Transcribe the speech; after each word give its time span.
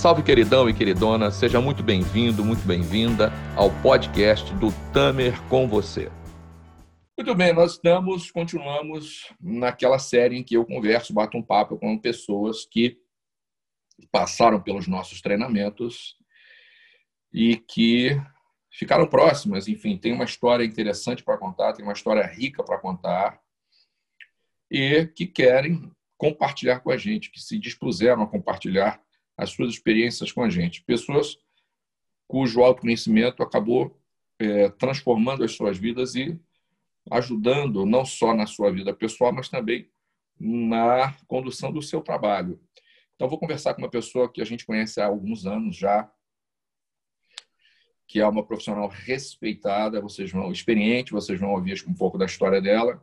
Salve, 0.00 0.22
queridão 0.22 0.66
e 0.66 0.72
queridona, 0.72 1.30
seja 1.30 1.60
muito 1.60 1.82
bem-vindo, 1.82 2.42
muito 2.42 2.66
bem-vinda 2.66 3.30
ao 3.54 3.70
podcast 3.82 4.50
do 4.54 4.68
Tamer 4.94 5.38
com 5.50 5.68
você. 5.68 6.10
Muito 7.18 7.34
bem, 7.34 7.52
nós 7.52 7.72
estamos, 7.72 8.30
continuamos 8.30 9.30
naquela 9.38 9.98
série 9.98 10.38
em 10.38 10.42
que 10.42 10.56
eu 10.56 10.64
converso, 10.64 11.12
bato 11.12 11.36
um 11.36 11.42
papo 11.42 11.76
com 11.76 11.98
pessoas 11.98 12.64
que 12.64 12.96
passaram 14.10 14.58
pelos 14.58 14.88
nossos 14.88 15.20
treinamentos 15.20 16.16
e 17.30 17.58
que 17.58 18.18
ficaram 18.72 19.06
próximas, 19.06 19.68
enfim, 19.68 19.98
tem 19.98 20.14
uma 20.14 20.24
história 20.24 20.64
interessante 20.64 21.22
para 21.22 21.36
contar, 21.36 21.74
tem 21.74 21.84
uma 21.84 21.92
história 21.92 22.26
rica 22.26 22.64
para 22.64 22.78
contar 22.78 23.38
e 24.70 25.04
que 25.14 25.26
querem 25.26 25.92
compartilhar 26.16 26.80
com 26.80 26.90
a 26.90 26.96
gente, 26.96 27.30
que 27.30 27.38
se 27.38 27.58
dispuseram 27.58 28.22
a 28.22 28.26
compartilhar 28.26 28.98
as 29.40 29.50
suas 29.50 29.72
experiências 29.72 30.30
com 30.30 30.42
a 30.42 30.50
gente. 30.50 30.82
Pessoas 30.82 31.38
cujo 32.28 32.62
autoconhecimento 32.62 33.42
acabou 33.42 33.98
é, 34.38 34.68
transformando 34.68 35.42
as 35.42 35.52
suas 35.52 35.78
vidas 35.78 36.14
e 36.14 36.38
ajudando 37.10 37.86
não 37.86 38.04
só 38.04 38.34
na 38.34 38.46
sua 38.46 38.70
vida 38.70 38.94
pessoal, 38.94 39.32
mas 39.32 39.48
também 39.48 39.90
na 40.38 41.14
condução 41.26 41.72
do 41.72 41.80
seu 41.80 42.02
trabalho. 42.02 42.60
Então, 43.14 43.28
vou 43.28 43.38
conversar 43.38 43.74
com 43.74 43.82
uma 43.82 43.90
pessoa 43.90 44.30
que 44.30 44.40
a 44.40 44.44
gente 44.44 44.66
conhece 44.66 45.00
há 45.00 45.06
alguns 45.06 45.46
anos 45.46 45.76
já, 45.76 46.10
que 48.06 48.20
é 48.20 48.26
uma 48.26 48.44
profissional 48.44 48.88
respeitada, 48.88 50.00
vocês 50.00 50.30
vão 50.30 50.52
experiente, 50.52 51.12
vocês 51.12 51.40
vão 51.40 51.50
ouvir 51.50 51.82
um 51.86 51.94
pouco 51.94 52.18
da 52.18 52.26
história 52.26 52.60
dela 52.60 53.02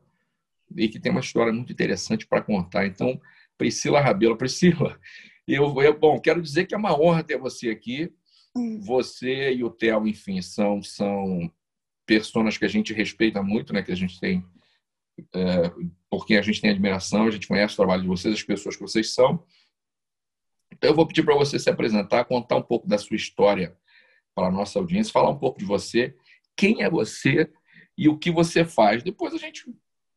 e 0.75 0.87
que 0.87 0.99
tem 0.99 1.11
uma 1.11 1.21
história 1.21 1.51
muito 1.51 1.73
interessante 1.73 2.27
para 2.27 2.41
contar. 2.41 2.85
Então, 2.85 3.19
Priscila 3.57 3.99
Rabelo, 3.99 4.37
Priscila, 4.37 4.99
eu, 5.55 5.81
eu, 5.81 5.97
bom, 5.97 6.19
quero 6.19 6.41
dizer 6.41 6.65
que 6.65 6.75
é 6.75 6.77
uma 6.77 6.99
honra 6.99 7.23
ter 7.23 7.37
você 7.37 7.69
aqui. 7.69 8.11
Hum. 8.55 8.79
Você 8.81 9.53
e 9.53 9.63
o 9.63 9.69
Theo, 9.69 10.07
enfim, 10.07 10.41
são 10.41 10.81
são 10.81 11.51
pessoas 12.05 12.57
que 12.57 12.65
a 12.65 12.69
gente 12.69 12.93
respeita 12.93 13.41
muito, 13.43 13.73
né? 13.73 13.83
Que 13.83 13.91
a 13.91 13.95
gente 13.95 14.19
tem 14.19 14.43
é, 15.33 15.71
por 16.09 16.25
quem 16.25 16.37
a 16.37 16.41
gente 16.41 16.61
tem 16.61 16.69
admiração, 16.69 17.25
a 17.25 17.31
gente 17.31 17.47
conhece 17.47 17.73
o 17.73 17.77
trabalho 17.77 18.03
de 18.03 18.07
vocês, 18.07 18.33
as 18.33 18.43
pessoas 18.43 18.75
que 18.75 18.81
vocês 18.81 19.13
são. 19.13 19.43
Então, 20.71 20.89
eu 20.89 20.95
vou 20.95 21.07
pedir 21.07 21.23
para 21.23 21.35
você 21.35 21.57
se 21.57 21.69
apresentar, 21.69 22.25
contar 22.25 22.55
um 22.55 22.61
pouco 22.61 22.87
da 22.87 22.97
sua 22.97 23.15
história 23.15 23.75
para 24.35 24.47
a 24.47 24.51
nossa 24.51 24.77
audiência, 24.77 25.11
falar 25.11 25.29
um 25.29 25.39
pouco 25.39 25.57
de 25.57 25.65
você, 25.65 26.15
quem 26.55 26.83
é 26.83 26.89
você 26.89 27.51
e 27.97 28.07
o 28.07 28.17
que 28.17 28.29
você 28.29 28.63
faz. 28.63 29.01
Depois 29.01 29.33
a 29.33 29.37
gente 29.37 29.65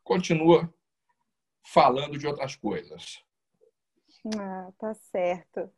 continua 0.04 0.72
falando 1.66 2.18
de 2.18 2.26
outras 2.26 2.56
coisas. 2.56 3.22
Ah, 4.24 4.70
tá 4.78 4.92
certo. 4.94 5.70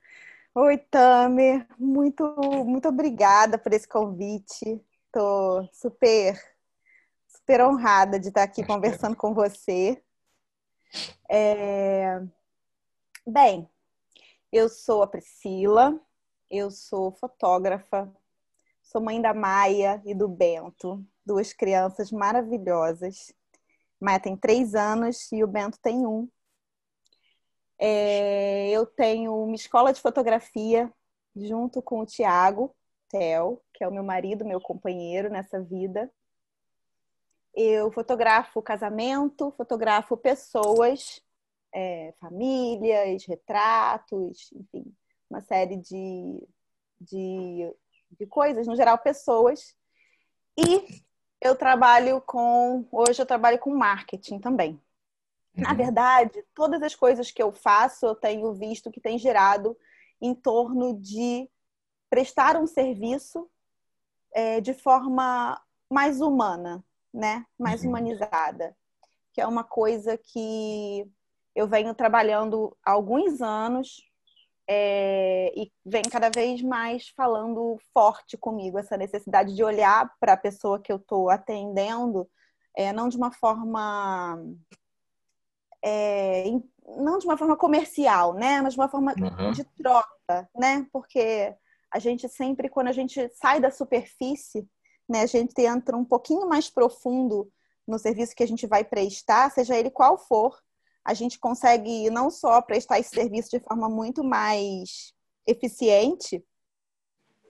Oi, 0.54 0.76
Tamer, 0.76 1.66
muito, 1.78 2.24
muito 2.66 2.88
obrigada 2.88 3.56
por 3.56 3.72
esse 3.72 3.86
convite. 3.86 4.84
Tô 5.12 5.64
super, 5.72 6.36
super 7.28 7.62
honrada 7.62 8.18
de 8.18 8.28
estar 8.28 8.42
aqui 8.42 8.64
conversando 8.66 9.16
com 9.16 9.32
você. 9.32 10.02
É... 11.30 12.20
Bem, 13.24 13.68
eu 14.50 14.68
sou 14.68 15.04
a 15.04 15.06
Priscila, 15.06 16.00
eu 16.50 16.68
sou 16.70 17.12
fotógrafa, 17.12 18.12
sou 18.82 19.00
mãe 19.00 19.22
da 19.22 19.32
Maia 19.32 20.02
e 20.04 20.14
do 20.14 20.28
Bento, 20.28 21.06
duas 21.24 21.52
crianças 21.52 22.10
maravilhosas. 22.10 23.32
Maia 24.00 24.18
tem 24.18 24.36
três 24.36 24.74
anos 24.74 25.30
e 25.30 25.44
o 25.44 25.46
Bento 25.46 25.78
tem 25.80 26.04
um. 26.04 26.28
É, 27.78 28.70
eu 28.70 28.86
tenho 28.86 29.34
uma 29.44 29.54
escola 29.54 29.92
de 29.92 30.00
fotografia 30.00 30.92
junto 31.34 31.82
com 31.82 32.00
o 32.00 32.06
Tiago 32.06 32.74
Tel, 33.08 33.62
que 33.74 33.84
é 33.84 33.88
o 33.88 33.92
meu 33.92 34.04
marido, 34.04 34.44
meu 34.44 34.60
companheiro 34.60 35.30
nessa 35.30 35.60
vida. 35.60 36.10
Eu 37.54 37.92
fotografo 37.92 38.62
casamento, 38.62 39.52
fotografo 39.56 40.16
pessoas, 40.16 41.20
é, 41.74 42.14
famílias, 42.20 43.24
retratos, 43.26 44.50
enfim, 44.52 44.94
uma 45.28 45.40
série 45.40 45.76
de, 45.76 46.48
de, 47.00 47.74
de 48.10 48.26
coisas, 48.26 48.66
no 48.66 48.76
geral, 48.76 48.98
pessoas. 48.98 49.76
E 50.56 51.02
eu 51.40 51.56
trabalho 51.56 52.20
com. 52.20 52.86
Hoje 52.90 53.20
eu 53.20 53.26
trabalho 53.26 53.58
com 53.58 53.74
marketing 53.74 54.38
também. 54.38 54.80
Na 55.54 55.70
uhum. 55.70 55.76
verdade, 55.76 56.44
todas 56.54 56.82
as 56.82 56.94
coisas 56.94 57.30
que 57.30 57.42
eu 57.42 57.52
faço, 57.52 58.06
eu 58.06 58.14
tenho 58.14 58.52
visto 58.54 58.90
que 58.90 59.00
tem 59.00 59.18
gerado 59.18 59.76
em 60.20 60.34
torno 60.34 60.94
de 60.98 61.48
prestar 62.08 62.56
um 62.56 62.66
serviço 62.66 63.48
é, 64.32 64.60
de 64.60 64.72
forma 64.72 65.60
mais 65.90 66.20
humana, 66.20 66.82
né? 67.12 67.44
Mais 67.58 67.82
uhum. 67.82 67.90
humanizada. 67.90 68.76
Que 69.32 69.40
é 69.40 69.46
uma 69.46 69.64
coisa 69.64 70.16
que 70.16 71.06
eu 71.54 71.66
venho 71.66 71.94
trabalhando 71.94 72.76
há 72.84 72.92
alguns 72.92 73.42
anos 73.42 74.02
é, 74.68 75.52
e 75.54 75.70
vem 75.84 76.02
cada 76.02 76.30
vez 76.30 76.62
mais 76.62 77.08
falando 77.08 77.78
forte 77.92 78.36
comigo 78.36 78.78
essa 78.78 78.96
necessidade 78.96 79.54
de 79.54 79.62
olhar 79.62 80.14
para 80.18 80.32
a 80.32 80.36
pessoa 80.36 80.80
que 80.80 80.90
eu 80.90 80.96
estou 80.96 81.28
atendendo, 81.28 82.28
é, 82.74 82.92
não 82.92 83.08
de 83.08 83.16
uma 83.16 83.32
forma 83.32 84.38
é, 85.84 86.44
não 86.96 87.18
de 87.18 87.26
uma 87.26 87.36
forma 87.36 87.56
comercial, 87.56 88.34
né? 88.34 88.60
Mas 88.62 88.74
de 88.74 88.80
uma 88.80 88.88
forma 88.88 89.14
uhum. 89.18 89.52
de 89.52 89.64
troca, 89.64 90.48
né? 90.56 90.86
Porque 90.92 91.54
a 91.92 91.98
gente 91.98 92.28
sempre, 92.28 92.68
quando 92.68 92.88
a 92.88 92.92
gente 92.92 93.28
sai 93.34 93.60
da 93.60 93.70
superfície, 93.70 94.68
né? 95.08 95.22
A 95.22 95.26
gente 95.26 95.60
entra 95.60 95.96
um 95.96 96.04
pouquinho 96.04 96.48
mais 96.48 96.70
profundo 96.70 97.50
no 97.86 97.98
serviço 97.98 98.34
que 98.34 98.42
a 98.42 98.48
gente 98.48 98.66
vai 98.66 98.84
prestar, 98.84 99.50
seja 99.50 99.76
ele 99.76 99.90
qual 99.90 100.16
for, 100.16 100.56
a 101.04 101.14
gente 101.14 101.38
consegue 101.38 102.08
não 102.10 102.30
só 102.30 102.62
prestar 102.62 103.00
esse 103.00 103.10
serviço 103.10 103.50
de 103.50 103.60
forma 103.60 103.88
muito 103.88 104.22
mais 104.22 105.12
eficiente, 105.46 106.44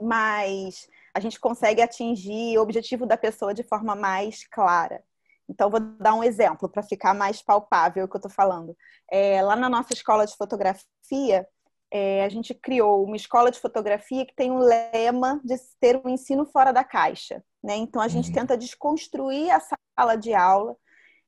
mas 0.01 0.89
a 1.15 1.21
gente 1.21 1.39
consegue 1.39 1.83
atingir 1.83 2.59
o 2.59 2.63
objetivo 2.63 3.07
da 3.07 3.17
pessoa 3.17 3.53
de 3.53 3.63
forma 3.63 3.95
mais 3.95 4.47
clara. 4.49 5.05
Então, 5.53 5.69
vou 5.69 5.81
dar 5.81 6.15
um 6.15 6.25
exemplo 6.25 6.67
para 6.67 6.83
ficar 6.83 7.13
mais 7.13 7.43
palpável 7.43 8.07
o 8.07 8.09
que 8.09 8.17
eu 8.17 8.19
estou 8.19 8.31
falando. 8.31 8.75
É, 9.11 9.43
lá 9.43 9.55
na 9.55 9.69
nossa 9.69 9.93
escola 9.93 10.25
de 10.27 10.35
fotografia, 10.35 11.47
é, 11.91 12.25
a 12.25 12.29
gente 12.31 12.55
criou 12.55 13.05
uma 13.05 13.17
escola 13.17 13.51
de 13.51 13.61
fotografia 13.61 14.25
que 14.25 14.35
tem 14.35 14.51
um 14.51 14.59
lema 14.59 15.39
de 15.45 15.55
ter 15.79 16.01
um 16.03 16.09
ensino 16.09 16.47
fora 16.47 16.73
da 16.73 16.83
caixa. 16.83 17.45
Né? 17.63 17.77
Então, 17.77 18.01
a 18.01 18.09
gente 18.09 18.29
uhum. 18.29 18.35
tenta 18.35 18.57
desconstruir 18.57 19.51
a 19.51 19.61
sala 19.61 20.17
de 20.17 20.33
aula, 20.33 20.75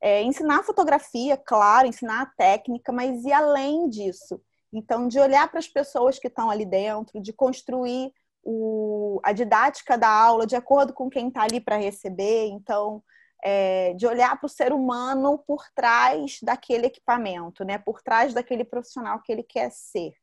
é, 0.00 0.22
ensinar 0.22 0.62
fotografia, 0.62 1.36
claro, 1.36 1.86
ensinar 1.86 2.22
a 2.22 2.26
técnica, 2.26 2.90
mas 2.92 3.24
e 3.24 3.32
além 3.32 3.90
disso? 3.90 4.40
Então, 4.72 5.06
de 5.06 5.20
olhar 5.20 5.50
para 5.50 5.58
as 5.58 5.68
pessoas 5.68 6.18
que 6.18 6.28
estão 6.28 6.48
ali 6.48 6.64
dentro, 6.64 7.20
de 7.20 7.32
construir 7.32 8.10
o, 8.42 9.20
a 9.22 9.32
didática 9.32 9.98
da 9.98 10.08
aula 10.08 10.46
de 10.46 10.56
acordo 10.56 10.94
com 10.94 11.10
quem 11.10 11.28
está 11.28 11.42
ali 11.42 11.60
para 11.60 11.76
receber. 11.76 12.46
Então, 12.46 13.02
é, 13.44 13.92
de 13.92 14.06
olhar 14.06 14.38
para 14.40 14.46
o 14.46 14.50
ser 14.50 14.72
humano 14.72 15.38
por 15.46 15.66
trás 15.74 16.38
daquele 16.42 16.86
equipamento, 16.86 17.62
né? 17.62 17.76
Por 17.76 18.00
trás 18.00 18.32
daquele 18.32 18.64
profissional 18.64 19.20
que 19.20 19.30
ele 19.30 19.42
quer 19.42 19.70
ser. 19.70 20.14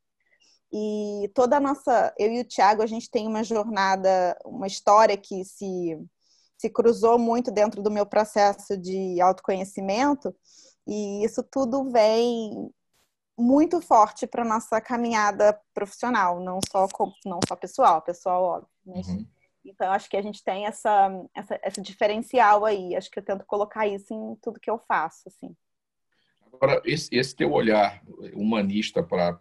E 0.73 1.29
toda 1.35 1.57
a 1.57 1.59
nossa, 1.59 2.11
eu 2.17 2.31
e 2.31 2.41
o 2.41 2.45
Thiago, 2.45 2.81
a 2.81 2.87
gente 2.87 3.11
tem 3.11 3.27
uma 3.27 3.43
jornada, 3.43 4.35
uma 4.43 4.65
história 4.65 5.15
que 5.15 5.45
se, 5.45 5.99
se 6.57 6.69
cruzou 6.69 7.19
muito 7.19 7.51
dentro 7.51 7.83
do 7.83 7.91
meu 7.91 8.07
processo 8.07 8.75
de 8.75 9.21
autoconhecimento, 9.21 10.33
e 10.87 11.23
isso 11.23 11.43
tudo 11.43 11.91
vem 11.91 12.73
muito 13.37 13.81
forte 13.81 14.25
para 14.25 14.43
nossa 14.43 14.81
caminhada 14.81 15.59
profissional, 15.73 16.40
não 16.40 16.59
só 16.72 16.87
não 17.25 17.40
só 17.47 17.55
pessoal, 17.55 18.01
pessoal 18.01 18.43
óbvio, 18.43 18.69
mas 18.85 19.07
uhum. 19.07 19.25
Então, 19.63 19.91
acho 19.91 20.09
que 20.09 20.17
a 20.17 20.22
gente 20.22 20.43
tem 20.43 20.66
essa, 20.66 21.09
essa, 21.35 21.59
essa 21.61 21.81
diferencial 21.81 22.66
aí. 22.66 22.96
Acho 22.96 23.09
que 23.11 23.19
eu 23.19 23.23
tento 23.23 23.46
colocar 23.46 23.87
isso 23.87 24.13
em 24.13 24.35
tudo 24.41 24.59
que 24.59 24.69
eu 24.69 24.79
faço, 24.87 25.28
assim. 25.28 25.55
Agora, 26.53 26.81
esse, 26.84 27.08
esse 27.11 27.35
teu 27.35 27.52
olhar 27.52 28.02
humanista 28.34 29.02
para 29.02 29.40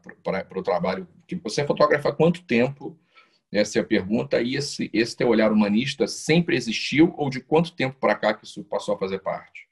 o 0.54 0.62
trabalho, 0.62 1.08
que 1.26 1.34
você 1.36 1.66
fotografa 1.66 2.10
há 2.10 2.12
quanto 2.14 2.44
tempo? 2.44 2.98
Essa 3.52 3.78
é 3.78 3.82
a 3.82 3.86
pergunta. 3.86 4.40
E 4.40 4.54
esse, 4.54 4.90
esse 4.92 5.16
teu 5.16 5.28
olhar 5.28 5.50
humanista 5.50 6.06
sempre 6.06 6.56
existiu 6.56 7.12
ou 7.16 7.28
de 7.28 7.40
quanto 7.40 7.74
tempo 7.74 7.98
para 7.98 8.14
cá 8.14 8.34
que 8.34 8.44
isso 8.44 8.62
passou 8.64 8.94
a 8.94 8.98
fazer 8.98 9.18
parte? 9.20 9.68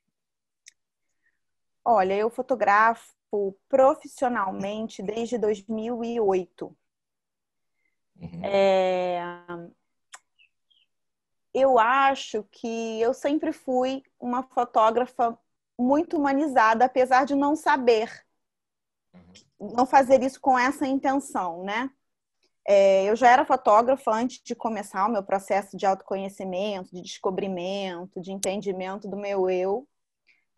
Olha, 1.84 2.14
eu 2.14 2.28
fotografo 2.28 3.14
profissionalmente 3.68 5.02
desde 5.02 5.38
2008. 5.38 6.76
Uhum. 8.20 8.44
É, 8.44 9.22
eu 11.60 11.78
acho 11.78 12.44
que 12.50 13.00
eu 13.00 13.12
sempre 13.12 13.52
fui 13.52 14.02
uma 14.18 14.42
fotógrafa 14.42 15.38
muito 15.78 16.16
humanizada, 16.16 16.84
apesar 16.84 17.24
de 17.24 17.34
não 17.34 17.54
saber, 17.54 18.10
não 19.60 19.86
fazer 19.86 20.22
isso 20.22 20.40
com 20.40 20.58
essa 20.58 20.86
intenção, 20.86 21.62
né? 21.62 21.90
É, 22.66 23.04
eu 23.04 23.16
já 23.16 23.30
era 23.30 23.46
fotógrafa 23.46 24.10
antes 24.10 24.42
de 24.42 24.54
começar 24.54 25.06
o 25.06 25.10
meu 25.10 25.22
processo 25.22 25.76
de 25.76 25.86
autoconhecimento, 25.86 26.94
de 26.94 27.00
descobrimento, 27.00 28.20
de 28.20 28.30
entendimento 28.30 29.08
do 29.08 29.16
meu 29.16 29.48
eu. 29.48 29.88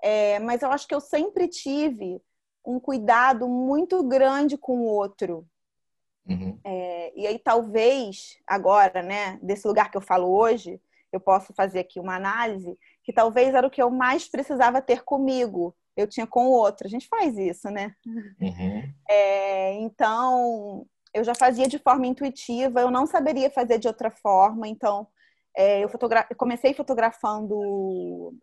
É, 0.02 0.41
mas 0.41 0.62
eu 0.62 0.73
acho 0.73 0.88
que 0.88 0.94
eu 0.94 1.00
sempre 1.00 1.47
tive 1.47 2.20
um 2.64 2.81
cuidado 2.81 3.49
muito 3.49 4.02
grande 4.02 4.58
com 4.58 4.79
o 4.79 4.87
outro. 4.87 5.47
Uhum. 6.26 6.58
É, 6.64 7.12
e 7.17 7.26
aí, 7.26 7.38
talvez, 7.38 8.38
agora, 8.47 9.02
né, 9.02 9.38
desse 9.43 9.67
lugar 9.67 9.91
que 9.91 9.97
eu 9.97 10.02
falo 10.02 10.31
hoje, 10.31 10.81
eu 11.12 11.20
posso 11.20 11.52
fazer 11.54 11.80
aqui 11.80 11.98
uma 11.98 12.16
análise, 12.16 12.78
que 13.02 13.12
talvez 13.12 13.54
era 13.54 13.66
o 13.66 13.70
que 13.70 13.82
eu 13.82 13.90
mais 13.90 14.28
precisava 14.28 14.80
ter 14.80 15.02
comigo, 15.02 15.74
eu 15.96 16.06
tinha 16.06 16.26
com 16.26 16.46
o 16.46 16.52
outro. 16.52 16.86
A 16.86 16.90
gente 16.90 17.08
faz 17.08 17.36
isso, 17.36 17.70
né? 17.70 17.94
Uhum. 18.06 18.94
É, 19.08 19.72
então, 19.74 20.86
eu 21.12 21.24
já 21.24 21.34
fazia 21.34 21.66
de 21.66 21.78
forma 21.78 22.06
intuitiva, 22.06 22.80
eu 22.80 22.90
não 22.90 23.06
saberia 23.06 23.50
fazer 23.50 23.78
de 23.78 23.88
outra 23.88 24.10
forma. 24.10 24.68
Então, 24.68 25.06
é, 25.56 25.82
eu, 25.82 25.88
fotogra 25.88 26.26
comecei 26.36 26.72
fotografando 26.74 28.34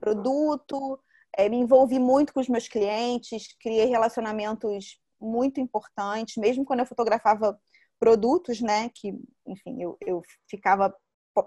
produto, 0.00 0.98
é, 1.36 1.48
me 1.48 1.56
envolvi 1.56 1.98
muito 1.98 2.32
com 2.32 2.40
os 2.40 2.48
meus 2.48 2.68
clientes, 2.68 3.54
criei 3.60 3.86
relacionamentos 3.86 5.00
muito 5.20 5.60
importantes, 5.60 6.36
mesmo 6.36 6.64
quando 6.64 6.80
eu 6.80 6.86
fotografava 6.86 7.58
produtos, 7.98 8.60
né? 8.60 8.90
Que, 8.94 9.14
enfim, 9.46 9.82
eu, 9.82 9.96
eu 10.00 10.22
ficava 10.48 10.94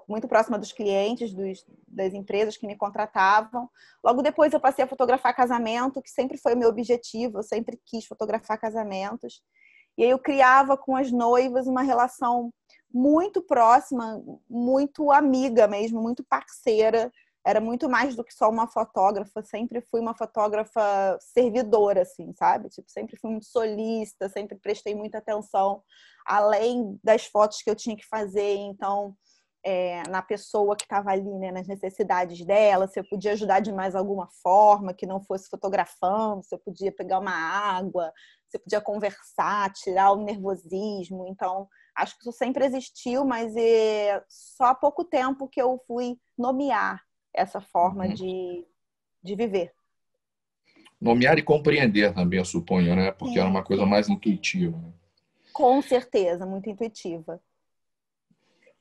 muito 0.08 0.28
próxima 0.28 0.58
dos 0.58 0.72
clientes, 0.72 1.34
dos, 1.34 1.66
das 1.88 2.14
empresas 2.14 2.58
que 2.58 2.68
me 2.68 2.76
contratavam. 2.76 3.70
Logo 4.04 4.22
depois 4.22 4.54
eu 4.54 4.60
passei 4.60 4.84
a 4.84 4.88
fotografar 4.88 5.36
casamento, 5.36 6.02
que 6.02 6.10
sempre 6.10 6.38
foi 6.38 6.54
o 6.54 6.58
meu 6.58 6.70
objetivo, 6.70 7.40
eu 7.40 7.44
sempre 7.44 7.80
quis 7.86 8.06
fotografar 8.06 8.60
casamentos. 8.60 9.42
E 9.98 10.04
aí 10.04 10.10
eu 10.10 10.20
criava 10.20 10.78
com 10.78 10.96
as 10.96 11.12
noivas 11.12 11.68
uma 11.68 11.82
relação 11.82 12.54
muito 12.94 13.42
próxima, 13.42 14.22
muito 14.50 15.12
amiga 15.12 15.68
mesmo, 15.68 16.02
muito 16.02 16.24
parceira. 16.24 17.12
Era 17.46 17.62
muito 17.62 17.88
mais 17.88 18.16
do 18.16 18.24
que 18.24 18.34
só 18.34 18.50
uma 18.50 18.68
fotógrafa, 18.68 19.42
sempre 19.42 19.80
fui 19.80 20.02
uma 20.02 20.14
fotógrafa 20.14 21.18
servidora, 21.22 22.02
assim, 22.02 22.34
sabe? 22.34 22.68
Tipo, 22.70 22.92
sempre 22.92 23.16
fui 23.16 23.32
muito 23.32 23.46
solista, 23.46 24.28
sempre 24.28 24.58
prestei 24.58 24.94
muita 24.94 25.20
atenção, 25.20 25.82
além 26.26 27.00
das 27.02 27.26
fotos 27.26 27.62
que 27.62 27.70
eu 27.70 27.76
tinha 27.76 27.96
que 27.96 28.06
fazer. 28.06 28.56
Então, 28.56 29.16
é, 29.70 30.02
na 30.08 30.22
pessoa 30.22 30.78
que 30.78 30.84
estava 30.84 31.12
ali, 31.12 31.30
né, 31.38 31.52
nas 31.52 31.68
necessidades 31.68 32.46
dela, 32.46 32.88
se 32.88 32.98
eu 32.98 33.04
podia 33.04 33.34
ajudar 33.34 33.60
de 33.60 33.70
mais 33.74 33.96
alguma 33.96 34.30
forma, 34.42 34.94
que 34.94 35.06
não 35.06 35.22
fosse 35.22 35.50
fotografando, 35.50 36.42
se 36.42 36.56
eu 36.56 36.60
podia 36.60 36.90
pegar 36.90 37.20
uma 37.20 37.34
água, 37.34 38.14
você 38.48 38.58
podia 38.58 38.80
conversar, 38.80 39.74
tirar 39.74 40.14
o 40.14 40.24
nervosismo. 40.24 41.28
Então, 41.28 41.68
acho 41.98 42.16
que 42.16 42.22
isso 42.22 42.32
sempre 42.32 42.66
existiu, 42.66 43.26
mas 43.26 43.54
é 43.58 44.24
só 44.30 44.68
há 44.68 44.76
pouco 44.76 45.04
tempo 45.04 45.50
que 45.50 45.62
eu 45.62 45.78
fui 45.86 46.18
nomear 46.38 47.04
essa 47.36 47.60
forma 47.60 48.06
uhum. 48.06 48.14
de, 48.14 48.66
de 49.22 49.36
viver. 49.36 49.74
Nomear 51.00 51.38
e 51.38 51.44
compreender 51.44 52.14
também, 52.14 52.40
eu 52.40 52.46
suponho, 52.46 52.96
né? 52.96 53.12
Porque 53.12 53.34
Sim. 53.34 53.40
era 53.40 53.50
uma 53.50 53.66
coisa 53.66 53.86
mais 53.86 54.08
intuitiva. 54.08 54.78
Né? 54.78 54.94
Com 55.52 55.82
certeza, 55.82 56.46
muito 56.46 56.70
intuitiva. 56.70 57.42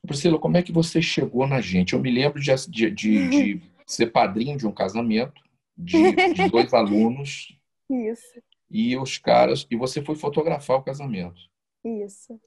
Priscila, 0.06 0.38
como 0.38 0.56
é 0.56 0.62
que 0.62 0.72
você 0.72 1.02
chegou 1.02 1.46
na 1.46 1.60
gente? 1.60 1.92
Eu 1.92 2.00
me 2.00 2.10
lembro 2.10 2.40
de, 2.40 2.52
de, 2.68 2.90
de, 2.90 3.28
de 3.28 3.62
ser 3.86 4.06
padrinho 4.06 4.56
de 4.56 4.66
um 4.66 4.72
casamento 4.72 5.42
de, 5.76 6.12
de 6.32 6.48
dois 6.48 6.72
alunos. 6.74 7.54
Isso 7.90 8.40
e 8.70 8.96
os 8.96 9.18
caras 9.18 9.66
e 9.70 9.76
você 9.76 10.02
foi 10.02 10.14
fotografar 10.14 10.76
o 10.78 10.82
casamento. 10.82 11.40
Isso. 11.84 12.38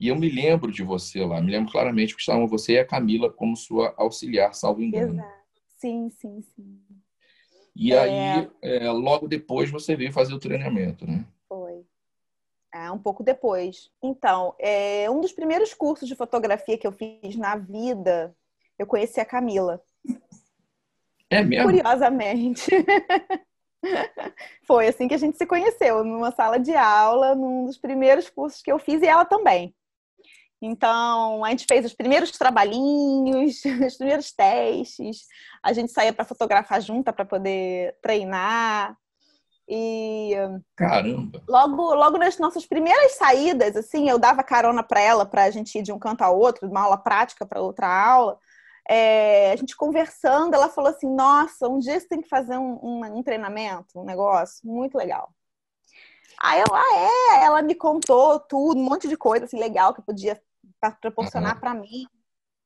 E 0.00 0.08
eu 0.08 0.16
me 0.16 0.28
lembro 0.28 0.70
de 0.70 0.82
você 0.82 1.24
lá, 1.24 1.40
me 1.40 1.50
lembro 1.50 1.72
claramente 1.72 2.14
que 2.14 2.20
estavam 2.20 2.46
você 2.46 2.74
e 2.74 2.78
a 2.78 2.86
Camila 2.86 3.30
como 3.30 3.56
sua 3.56 3.94
auxiliar, 3.96 4.54
salvo 4.54 4.82
engano. 4.82 5.14
Exato. 5.14 5.38
Sim, 5.76 6.10
sim, 6.10 6.42
sim. 6.54 6.80
E 7.74 7.92
é... 7.92 7.98
aí, 7.98 8.50
é, 8.62 8.90
logo 8.90 9.28
depois 9.28 9.70
você 9.70 9.96
veio 9.96 10.12
fazer 10.12 10.34
o 10.34 10.38
treinamento, 10.38 11.06
né? 11.06 11.26
É, 12.78 12.92
um 12.92 12.98
pouco 12.98 13.24
depois. 13.24 13.90
Então, 14.00 14.54
é, 14.56 15.10
um 15.10 15.20
dos 15.20 15.32
primeiros 15.32 15.74
cursos 15.74 16.06
de 16.06 16.14
fotografia 16.14 16.78
que 16.78 16.86
eu 16.86 16.92
fiz 16.92 17.34
na 17.34 17.56
vida, 17.56 18.32
eu 18.78 18.86
conheci 18.86 19.18
a 19.18 19.24
Camila. 19.24 19.82
É 21.28 21.42
mesmo? 21.42 21.64
Curiosamente. 21.64 22.70
Foi 24.64 24.86
assim 24.86 25.08
que 25.08 25.14
a 25.14 25.18
gente 25.18 25.36
se 25.36 25.44
conheceu, 25.44 26.04
numa 26.04 26.30
sala 26.30 26.58
de 26.58 26.74
aula, 26.74 27.34
num 27.34 27.66
dos 27.66 27.76
primeiros 27.76 28.30
cursos 28.30 28.62
que 28.62 28.70
eu 28.70 28.78
fiz, 28.78 29.02
e 29.02 29.06
ela 29.06 29.24
também. 29.24 29.74
Então, 30.62 31.44
a 31.44 31.50
gente 31.50 31.66
fez 31.66 31.84
os 31.84 31.94
primeiros 31.94 32.30
trabalhinhos, 32.30 33.60
os 33.86 33.96
primeiros 33.96 34.32
testes, 34.32 35.26
a 35.64 35.72
gente 35.72 35.90
saía 35.90 36.12
para 36.12 36.24
fotografar 36.24 36.80
junta 36.80 37.12
para 37.12 37.24
poder 37.24 37.96
treinar. 38.00 38.96
E 39.68 40.32
caramba. 40.74 41.42
Logo, 41.46 41.94
logo 41.94 42.16
nas 42.16 42.38
nossas 42.38 42.64
primeiras 42.64 43.16
saídas, 43.16 43.76
assim, 43.76 44.08
eu 44.08 44.18
dava 44.18 44.42
carona 44.42 44.82
para 44.82 45.00
ela 45.00 45.26
para 45.26 45.44
a 45.44 45.50
gente 45.50 45.78
ir 45.78 45.82
de 45.82 45.92
um 45.92 45.98
canto 45.98 46.22
ao 46.22 46.38
outro, 46.38 46.66
de 46.66 46.72
uma 46.72 46.82
aula 46.82 46.96
prática 46.96 47.44
para 47.44 47.60
outra 47.60 47.86
aula 47.86 48.38
é, 48.88 49.52
a 49.52 49.56
gente 49.56 49.76
conversando, 49.76 50.54
ela 50.54 50.70
falou 50.70 50.90
assim: 50.90 51.14
Nossa, 51.14 51.68
um 51.68 51.78
dia 51.78 52.00
você 52.00 52.08
tem 52.08 52.22
que 52.22 52.28
fazer 52.28 52.56
um, 52.56 52.78
um, 52.82 53.18
um 53.18 53.22
treinamento, 53.22 54.00
um 54.00 54.04
negócio 54.04 54.66
muito 54.66 54.96
legal. 54.96 55.30
Aí 56.40 56.60
eu, 56.60 56.74
ah, 56.74 57.36
é, 57.36 57.44
ela 57.44 57.60
me 57.60 57.74
contou 57.74 58.40
tudo, 58.40 58.80
um 58.80 58.84
monte 58.84 59.06
de 59.06 59.16
coisa 59.16 59.44
assim, 59.44 59.58
legal 59.58 59.92
que 59.92 60.00
podia 60.00 60.40
proporcionar 61.00 61.54
uhum. 61.54 61.60
para 61.60 61.74
mim 61.74 62.06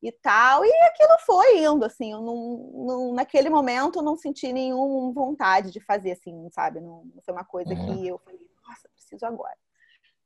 e 0.03 0.11
tal. 0.11 0.63
E 0.63 0.71
aquilo 0.83 1.17
foi 1.25 1.63
indo, 1.63 1.83
assim, 1.83 2.11
eu 2.11 2.21
não, 2.21 2.71
não, 2.85 3.13
naquele 3.13 3.49
momento 3.49 3.99
eu 3.99 4.03
não 4.03 4.15
senti 4.15 4.53
nenhuma 4.53 5.11
vontade 5.13 5.71
de 5.71 5.79
fazer 5.79 6.11
assim, 6.11 6.49
sabe? 6.51 6.79
Não, 6.79 7.05
não 7.05 7.21
foi 7.25 7.33
uma 7.33 7.45
coisa 7.45 7.73
uhum. 7.73 7.85
que 7.85 8.07
eu 8.07 8.19
falei, 8.19 8.39
nossa, 8.67 8.87
preciso 8.89 9.25
agora. 9.25 9.57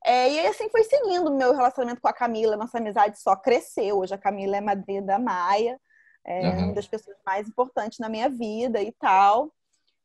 É, 0.03 0.29
e 0.29 0.47
assim 0.47 0.69
foi 0.69 0.83
seguindo 0.83 1.27
o 1.27 1.37
meu 1.37 1.53
relacionamento 1.53 2.01
com 2.01 2.07
a 2.07 2.13
Camila, 2.13 2.57
nossa 2.57 2.77
amizade 2.77 3.19
só 3.19 3.35
cresceu. 3.35 3.99
Hoje 3.99 4.13
a 4.13 4.17
Camila 4.17 4.57
é 4.57 4.61
madrinha 4.61 5.01
da 5.01 5.17
Maia 5.19 5.79
é 6.27 6.41
uhum. 6.41 6.65
uma 6.65 6.73
das 6.73 6.87
pessoas 6.87 7.17
mais 7.25 7.47
importantes 7.47 7.99
na 7.99 8.09
minha 8.09 8.29
vida 8.29 8.81
e 8.81 8.91
tal. 8.91 9.53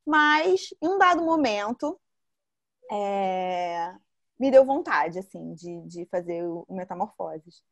Mas, 0.07 0.69
em 0.81 0.89
um 0.89 0.97
dado 0.97 1.23
momento, 1.23 2.01
é, 2.91 3.93
me 4.39 4.51
deu 4.51 4.65
vontade, 4.65 5.19
assim, 5.19 5.53
de, 5.55 5.81
de 5.83 6.07
fazer 6.07 6.45
o, 6.45 6.65
o 6.69 6.77
Metamorfoses. 6.77 7.63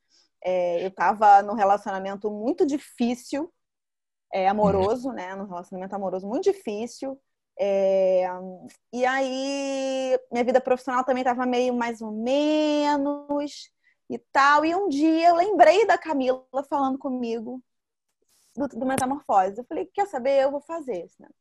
É, 0.43 0.83
eu 0.83 0.89
estava 0.89 1.43
num 1.43 1.55
relacionamento 1.55 2.31
muito 2.31 2.67
difícil, 2.67 3.53
é, 4.33 4.49
amoroso, 4.49 5.13
né? 5.13 5.35
Num 5.35 5.47
relacionamento 5.47 5.95
amoroso 5.95 6.27
muito 6.27 6.45
difícil. 6.45 7.21
É, 7.59 8.27
e 8.93 9.05
aí, 9.05 10.19
minha 10.33 10.45
vida 10.45 10.61
profissional 10.61 11.05
também 11.05 11.23
estava 11.23 11.45
meio 11.45 11.75
mais 11.75 12.01
ou 12.01 12.11
menos 12.11 13.71
e 14.09 14.19
tal. 14.33 14.65
E 14.65 14.75
um 14.75 14.89
dia 14.89 15.29
eu 15.29 15.35
lembrei 15.35 15.87
da 15.87 15.99
Camila 15.99 16.45
falando 16.69 16.99
comigo 16.99 17.63
do, 18.57 18.67
do 18.69 18.87
Metamorfose. 18.87 19.59
Eu 19.59 19.65
falei, 19.65 19.87
quer 19.87 20.07
saber? 20.07 20.43
Eu 20.43 20.51
vou 20.51 20.61
fazer 20.61 21.05
esse 21.05 21.21
negócio. 21.21 21.39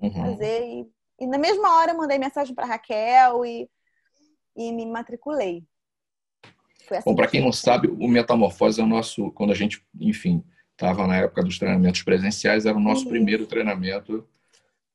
Uhum. 0.00 0.32
Fazer 0.32 0.64
e, 0.64 0.92
e, 1.20 1.26
na 1.26 1.38
mesma 1.38 1.76
hora 1.76 1.92
eu 1.92 1.96
mandei 1.96 2.18
mensagem 2.18 2.54
para 2.54 2.66
Raquel 2.66 3.44
e, 3.44 3.70
e 4.56 4.72
me 4.72 4.86
matriculei. 4.86 5.64
Assim 6.90 7.02
Bom, 7.04 7.14
para 7.14 7.28
quem 7.28 7.40
não 7.40 7.52
sabe, 7.52 7.88
o 7.88 8.08
Metamorfose 8.08 8.80
é 8.80 8.84
o 8.84 8.86
nosso, 8.86 9.30
quando 9.32 9.52
a 9.52 9.54
gente, 9.54 9.84
enfim, 10.00 10.42
estava 10.72 11.06
na 11.06 11.16
época 11.16 11.42
dos 11.42 11.58
treinamentos 11.58 12.02
presenciais, 12.02 12.66
era 12.66 12.76
o 12.76 12.80
nosso 12.80 13.04
uhum. 13.04 13.10
primeiro 13.10 13.46
treinamento 13.46 14.26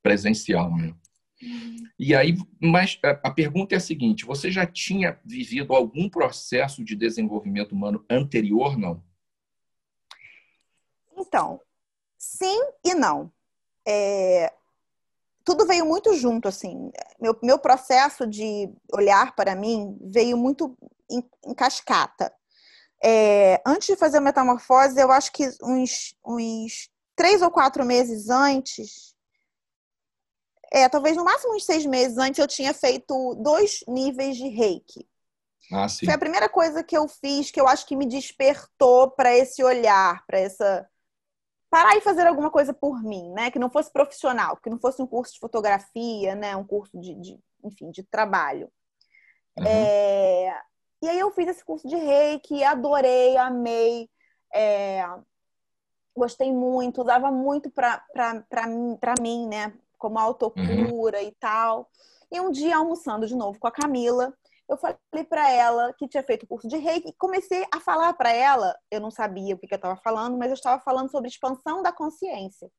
presencial, 0.01 0.75
né? 0.75 0.93
Uhum. 1.41 1.75
E 1.99 2.15
aí, 2.15 2.37
mas 2.59 2.97
a 3.01 3.29
pergunta 3.29 3.75
é 3.75 3.77
a 3.77 3.81
seguinte: 3.81 4.25
você 4.25 4.49
já 4.49 4.65
tinha 4.65 5.19
vivido 5.23 5.73
algum 5.73 6.09
processo 6.09 6.83
de 6.83 6.95
desenvolvimento 6.95 7.73
humano 7.73 8.03
anterior, 8.09 8.77
não? 8.77 9.03
Então, 11.17 11.61
sim 12.17 12.59
e 12.83 12.93
não. 12.95 13.31
É, 13.85 14.51
tudo 15.43 15.65
veio 15.65 15.85
muito 15.85 16.13
junto, 16.13 16.47
assim. 16.47 16.91
Meu, 17.19 17.37
meu 17.43 17.59
processo 17.59 18.25
de 18.25 18.69
olhar 18.91 19.35
para 19.35 19.55
mim 19.55 19.97
veio 20.01 20.37
muito 20.37 20.77
em, 21.09 21.23
em 21.45 21.53
cascata. 21.53 22.33
É, 23.03 23.61
antes 23.65 23.87
de 23.87 23.95
fazer 23.97 24.17
a 24.17 24.21
metamorfose, 24.21 24.99
eu 24.99 25.11
acho 25.11 25.31
que 25.31 25.49
uns, 25.61 26.15
uns 26.25 26.89
três 27.15 27.41
ou 27.41 27.51
quatro 27.51 27.85
meses 27.85 28.29
antes, 28.29 29.13
é, 30.71 30.87
talvez 30.87 31.17
no 31.17 31.25
máximo 31.25 31.55
uns 31.55 31.65
seis 31.65 31.85
meses 31.85 32.17
antes, 32.17 32.39
eu 32.39 32.47
tinha 32.47 32.73
feito 32.73 33.35
dois 33.35 33.83
níveis 33.87 34.37
de 34.37 34.47
reiki. 34.47 35.07
Ah, 35.71 35.87
Foi 35.87 36.13
a 36.13 36.17
primeira 36.17 36.49
coisa 36.49 36.83
que 36.83 36.97
eu 36.97 37.07
fiz 37.07 37.51
que 37.51 37.59
eu 37.59 37.67
acho 37.67 37.85
que 37.85 37.95
me 37.95 38.05
despertou 38.05 39.11
para 39.11 39.35
esse 39.35 39.63
olhar, 39.63 40.25
para 40.25 40.39
essa 40.39 40.87
parar 41.73 41.97
e 41.97 42.01
fazer 42.01 42.27
alguma 42.27 42.51
coisa 42.51 42.71
por 42.71 43.01
mim, 43.01 43.31
né? 43.31 43.49
Que 43.49 43.57
não 43.57 43.67
fosse 43.67 43.91
profissional, 43.91 44.57
que 44.57 44.69
não 44.69 44.77
fosse 44.77 45.01
um 45.01 45.07
curso 45.07 45.33
de 45.33 45.39
fotografia, 45.39 46.35
né? 46.35 46.55
Um 46.55 46.63
curso 46.63 46.95
de, 46.99 47.15
de 47.15 47.39
enfim, 47.63 47.89
de 47.89 48.03
trabalho. 48.03 48.71
Uhum. 49.57 49.65
É... 49.65 50.55
E 51.01 51.09
aí 51.09 51.17
eu 51.17 51.31
fiz 51.31 51.47
esse 51.47 51.65
curso 51.65 51.87
de 51.87 51.95
reiki, 51.95 52.63
adorei, 52.63 53.35
amei, 53.37 54.07
é, 54.53 55.03
gostei 56.15 56.53
muito, 56.53 57.01
usava 57.01 57.31
muito 57.31 57.71
para 57.71 58.05
mim, 59.19 59.47
né? 59.47 59.73
Como 59.97 60.19
autocura 60.19 61.17
uhum. 61.17 61.27
e 61.27 61.31
tal. 61.39 61.89
E 62.31 62.39
um 62.39 62.51
dia, 62.51 62.77
almoçando 62.77 63.25
de 63.25 63.35
novo 63.35 63.57
com 63.59 63.67
a 63.67 63.71
Camila, 63.71 64.31
eu 64.73 64.77
falei 64.77 65.25
para 65.27 65.49
ela 65.49 65.93
que 65.93 66.07
tinha 66.07 66.23
feito 66.23 66.43
o 66.43 66.47
curso 66.47 66.67
de 66.67 66.77
reiki 66.77 67.09
e 67.09 67.15
comecei 67.17 67.65
a 67.73 67.79
falar 67.79 68.13
para 68.13 68.31
ela. 68.31 68.75
Eu 68.91 68.99
não 68.99 69.11
sabia 69.11 69.55
o 69.55 69.57
que, 69.57 69.67
que 69.67 69.73
eu 69.73 69.77
estava 69.77 69.95
falando, 69.97 70.37
mas 70.37 70.49
eu 70.49 70.55
estava 70.55 70.81
falando 70.81 71.09
sobre 71.09 71.29
expansão 71.29 71.81
da 71.81 71.91
consciência. 71.91 72.69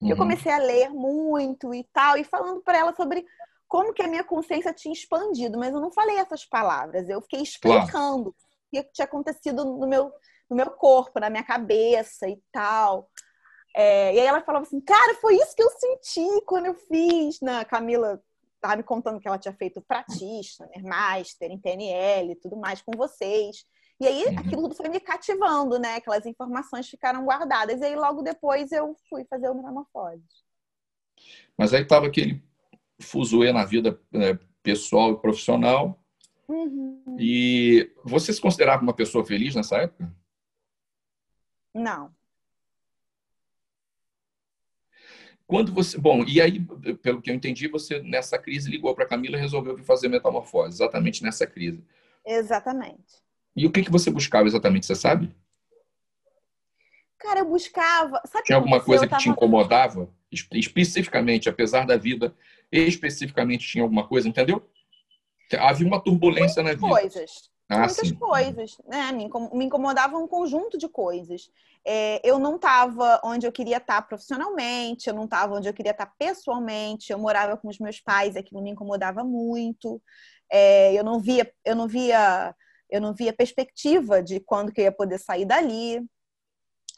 Uhum. 0.00 0.10
Eu 0.10 0.16
comecei 0.16 0.52
a 0.52 0.58
ler 0.58 0.90
muito 0.90 1.74
e 1.74 1.84
tal, 1.92 2.16
e 2.16 2.24
falando 2.24 2.62
para 2.62 2.78
ela 2.78 2.94
sobre 2.94 3.24
como 3.68 3.92
que 3.92 4.02
a 4.02 4.08
minha 4.08 4.24
consciência 4.24 4.72
tinha 4.72 4.92
expandido, 4.92 5.58
mas 5.58 5.72
eu 5.72 5.80
não 5.80 5.90
falei 5.90 6.16
essas 6.16 6.44
palavras, 6.44 7.08
eu 7.08 7.20
fiquei 7.22 7.42
explicando 7.42 7.90
claro. 7.90 8.28
o 8.30 8.70
que 8.70 8.82
tinha 8.92 9.04
acontecido 9.04 9.64
no 9.64 9.86
meu, 9.86 10.12
no 10.48 10.56
meu 10.56 10.70
corpo, 10.70 11.18
na 11.18 11.30
minha 11.30 11.42
cabeça 11.42 12.28
e 12.28 12.40
tal. 12.52 13.10
É, 13.74 14.14
e 14.14 14.20
aí 14.20 14.26
ela 14.26 14.40
falava 14.40 14.64
assim, 14.64 14.80
cara, 14.80 15.14
foi 15.16 15.34
isso 15.34 15.54
que 15.54 15.62
eu 15.62 15.70
senti 15.70 16.44
quando 16.46 16.66
eu 16.66 16.74
fiz. 16.74 17.40
Na 17.42 17.64
Camila 17.64 18.22
estava 18.66 18.76
me 18.76 18.82
contando 18.82 19.20
que 19.20 19.28
ela 19.28 19.38
tinha 19.38 19.54
feito 19.54 19.80
pratista, 19.80 20.66
né, 20.66 20.82
master 20.82 21.50
em 21.50 21.58
PNL 21.58 22.32
e 22.32 22.36
tudo 22.36 22.56
mais 22.56 22.82
com 22.82 22.92
vocês. 22.96 23.64
E 24.00 24.06
aí 24.06 24.24
uhum. 24.24 24.38
aquilo 24.38 24.62
tudo 24.62 24.74
foi 24.74 24.88
me 24.88 25.00
cativando, 25.00 25.78
né? 25.78 25.94
Aquelas 25.94 26.26
informações 26.26 26.88
ficaram 26.88 27.24
guardadas. 27.24 27.80
E 27.80 27.84
aí 27.84 27.96
logo 27.96 28.22
depois 28.22 28.70
eu 28.72 28.94
fui 29.08 29.24
fazer 29.24 29.48
o 29.48 29.54
metamorfose. 29.54 30.22
Mas 31.56 31.72
aí 31.72 31.82
estava 31.82 32.06
aquele 32.06 32.42
fuzuê 33.00 33.52
na 33.52 33.64
vida 33.64 33.98
né, 34.12 34.38
pessoal 34.62 35.12
e 35.12 35.20
profissional. 35.20 35.98
Uhum. 36.46 37.16
E 37.18 37.90
você 38.04 38.32
se 38.32 38.40
considerava 38.40 38.82
uma 38.82 38.94
pessoa 38.94 39.24
feliz 39.24 39.54
nessa 39.54 39.78
época? 39.78 40.14
Não. 41.74 42.14
Quando 45.46 45.72
você, 45.72 45.96
bom, 45.96 46.24
e 46.26 46.40
aí, 46.40 46.60
pelo 47.02 47.22
que 47.22 47.30
eu 47.30 47.34
entendi, 47.34 47.68
você 47.68 48.00
nessa 48.02 48.36
crise 48.36 48.68
ligou 48.68 48.94
para 48.94 49.06
Camila 49.06 49.36
e 49.36 49.40
resolveu 49.40 49.78
fazer 49.84 50.08
metamorfose, 50.08 50.74
exatamente 50.74 51.22
nessa 51.22 51.46
crise. 51.46 51.84
Exatamente. 52.24 53.22
E 53.54 53.64
o 53.64 53.70
que 53.70 53.84
que 53.84 53.90
você 53.90 54.10
buscava 54.10 54.48
exatamente, 54.48 54.86
você 54.86 54.96
sabe? 54.96 55.34
Cara, 57.18 57.40
eu 57.40 57.46
buscava. 57.46 58.20
Sabe 58.26 58.44
Tinha 58.44 58.56
alguma 58.56 58.80
coisa 58.80 59.04
que 59.04 59.10
tava... 59.10 59.22
te 59.22 59.28
incomodava? 59.28 60.10
Especificamente, 60.52 61.48
apesar 61.48 61.86
da 61.86 61.96
vida, 61.96 62.34
especificamente 62.70 63.66
tinha 63.66 63.84
alguma 63.84 64.06
coisa, 64.06 64.28
entendeu? 64.28 64.68
Havia 65.58 65.86
uma 65.86 66.00
turbulência 66.00 66.62
Muitas 66.62 66.82
na 66.82 66.88
vida. 66.88 67.00
Coisas. 67.00 67.50
Ah, 67.68 67.78
muitas 67.78 68.08
sim. 68.08 68.14
coisas, 68.14 68.78
né? 68.86 69.12
Me 69.12 69.64
incomodava 69.64 70.18
um 70.18 70.28
conjunto 70.28 70.76
de 70.76 70.88
coisas. 70.88 71.50
É, 71.88 72.20
eu 72.28 72.40
não 72.40 72.56
estava 72.56 73.20
onde 73.22 73.46
eu 73.46 73.52
queria 73.52 73.76
estar 73.76 74.02
profissionalmente, 74.02 75.08
eu 75.08 75.14
não 75.14 75.24
estava 75.24 75.54
onde 75.54 75.68
eu 75.68 75.72
queria 75.72 75.92
estar 75.92 76.12
pessoalmente. 76.18 77.12
Eu 77.12 77.18
morava 77.18 77.56
com 77.56 77.68
os 77.68 77.78
meus 77.78 78.00
pais, 78.00 78.34
aquilo 78.34 78.60
me 78.60 78.70
incomodava 78.70 79.22
muito. 79.22 80.02
É, 80.50 80.92
eu 80.92 81.04
não 81.04 81.20
via, 81.20 81.48
eu 81.64 81.76
não 81.76 81.86
via, 81.86 82.52
eu 82.90 83.00
não 83.00 83.14
via 83.14 83.32
perspectiva 83.32 84.20
de 84.20 84.40
quando 84.40 84.72
que 84.72 84.80
eu 84.80 84.86
ia 84.86 84.92
poder 84.92 85.18
sair 85.18 85.44
dali. 85.44 86.04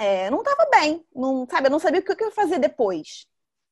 É, 0.00 0.30
não 0.30 0.38
estava 0.38 0.70
bem, 0.70 1.04
não 1.14 1.46
sabe? 1.50 1.66
Eu 1.66 1.72
não 1.72 1.78
sabia 1.78 2.00
o 2.00 2.02
que 2.02 2.10
eu 2.10 2.28
ia 2.28 2.34
fazer 2.34 2.58
depois, 2.58 3.26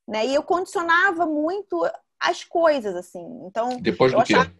né? 0.06 0.26
E 0.26 0.34
eu 0.34 0.42
condicionava 0.42 1.24
muito 1.24 1.82
as 2.20 2.44
coisas 2.44 2.94
assim. 2.94 3.24
Então 3.46 3.70
depois 3.80 4.12
do 4.12 4.20
achava... 4.20 4.50
quê? 4.50 4.52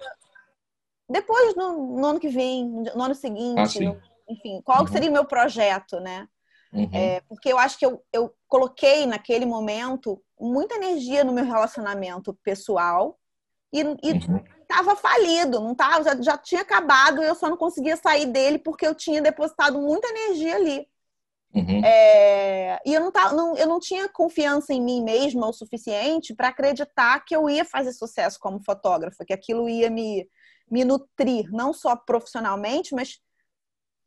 Depois, 1.08 1.54
no, 1.54 1.98
no, 1.98 2.06
ano 2.06 2.18
que 2.18 2.28
vem, 2.28 2.66
no 2.66 3.02
ano 3.02 3.14
seguinte, 3.14 3.78
ah, 3.78 3.88
no, 3.88 4.00
enfim, 4.28 4.60
qual 4.64 4.80
uhum. 4.80 4.88
seria 4.88 5.10
o 5.10 5.12
meu 5.12 5.24
projeto, 5.24 6.00
né? 6.00 6.26
Uhum. 6.72 6.88
É, 6.92 7.20
porque 7.28 7.52
eu 7.52 7.58
acho 7.58 7.78
que 7.78 7.86
eu, 7.86 8.02
eu 8.12 8.34
coloquei 8.48 9.06
naquele 9.06 9.46
momento 9.46 10.22
muita 10.38 10.74
energia 10.74 11.24
no 11.24 11.32
meu 11.32 11.44
relacionamento 11.44 12.34
pessoal 12.42 13.18
e, 13.72 13.80
estava 14.62 14.90
uhum. 14.90 14.96
falido, 14.96 15.60
não 15.60 15.74
tava, 15.74 16.02
já, 16.02 16.20
já 16.20 16.38
tinha 16.38 16.62
acabado, 16.62 17.22
eu 17.22 17.34
só 17.34 17.48
não 17.48 17.56
conseguia 17.56 17.96
sair 17.96 18.26
dele 18.26 18.58
porque 18.58 18.86
eu 18.86 18.94
tinha 18.94 19.22
depositado 19.22 19.80
muita 19.80 20.08
energia 20.08 20.56
ali. 20.56 20.86
Uhum. 21.54 21.82
É, 21.84 22.78
e 22.84 22.92
eu 22.92 23.00
não, 23.00 23.10
tava, 23.10 23.34
não, 23.34 23.56
eu 23.56 23.66
não 23.66 23.80
tinha 23.80 24.08
confiança 24.08 24.74
em 24.74 24.80
mim 24.80 25.02
mesma 25.02 25.48
o 25.48 25.52
suficiente 25.52 26.34
para 26.34 26.48
acreditar 26.48 27.24
que 27.24 27.34
eu 27.34 27.48
ia 27.48 27.64
fazer 27.64 27.92
sucesso 27.92 28.38
como 28.38 28.62
fotógrafa, 28.62 29.24
que 29.24 29.32
aquilo 29.32 29.68
ia 29.68 29.88
me, 29.88 30.28
me 30.70 30.84
nutrir, 30.84 31.50
não 31.50 31.72
só 31.72 31.96
profissionalmente, 31.96 32.94
mas 32.94 33.20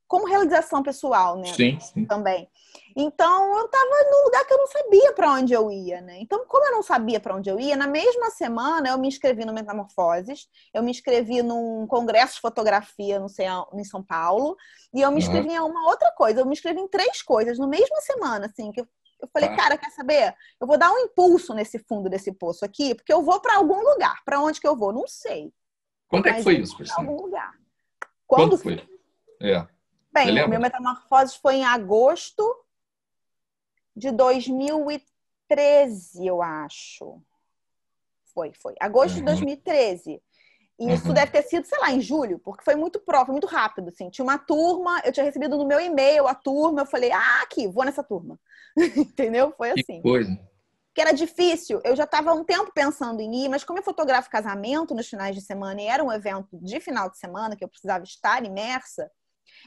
como 0.09 0.25
realização 0.25 0.81
pessoal, 0.81 1.37
né? 1.37 1.53
Sim, 1.53 1.79
sim. 1.79 2.03
Também. 2.03 2.49
Então, 2.95 3.55
eu 3.55 3.65
estava 3.65 4.09
num 4.09 4.25
lugar 4.25 4.43
que 4.43 4.51
eu 4.51 4.57
não 4.57 4.65
sabia 4.65 5.13
para 5.13 5.31
onde 5.33 5.53
eu 5.53 5.71
ia, 5.71 6.01
né? 6.01 6.17
Então, 6.19 6.43
como 6.47 6.65
eu 6.65 6.71
não 6.71 6.81
sabia 6.81 7.19
para 7.19 7.35
onde 7.35 7.47
eu 7.47 7.59
ia, 7.59 7.77
na 7.77 7.85
mesma 7.85 8.31
semana 8.31 8.89
eu 8.89 8.97
me 8.97 9.07
inscrevi 9.07 9.45
no 9.45 9.53
Metamorfoses, 9.53 10.47
eu 10.73 10.81
me 10.81 10.89
inscrevi 10.89 11.43
num 11.43 11.85
congresso 11.85 12.33
de 12.33 12.41
fotografia 12.41 13.19
no, 13.19 13.27
em 13.79 13.83
São 13.83 14.03
Paulo, 14.03 14.57
e 14.91 14.99
eu 14.99 15.11
me 15.11 15.19
inscrevi 15.19 15.49
uhum. 15.49 15.67
em 15.67 15.69
uma 15.69 15.87
outra 15.87 16.11
coisa. 16.11 16.41
Eu 16.41 16.45
me 16.47 16.53
inscrevi 16.53 16.79
em 16.79 16.87
três 16.87 17.21
coisas, 17.21 17.59
na 17.59 17.67
mesma 17.67 18.01
semana, 18.01 18.47
assim, 18.47 18.71
que 18.71 18.81
eu, 18.81 18.87
eu 19.21 19.29
falei, 19.31 19.49
ah. 19.49 19.55
cara, 19.55 19.77
quer 19.77 19.91
saber? 19.91 20.33
Eu 20.59 20.65
vou 20.65 20.77
dar 20.77 20.91
um 20.91 20.97
impulso 20.97 21.53
nesse 21.53 21.77
fundo 21.77 22.09
desse 22.09 22.31
poço 22.31 22.65
aqui, 22.65 22.95
porque 22.95 23.13
eu 23.13 23.21
vou 23.21 23.39
para 23.39 23.57
algum 23.57 23.79
lugar. 23.79 24.23
Para 24.25 24.41
onde 24.41 24.59
que 24.59 24.67
eu 24.67 24.75
vou? 24.75 24.91
Não 24.91 25.07
sei. 25.07 25.53
Quando 26.07 26.27
é 26.27 26.33
que 26.33 26.43
foi 26.43 26.57
isso, 26.57 26.75
Priscila? 26.75 26.99
algum 26.99 27.21
lugar. 27.21 27.53
Quando, 28.25 28.49
Quando 28.49 28.57
foi? 28.57 28.89
É. 29.39 29.67
Bem, 30.11 30.43
o 30.43 30.49
meu 30.49 30.59
Metamorfose 30.59 31.37
foi 31.39 31.55
em 31.55 31.65
agosto 31.65 32.43
de 33.95 34.11
2013, 34.11 36.25
eu 36.25 36.41
acho. 36.41 37.21
Foi, 38.33 38.51
foi. 38.53 38.75
Agosto 38.79 39.15
uhum. 39.15 39.19
de 39.19 39.25
2013. 39.25 40.21
E 40.79 40.93
isso 40.93 41.09
uhum. 41.09 41.13
deve 41.13 41.31
ter 41.31 41.43
sido, 41.43 41.65
sei 41.65 41.77
lá, 41.79 41.91
em 41.91 41.99
julho, 41.99 42.39
porque 42.39 42.63
foi 42.63 42.75
muito 42.75 42.99
próximo, 42.99 43.33
muito 43.33 43.47
rápido, 43.47 43.89
assim. 43.89 44.09
Tinha 44.09 44.23
uma 44.23 44.37
turma, 44.37 45.01
eu 45.03 45.11
tinha 45.11 45.25
recebido 45.25 45.57
no 45.57 45.67
meu 45.67 45.79
e-mail 45.79 46.25
a 46.25 46.33
turma, 46.33 46.81
eu 46.81 46.85
falei, 46.85 47.11
ah, 47.11 47.41
aqui, 47.43 47.67
vou 47.67 47.83
nessa 47.83 48.03
turma. 48.03 48.39
Entendeu? 48.95 49.53
Foi 49.57 49.71
assim. 49.71 50.01
Que 50.01 50.01
coisa 50.01 50.49
que 50.99 51.01
era 51.01 51.13
difícil. 51.13 51.79
Eu 51.85 51.95
já 51.95 52.03
estava 52.03 52.33
um 52.33 52.43
tempo 52.43 52.73
pensando 52.73 53.21
em 53.21 53.45
ir, 53.45 53.47
mas 53.47 53.63
como 53.63 53.79
eu 53.79 53.83
fotografo 53.83 54.29
casamento 54.29 54.93
nos 54.93 55.07
finais 55.07 55.33
de 55.33 55.41
semana 55.41 55.81
e 55.81 55.87
era 55.87 56.03
um 56.03 56.11
evento 56.11 56.59
de 56.61 56.77
final 56.81 57.09
de 57.09 57.17
semana 57.17 57.55
que 57.55 57.63
eu 57.63 57.69
precisava 57.69 58.03
estar 58.03 58.43
imersa, 58.43 59.09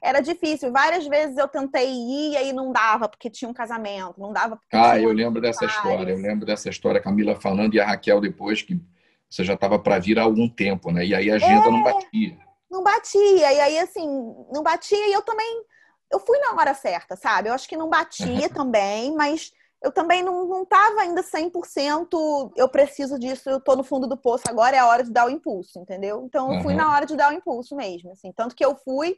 era 0.02 0.20
difícil. 0.20 0.72
Várias 0.72 1.06
vezes 1.06 1.36
eu 1.36 1.48
tentei 1.48 1.88
ir 1.88 2.32
e 2.32 2.36
aí 2.36 2.52
não 2.52 2.72
dava 2.72 3.08
porque 3.08 3.30
tinha 3.30 3.48
um 3.48 3.54
casamento, 3.54 4.20
não 4.20 4.32
dava 4.32 4.56
porque 4.56 4.76
Ah, 4.76 4.98
eu 4.98 5.12
lembro 5.12 5.40
dessa 5.40 5.64
história. 5.64 6.12
Eu 6.12 6.18
lembro 6.18 6.46
dessa 6.46 6.68
história, 6.68 7.00
Camila 7.00 7.34
falando 7.34 7.74
e 7.74 7.80
a 7.80 7.86
Raquel 7.86 8.20
depois 8.20 8.62
que 8.62 8.80
você 9.28 9.44
já 9.44 9.54
estava 9.54 9.78
para 9.78 9.98
vir 9.98 10.18
há 10.18 10.22
algum 10.22 10.48
tempo, 10.48 10.90
né? 10.90 11.06
E 11.06 11.14
aí 11.14 11.30
a 11.30 11.36
agenda 11.36 11.66
é, 11.66 11.70
não 11.70 11.82
batia. 11.82 12.38
Não 12.70 12.82
batia. 12.82 13.52
E 13.52 13.60
aí 13.60 13.78
assim, 13.78 14.06
não 14.52 14.62
batia 14.62 15.08
e 15.08 15.12
eu 15.12 15.22
também 15.22 15.64
eu 16.10 16.20
fui 16.20 16.38
na 16.38 16.52
hora 16.52 16.74
certa, 16.74 17.16
sabe? 17.16 17.48
Eu 17.48 17.54
acho 17.54 17.66
que 17.66 17.76
não 17.76 17.88
batia 17.88 18.48
também, 18.50 19.14
mas 19.14 19.52
eu 19.82 19.90
também 19.90 20.22
não 20.22 20.62
estava 20.62 21.00
ainda 21.00 21.22
100%, 21.22 22.52
eu 22.56 22.68
preciso 22.68 23.18
disso, 23.18 23.50
eu 23.50 23.58
estou 23.58 23.76
no 23.76 23.82
fundo 23.82 24.06
do 24.06 24.16
poço, 24.16 24.44
agora 24.48 24.76
é 24.76 24.78
a 24.78 24.86
hora 24.86 25.02
de 25.02 25.10
dar 25.10 25.26
o 25.26 25.30
impulso, 25.30 25.80
entendeu? 25.80 26.22
Então, 26.24 26.54
eu 26.54 26.62
fui 26.62 26.72
uhum. 26.72 26.78
na 26.78 26.92
hora 26.92 27.04
de 27.04 27.16
dar 27.16 27.32
o 27.32 27.34
impulso 27.34 27.74
mesmo, 27.74 28.12
assim. 28.12 28.32
Tanto 28.32 28.54
que 28.54 28.64
eu 28.64 28.76
fui, 28.76 29.16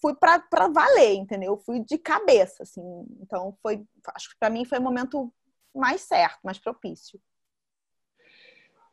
fui 0.00 0.14
para 0.14 0.68
valer, 0.68 1.14
entendeu? 1.14 1.52
Eu 1.52 1.58
fui 1.58 1.80
de 1.80 1.98
cabeça, 1.98 2.62
assim. 2.62 2.82
Então, 3.20 3.56
foi, 3.62 3.82
acho 4.14 4.30
que 4.30 4.36
para 4.38 4.50
mim 4.50 4.64
foi 4.64 4.78
o 4.78 4.82
momento 4.82 5.32
mais 5.74 6.02
certo, 6.02 6.40
mais 6.44 6.58
propício. 6.58 7.20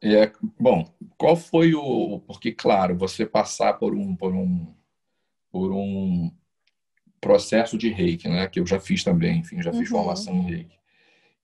É, 0.04 0.32
bom, 0.60 0.84
qual 1.18 1.36
foi 1.36 1.76
o... 1.76 2.20
Porque, 2.22 2.52
claro, 2.52 2.98
você 2.98 3.26
passar 3.26 3.74
por 3.74 3.94
um, 3.94 4.16
por 4.16 4.34
um, 4.34 4.74
por 5.52 5.72
um 5.72 6.32
processo 7.20 7.78
de 7.78 7.90
reiki, 7.90 8.28
né? 8.28 8.48
Que 8.48 8.60
eu 8.60 8.66
já 8.66 8.80
fiz 8.80 9.04
também, 9.04 9.40
enfim, 9.40 9.62
já 9.62 9.72
fiz 9.72 9.92
uhum. 9.92 9.98
formação 9.98 10.34
em 10.34 10.42
reiki 10.42 10.82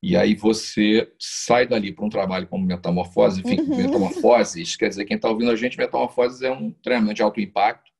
e 0.02 0.16
aí 0.16 0.36
você 0.36 1.12
sai 1.18 1.68
dali 1.68 1.92
para 1.92 2.06
um 2.06 2.10
trabalho 2.10 2.48
como 2.48 2.66
metamorfose, 2.66 3.42
enfim, 3.42 3.60
uhum. 3.62 3.78
metamorfoses, 3.78 4.76
quer 4.76 4.90
dizer, 4.90 5.06
quem 5.06 5.16
está 5.16 5.30
ouvindo 5.30 5.52
a 5.52 5.56
gente, 5.56 5.78
metamorfoses 5.78 6.42
é 6.42 6.52
um 6.52 6.72
treinamento 6.72 7.16
de 7.16 7.24
alto 7.24 7.42
impacto. 7.42 7.92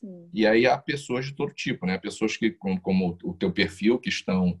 Sim. 0.00 0.28
E 0.32 0.46
aí 0.46 0.66
há 0.66 0.76
pessoas 0.76 1.26
de 1.26 1.34
todo 1.34 1.52
tipo, 1.52 1.86
né? 1.86 1.96
Pessoas 1.96 2.36
que, 2.36 2.50
como, 2.50 2.80
como 2.80 3.18
o 3.24 3.34
teu 3.34 3.50
perfil, 3.50 3.98
que 3.98 4.08
estão, 4.08 4.60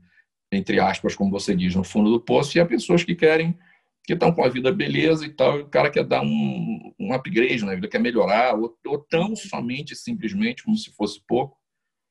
entre 0.50 0.80
aspas, 0.80 1.14
como 1.14 1.30
você 1.30 1.54
diz, 1.54 1.74
no 1.74 1.84
fundo 1.84 2.10
do 2.10 2.20
poço, 2.20 2.56
e 2.56 2.60
há 2.60 2.64
pessoas 2.64 3.04
que 3.04 3.14
querem, 3.14 3.58
que 4.04 4.14
estão 4.14 4.32
com 4.32 4.42
a 4.42 4.48
vida 4.48 4.72
beleza 4.72 5.26
e 5.26 5.30
tal, 5.30 5.58
e 5.58 5.62
o 5.62 5.68
cara 5.68 5.90
quer 5.90 6.04
dar 6.04 6.22
um, 6.22 6.94
um 6.98 7.12
upgrade 7.12 7.64
na 7.64 7.74
vida, 7.74 7.88
quer 7.88 8.00
melhorar, 8.00 8.54
ou, 8.54 8.74
ou 8.86 8.98
tão 8.98 9.28
uhum. 9.28 9.36
somente, 9.36 9.94
simplesmente, 9.94 10.64
como 10.64 10.76
se 10.76 10.90
fosse 10.90 11.20
pouco, 11.26 11.58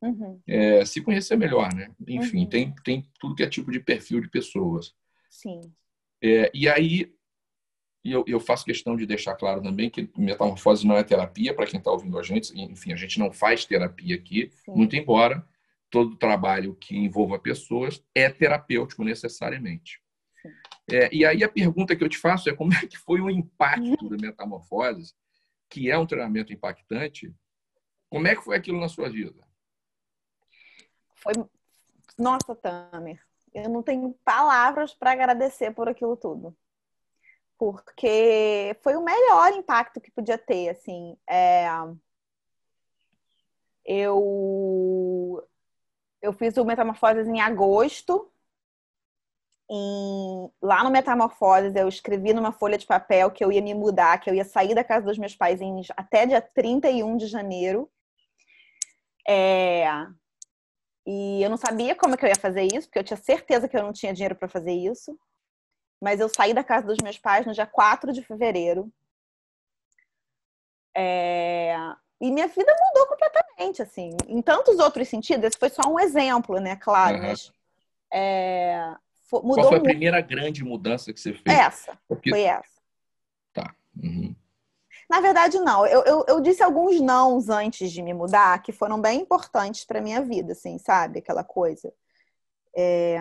Uhum. 0.01 0.39
É, 0.45 0.85
se 0.85 1.01
conhecer 1.01 1.35
melhor, 1.35 1.73
né? 1.73 1.89
Enfim, 2.07 2.41
uhum. 2.41 2.49
tem, 2.49 2.75
tem 2.83 3.09
tudo 3.19 3.33
que 3.33 3.41
é 3.41 3.49
tipo 3.49 3.71
de 3.71 3.79
perfil 3.79 4.21
de 4.21 4.29
pessoas. 4.29 4.93
Sim. 5.31 5.61
É, 6.21 6.51
e 6.53 6.69
aí, 6.69 7.11
e 8.05 8.11
eu, 8.11 8.23
eu, 8.27 8.39
faço 8.39 8.63
questão 8.63 8.95
de 8.95 9.03
deixar 9.03 9.33
claro 9.33 9.63
também 9.63 9.89
que 9.89 10.07
metamorfose 10.15 10.85
não 10.85 10.95
é 10.95 11.03
terapia 11.03 11.55
para 11.55 11.65
quem 11.65 11.79
está 11.79 11.89
ouvindo 11.89 12.19
a 12.19 12.21
gente. 12.21 12.53
Enfim, 12.55 12.93
a 12.93 12.95
gente 12.95 13.17
não 13.17 13.31
faz 13.31 13.65
terapia 13.65 14.15
aqui, 14.15 14.51
Sim. 14.63 14.73
muito 14.75 14.95
embora 14.95 15.43
todo 15.89 16.15
trabalho 16.15 16.75
que 16.75 16.95
envolva 16.95 17.39
pessoas 17.39 18.05
é 18.13 18.29
terapêutico 18.29 19.03
necessariamente. 19.03 19.99
É, 20.87 21.09
e 21.11 21.25
aí 21.25 21.43
a 21.43 21.49
pergunta 21.49 21.95
que 21.95 22.03
eu 22.03 22.09
te 22.09 22.19
faço 22.19 22.47
é 22.47 22.53
como 22.53 22.75
é 22.75 22.85
que 22.85 22.95
foi 22.95 23.19
o 23.21 23.29
impacto 23.29 24.07
da 24.07 24.17
metamorfose, 24.17 25.15
que 25.67 25.89
é 25.89 25.97
um 25.97 26.05
treinamento 26.05 26.53
impactante, 26.53 27.33
como 28.07 28.27
é 28.27 28.35
que 28.35 28.43
foi 28.43 28.55
aquilo 28.55 28.79
na 28.79 28.87
sua 28.87 29.09
vida? 29.09 29.43
Foi, 31.15 31.33
nossa, 32.19 32.55
Tamer, 32.55 33.19
eu 33.51 33.67
não 33.67 33.81
tenho 33.81 34.13
palavras 34.23 34.93
para 34.93 35.11
agradecer 35.11 35.73
por 35.73 35.89
aquilo 35.89 36.15
tudo 36.15 36.55
porque 37.73 38.77
foi 38.83 38.95
o 38.95 39.03
melhor 39.03 39.51
impacto 39.53 39.99
que 39.99 40.11
podia 40.11 40.37
ter, 40.37 40.69
assim. 40.69 41.17
É... 41.27 41.67
Eu 43.83 45.43
eu 46.21 46.33
fiz 46.33 46.57
o 46.57 46.65
Metamorfoses 46.65 47.27
em 47.27 47.41
agosto. 47.41 48.31
Lá 50.61 50.83
no 50.83 50.91
Metamorfoses, 50.91 51.75
eu 51.75 51.87
escrevi 51.87 52.33
numa 52.33 52.51
folha 52.51 52.77
de 52.77 52.85
papel 52.85 53.31
que 53.31 53.43
eu 53.43 53.51
ia 53.51 53.61
me 53.61 53.73
mudar, 53.73 54.19
que 54.19 54.29
eu 54.29 54.35
ia 54.35 54.45
sair 54.45 54.75
da 54.75 54.83
casa 54.83 55.05
dos 55.07 55.17
meus 55.17 55.35
pais 55.35 55.61
em... 55.61 55.81
até 55.97 56.25
dia 56.27 56.41
31 56.41 57.17
de 57.17 57.27
janeiro. 57.27 57.89
É... 59.27 59.87
E 61.07 61.41
eu 61.41 61.49
não 61.49 61.57
sabia 61.57 61.95
como 61.95 62.13
é 62.13 62.17
que 62.17 62.25
eu 62.25 62.29
ia 62.29 62.35
fazer 62.35 62.63
isso, 62.63 62.87
porque 62.87 62.99
eu 62.99 63.03
tinha 63.03 63.17
certeza 63.17 63.67
que 63.67 63.75
eu 63.77 63.83
não 63.83 63.93
tinha 63.93 64.13
dinheiro 64.13 64.35
para 64.35 64.47
fazer 64.47 64.73
isso. 64.73 65.17
Mas 66.01 66.19
eu 66.19 66.29
saí 66.29 66.53
da 66.53 66.63
casa 66.63 66.85
dos 66.85 66.97
meus 67.01 67.17
pais 67.17 67.45
no 67.45 67.53
dia 67.53 67.65
4 67.65 68.11
de 68.11 68.21
fevereiro. 68.21 68.91
É... 70.95 71.75
E 72.21 72.31
minha 72.31 72.47
vida 72.47 72.73
mudou 72.87 73.07
completamente, 73.07 73.81
assim, 73.81 74.15
em 74.27 74.41
tantos 74.41 74.79
outros 74.79 75.07
sentidos. 75.07 75.45
Esse 75.45 75.57
foi 75.57 75.69
só 75.69 75.81
um 75.89 75.99
exemplo, 75.99 76.59
né? 76.59 76.75
Claro, 76.75 77.17
uhum. 77.17 77.23
mas 77.23 77.51
é... 78.11 78.95
mudou 79.31 79.55
Qual 79.55 79.67
foi 79.67 79.77
a 79.77 79.79
muito. 79.79 79.83
primeira 79.83 80.21
grande 80.21 80.63
mudança 80.63 81.11
que 81.11 81.19
você 81.19 81.33
fez? 81.33 81.57
Essa, 81.57 81.97
Porque... 82.07 82.29
foi 82.29 82.41
essa. 82.43 82.81
Tá. 83.53 83.75
Uhum. 84.01 84.35
Na 85.09 85.19
verdade, 85.21 85.59
não. 85.59 85.85
Eu, 85.85 86.03
eu, 86.03 86.25
eu, 86.27 86.41
disse 86.41 86.63
alguns 86.63 86.99
nãos 86.99 87.49
antes 87.49 87.91
de 87.91 88.01
me 88.01 88.13
mudar 88.13 88.61
que 88.61 88.71
foram 88.71 88.99
bem 88.99 89.21
importantes 89.21 89.85
para 89.85 90.01
minha 90.01 90.21
vida, 90.21 90.53
assim, 90.53 90.77
sabe? 90.79 91.19
Aquela 91.19 91.43
coisa. 91.43 91.93
É, 92.75 93.19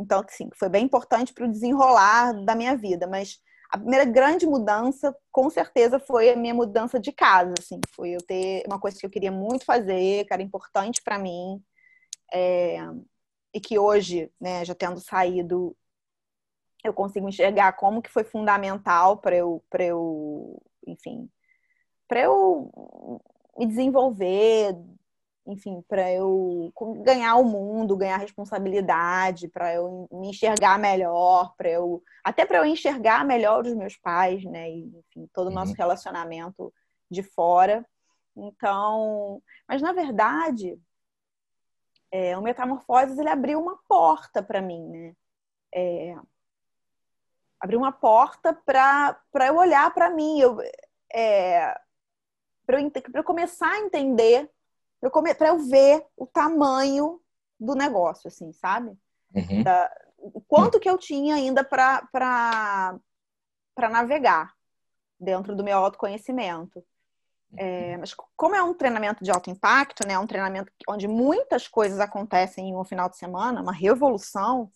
então, 0.00 0.24
sim, 0.28 0.48
foi 0.58 0.68
bem 0.70 0.84
importante 0.86 1.32
para 1.34 1.44
o 1.44 1.50
desenrolar 1.50 2.32
da 2.44 2.54
minha 2.54 2.74
vida. 2.76 3.06
Mas 3.06 3.38
a 3.70 3.76
primeira 3.78 4.04
grande 4.06 4.46
mudança, 4.46 5.14
com 5.30 5.50
certeza, 5.50 6.00
foi 6.00 6.30
a 6.30 6.36
minha 6.36 6.54
mudança 6.54 6.98
de 6.98 7.12
casa. 7.12 7.54
Assim, 7.58 7.80
foi 7.94 8.10
eu 8.12 8.22
ter 8.26 8.64
uma 8.66 8.80
coisa 8.80 8.98
que 8.98 9.04
eu 9.04 9.10
queria 9.10 9.30
muito 9.30 9.64
fazer, 9.66 10.24
que 10.24 10.32
era 10.32 10.42
importante 10.42 11.02
para 11.02 11.18
mim, 11.18 11.62
é, 12.32 12.78
e 13.54 13.60
que 13.60 13.78
hoje, 13.78 14.32
né, 14.40 14.64
já 14.64 14.74
tendo 14.74 15.00
saído, 15.00 15.76
eu 16.82 16.94
consigo 16.94 17.28
enxergar 17.28 17.72
como 17.74 18.00
que 18.00 18.10
foi 18.10 18.24
fundamental 18.24 19.18
para 19.18 19.36
eu, 19.36 19.62
para 19.68 19.84
eu, 19.84 20.62
enfim, 20.86 21.28
para 22.08 22.20
eu 22.20 22.70
me 23.58 23.66
desenvolver 23.66 24.74
enfim, 25.46 25.82
para 25.88 26.10
eu 26.12 26.72
ganhar 27.02 27.36
o 27.36 27.44
mundo, 27.44 27.96
ganhar 27.96 28.18
responsabilidade, 28.18 29.48
para 29.48 29.74
eu 29.74 30.08
me 30.12 30.28
enxergar 30.28 30.78
melhor, 30.78 31.54
para 31.56 31.68
eu 31.68 32.02
até 32.22 32.44
para 32.44 32.58
eu 32.58 32.66
enxergar 32.66 33.24
melhor 33.24 33.64
os 33.64 33.74
meus 33.74 33.96
pais, 33.96 34.44
né? 34.44 34.70
E, 34.70 34.86
enfim, 34.98 35.28
todo 35.32 35.48
o 35.48 35.52
nosso 35.52 35.72
uhum. 35.72 35.78
relacionamento 35.78 36.72
de 37.10 37.22
fora. 37.22 37.84
Então, 38.36 39.42
mas 39.66 39.82
na 39.82 39.92
verdade, 39.92 40.78
é, 42.12 42.36
o 42.36 42.42
Metamorfoses 42.42 43.18
ele 43.18 43.28
abriu 43.28 43.60
uma 43.60 43.78
porta 43.88 44.42
para 44.42 44.60
mim, 44.60 44.88
né? 44.88 45.16
É, 45.74 46.16
abriu 47.58 47.78
uma 47.78 47.92
porta 47.92 48.54
para 48.54 49.46
eu 49.46 49.56
olhar 49.56 49.92
para 49.92 50.10
mim, 50.10 50.40
eu, 50.40 50.58
é, 51.12 51.78
para 52.66 52.80
eu, 52.80 52.90
eu 53.14 53.24
começar 53.24 53.70
a 53.70 53.80
entender 53.80 54.50
para 55.00 55.48
eu 55.48 55.58
ver 55.58 56.04
o 56.16 56.26
tamanho 56.26 57.20
do 57.58 57.74
negócio, 57.74 58.28
assim, 58.28 58.52
sabe? 58.52 58.96
Uhum. 59.34 59.62
Da, 59.62 59.90
o 60.18 60.40
quanto 60.40 60.78
que 60.78 60.88
eu 60.88 60.98
tinha 60.98 61.34
ainda 61.34 61.64
para 61.64 62.98
navegar 63.90 64.52
dentro 65.18 65.54
do 65.54 65.64
meu 65.64 65.78
autoconhecimento. 65.78 66.84
É, 67.56 67.96
mas 67.96 68.14
como 68.36 68.54
é 68.54 68.62
um 68.62 68.72
treinamento 68.72 69.24
de 69.24 69.30
alto 69.30 69.50
impacto, 69.50 70.06
né, 70.06 70.16
um 70.18 70.26
treinamento 70.26 70.72
onde 70.88 71.08
muitas 71.08 71.66
coisas 71.66 71.98
acontecem 71.98 72.68
em 72.68 72.76
um 72.76 72.84
final 72.84 73.08
de 73.08 73.16
semana, 73.16 73.60
uma 73.60 73.72
revolução. 73.72 74.70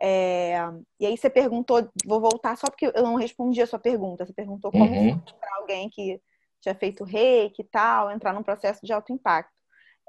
É, 0.00 0.56
e 0.98 1.06
aí 1.06 1.16
você 1.16 1.28
perguntou, 1.28 1.90
vou 2.06 2.20
voltar 2.20 2.56
só 2.56 2.68
porque 2.68 2.86
eu 2.86 3.02
não 3.02 3.16
respondi 3.16 3.60
a 3.60 3.66
sua 3.66 3.78
pergunta. 3.78 4.24
Você 4.24 4.32
perguntou 4.32 4.70
como 4.70 4.84
uhum. 4.84 5.18
para 5.18 5.56
alguém 5.56 5.90
que 5.90 6.20
tinha 6.60 6.74
feito 6.74 7.04
reiki 7.04 7.62
e 7.62 7.64
tal, 7.64 8.10
entrar 8.10 8.32
num 8.32 8.42
processo 8.42 8.84
de 8.84 8.92
alto 8.92 9.12
impacto. 9.12 9.52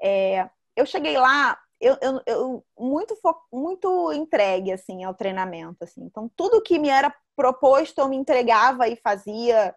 É, 0.02 0.48
eu 0.76 0.86
cheguei 0.86 1.16
lá, 1.16 1.58
eu, 1.80 1.96
eu, 2.00 2.22
eu, 2.26 2.64
muito, 2.78 3.16
muito 3.52 4.12
entregue 4.12 4.72
assim 4.72 5.04
ao 5.04 5.14
treinamento, 5.14 5.84
assim. 5.84 6.02
Então 6.04 6.30
tudo 6.36 6.62
que 6.62 6.78
me 6.78 6.88
era 6.88 7.14
proposto 7.34 7.98
eu 7.98 8.08
me 8.08 8.16
entregava 8.16 8.88
e 8.88 8.96
fazia 8.96 9.74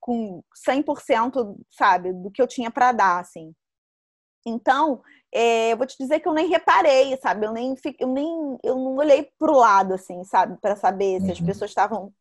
com 0.00 0.42
100%, 0.68 1.56
sabe, 1.70 2.12
do 2.12 2.30
que 2.30 2.42
eu 2.42 2.46
tinha 2.46 2.70
para 2.70 2.92
dar, 2.92 3.20
assim. 3.20 3.54
Então, 4.46 5.02
é, 5.32 5.72
eu 5.72 5.78
vou 5.78 5.86
te 5.86 5.96
dizer 5.98 6.20
que 6.20 6.28
eu 6.28 6.34
nem 6.34 6.46
reparei, 6.46 7.16
sabe? 7.16 7.46
Eu 7.46 7.52
nem, 7.52 7.74
eu 7.98 8.08
nem 8.08 8.58
eu 8.62 8.74
não 8.76 8.96
olhei 8.96 9.30
pro 9.38 9.56
lado, 9.56 9.94
assim, 9.94 10.22
sabe? 10.24 10.58
Para 10.60 10.76
saber 10.76 11.22
se 11.22 11.32
as 11.32 11.40
uhum. 11.40 11.46
pessoas 11.46 11.70
estavam 11.70 12.12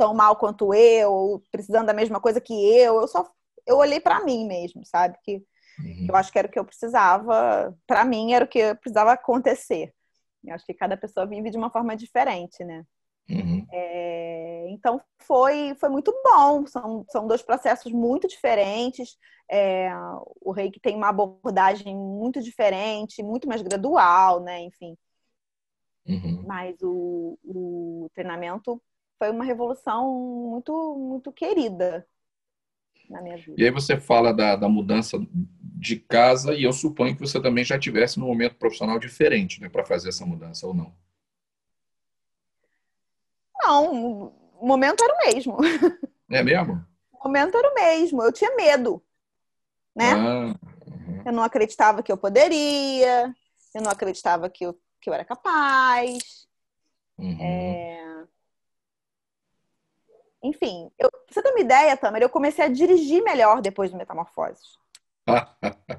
tão 0.00 0.14
mal 0.14 0.34
quanto 0.34 0.72
eu, 0.72 1.44
precisando 1.52 1.84
da 1.84 1.92
mesma 1.92 2.18
coisa 2.18 2.40
que 2.40 2.54
eu. 2.54 3.02
Eu 3.02 3.06
só 3.06 3.30
eu 3.66 3.76
olhei 3.76 4.00
para 4.00 4.24
mim 4.24 4.46
mesmo, 4.46 4.82
sabe? 4.86 5.18
Que 5.22 5.36
uhum. 5.78 6.06
eu 6.08 6.16
acho 6.16 6.32
que 6.32 6.38
era 6.38 6.48
o 6.48 6.50
que 6.50 6.58
eu 6.58 6.64
precisava, 6.64 7.76
para 7.86 8.02
mim 8.02 8.32
era 8.32 8.46
o 8.46 8.48
que 8.48 8.74
precisava 8.76 9.12
acontecer. 9.12 9.92
Eu 10.42 10.54
acho 10.54 10.64
que 10.64 10.72
cada 10.72 10.96
pessoa 10.96 11.26
vive 11.26 11.50
de 11.50 11.58
uma 11.58 11.70
forma 11.70 11.94
diferente, 11.94 12.64
né? 12.64 12.82
Uhum. 13.28 13.66
É, 13.70 14.70
então 14.70 14.98
foi, 15.18 15.74
foi 15.78 15.90
muito 15.90 16.18
bom. 16.24 16.66
São, 16.66 17.04
são 17.10 17.26
dois 17.26 17.42
processos 17.42 17.92
muito 17.92 18.26
diferentes. 18.26 19.18
É, 19.50 19.90
o 20.40 20.50
reiki 20.50 20.80
tem 20.80 20.96
uma 20.96 21.10
abordagem 21.10 21.94
muito 21.94 22.40
diferente, 22.40 23.22
muito 23.22 23.46
mais 23.46 23.60
gradual, 23.60 24.40
né? 24.40 24.62
Enfim. 24.62 24.96
Uhum. 26.06 26.42
Mas 26.46 26.80
o, 26.80 27.38
o 27.44 28.10
treinamento 28.14 28.80
foi 29.20 29.30
uma 29.30 29.44
revolução 29.44 30.10
muito, 30.50 30.96
muito 30.96 31.30
querida 31.30 32.06
na 33.10 33.20
minha 33.20 33.36
vida. 33.36 33.52
E 33.58 33.64
aí 33.64 33.70
você 33.70 34.00
fala 34.00 34.32
da, 34.32 34.56
da 34.56 34.66
mudança 34.66 35.18
de 35.60 35.96
casa 35.96 36.54
e 36.54 36.64
eu 36.64 36.72
suponho 36.72 37.14
que 37.14 37.20
você 37.20 37.38
também 37.40 37.62
já 37.62 37.78
tivesse 37.78 38.18
num 38.18 38.26
momento 38.26 38.54
profissional 38.54 38.98
diferente, 38.98 39.60
né, 39.60 39.68
para 39.68 39.84
fazer 39.84 40.08
essa 40.08 40.24
mudança 40.24 40.66
ou 40.66 40.72
não? 40.72 40.94
Não, 43.62 44.32
o 44.58 44.66
momento 44.66 45.04
era 45.04 45.12
o 45.12 45.34
mesmo. 45.34 45.58
É 46.30 46.42
mesmo? 46.42 46.82
O 47.12 47.24
momento 47.24 47.58
era 47.58 47.68
o 47.68 47.74
mesmo. 47.74 48.22
Eu 48.22 48.32
tinha 48.32 48.54
medo, 48.56 49.02
né? 49.94 50.12
Ah, 50.12 50.54
uhum. 50.86 51.22
Eu 51.26 51.32
não 51.32 51.42
acreditava 51.42 52.02
que 52.02 52.10
eu 52.10 52.16
poderia, 52.16 53.34
eu 53.74 53.82
não 53.82 53.90
acreditava 53.90 54.48
que 54.48 54.64
eu, 54.64 54.80
que 54.98 55.10
eu 55.10 55.14
era 55.14 55.24
capaz. 55.24 56.46
Uhum. 57.18 57.36
É... 57.38 58.09
Enfim, 60.42 60.90
eu, 60.98 61.10
pra 61.10 61.20
você 61.28 61.42
ter 61.42 61.50
uma 61.50 61.60
ideia, 61.60 61.96
Tamer, 61.96 62.22
eu 62.22 62.30
comecei 62.30 62.64
a 62.64 62.68
dirigir 62.68 63.22
melhor 63.22 63.60
depois 63.60 63.90
do 63.90 63.96
Metamorfoses. 63.96 64.78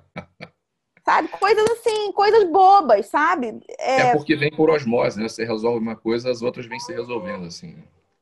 sabe? 1.06 1.28
Coisas 1.30 1.70
assim, 1.72 2.12
coisas 2.12 2.50
bobas, 2.50 3.08
sabe? 3.08 3.62
É... 3.80 4.02
é, 4.02 4.16
porque 4.16 4.36
vem 4.36 4.52
por 4.52 4.70
osmose, 4.70 5.20
né? 5.20 5.28
Você 5.28 5.46
resolve 5.46 5.80
uma 5.80 5.96
coisa, 5.96 6.32
as 6.32 6.42
outras 6.42 6.66
vêm 6.66 6.80
se 6.80 6.94
resolvendo, 6.94 7.46
assim. 7.46 7.76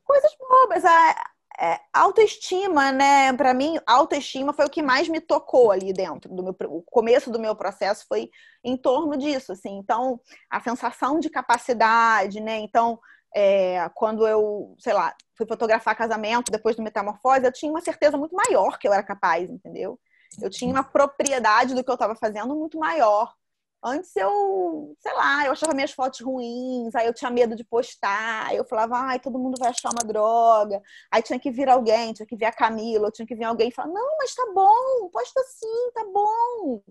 Coisas 0.03 0.31
bobas. 0.39 0.83
A, 0.85 1.29
é, 1.61 1.77
autoestima, 1.93 2.91
né? 2.91 3.33
Para 3.33 3.53
mim, 3.53 3.77
autoestima 3.85 4.53
foi 4.53 4.65
o 4.65 4.69
que 4.69 4.81
mais 4.81 5.09
me 5.09 5.19
tocou 5.19 5.71
ali 5.71 5.91
dentro 5.91 6.33
do 6.33 6.41
meu, 6.41 6.55
o 6.69 6.81
começo 6.83 7.29
do 7.29 7.39
meu 7.39 7.53
processo 7.53 8.05
foi 8.07 8.29
em 8.63 8.77
torno 8.77 9.17
disso, 9.17 9.51
assim. 9.51 9.77
Então, 9.77 10.19
a 10.49 10.61
sensação 10.61 11.19
de 11.19 11.29
capacidade, 11.29 12.39
né? 12.39 12.57
Então, 12.59 12.97
é, 13.35 13.89
quando 13.95 14.27
eu, 14.27 14.75
sei 14.79 14.93
lá, 14.93 15.15
fui 15.37 15.45
fotografar 15.47 15.95
casamento 15.95 16.51
depois 16.51 16.75
do 16.75 16.83
Metamorfose, 16.83 17.45
eu 17.45 17.53
tinha 17.53 17.71
uma 17.71 17.81
certeza 17.81 18.17
muito 18.17 18.35
maior 18.35 18.77
que 18.77 18.87
eu 18.87 18.93
era 18.93 19.03
capaz, 19.03 19.49
entendeu? 19.49 19.99
Eu 20.41 20.49
tinha 20.49 20.71
uma 20.71 20.83
propriedade 20.83 21.73
do 21.73 21.83
que 21.83 21.89
eu 21.89 21.95
estava 21.95 22.15
fazendo 22.15 22.55
muito 22.55 22.77
maior. 22.77 23.33
Antes 23.81 24.13
eu, 24.15 24.93
sei 24.99 25.13
lá, 25.13 25.45
eu 25.45 25.53
achava 25.53 25.73
minhas 25.73 25.93
fotos 25.93 26.19
ruins, 26.19 26.93
aí 26.93 27.07
eu 27.07 27.13
tinha 27.13 27.31
medo 27.31 27.55
de 27.55 27.63
postar, 27.63 28.47
aí 28.47 28.57
eu 28.57 28.65
falava, 28.65 28.97
ai, 28.97 29.19
todo 29.19 29.39
mundo 29.39 29.57
vai 29.57 29.69
achar 29.69 29.89
uma 29.89 30.05
droga. 30.05 30.81
Aí 31.09 31.21
tinha 31.23 31.39
que 31.39 31.49
vir 31.49 31.69
alguém, 31.69 32.11
tinha 32.13 32.25
que 32.25 32.35
vir 32.35 32.45
a 32.45 32.51
Camila, 32.51 33.09
tinha 33.09 33.25
que 33.25 33.35
vir 33.35 33.45
alguém 33.45 33.69
e 33.69 33.73
falar, 33.73 33.87
não, 33.87 34.17
mas 34.17 34.35
tá 34.35 34.45
bom, 34.53 35.09
posta 35.11 35.41
sim, 35.43 35.91
tá 35.93 36.03
bom. 36.11 36.81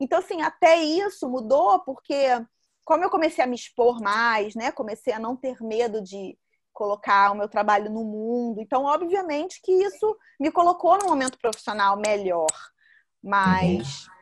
Então, 0.00 0.18
assim, 0.18 0.40
até 0.40 0.76
isso 0.78 1.28
mudou, 1.28 1.80
porque 1.80 2.16
como 2.84 3.04
eu 3.04 3.10
comecei 3.10 3.42
a 3.42 3.46
me 3.46 3.56
expor 3.56 4.00
mais, 4.00 4.54
né? 4.54 4.72
Comecei 4.72 5.12
a 5.12 5.18
não 5.18 5.36
ter 5.36 5.60
medo 5.62 6.02
de 6.02 6.36
colocar 6.72 7.32
o 7.32 7.36
meu 7.36 7.48
trabalho 7.48 7.90
no 7.90 8.04
mundo. 8.04 8.60
Então, 8.60 8.84
obviamente 8.84 9.60
que 9.62 9.72
isso 9.72 10.16
me 10.38 10.50
colocou 10.50 10.98
num 10.98 11.08
momento 11.08 11.38
profissional 11.38 11.96
melhor. 11.96 12.46
Mas 13.22 14.06
uhum 14.06 14.20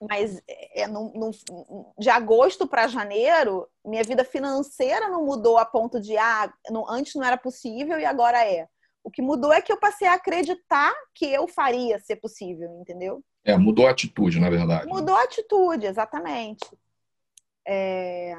mas 0.00 0.42
é, 0.74 0.86
no, 0.86 1.12
no, 1.14 1.30
de 1.98 2.10
agosto 2.10 2.66
para 2.66 2.86
janeiro, 2.86 3.66
minha 3.84 4.02
vida 4.02 4.24
financeira 4.24 5.08
não 5.08 5.24
mudou 5.24 5.56
a 5.56 5.64
ponto 5.64 6.00
de 6.00 6.16
ah, 6.18 6.52
no, 6.70 6.88
antes 6.88 7.14
não 7.14 7.24
era 7.24 7.36
possível 7.36 7.98
e 7.98 8.04
agora 8.04 8.44
é. 8.44 8.68
O 9.02 9.10
que 9.10 9.22
mudou 9.22 9.52
é 9.52 9.62
que 9.62 9.72
eu 9.72 9.78
passei 9.78 10.06
a 10.06 10.14
acreditar 10.14 10.92
que 11.14 11.26
eu 11.26 11.46
faria 11.46 11.98
ser 12.00 12.16
possível, 12.16 12.68
entendeu? 12.80 13.22
É, 13.44 13.56
mudou 13.56 13.86
a 13.86 13.90
atitude, 13.90 14.40
na 14.40 14.50
verdade. 14.50 14.86
Mudou 14.88 15.14
a 15.14 15.22
atitude, 15.22 15.86
exatamente. 15.86 16.66
É... 17.66 18.36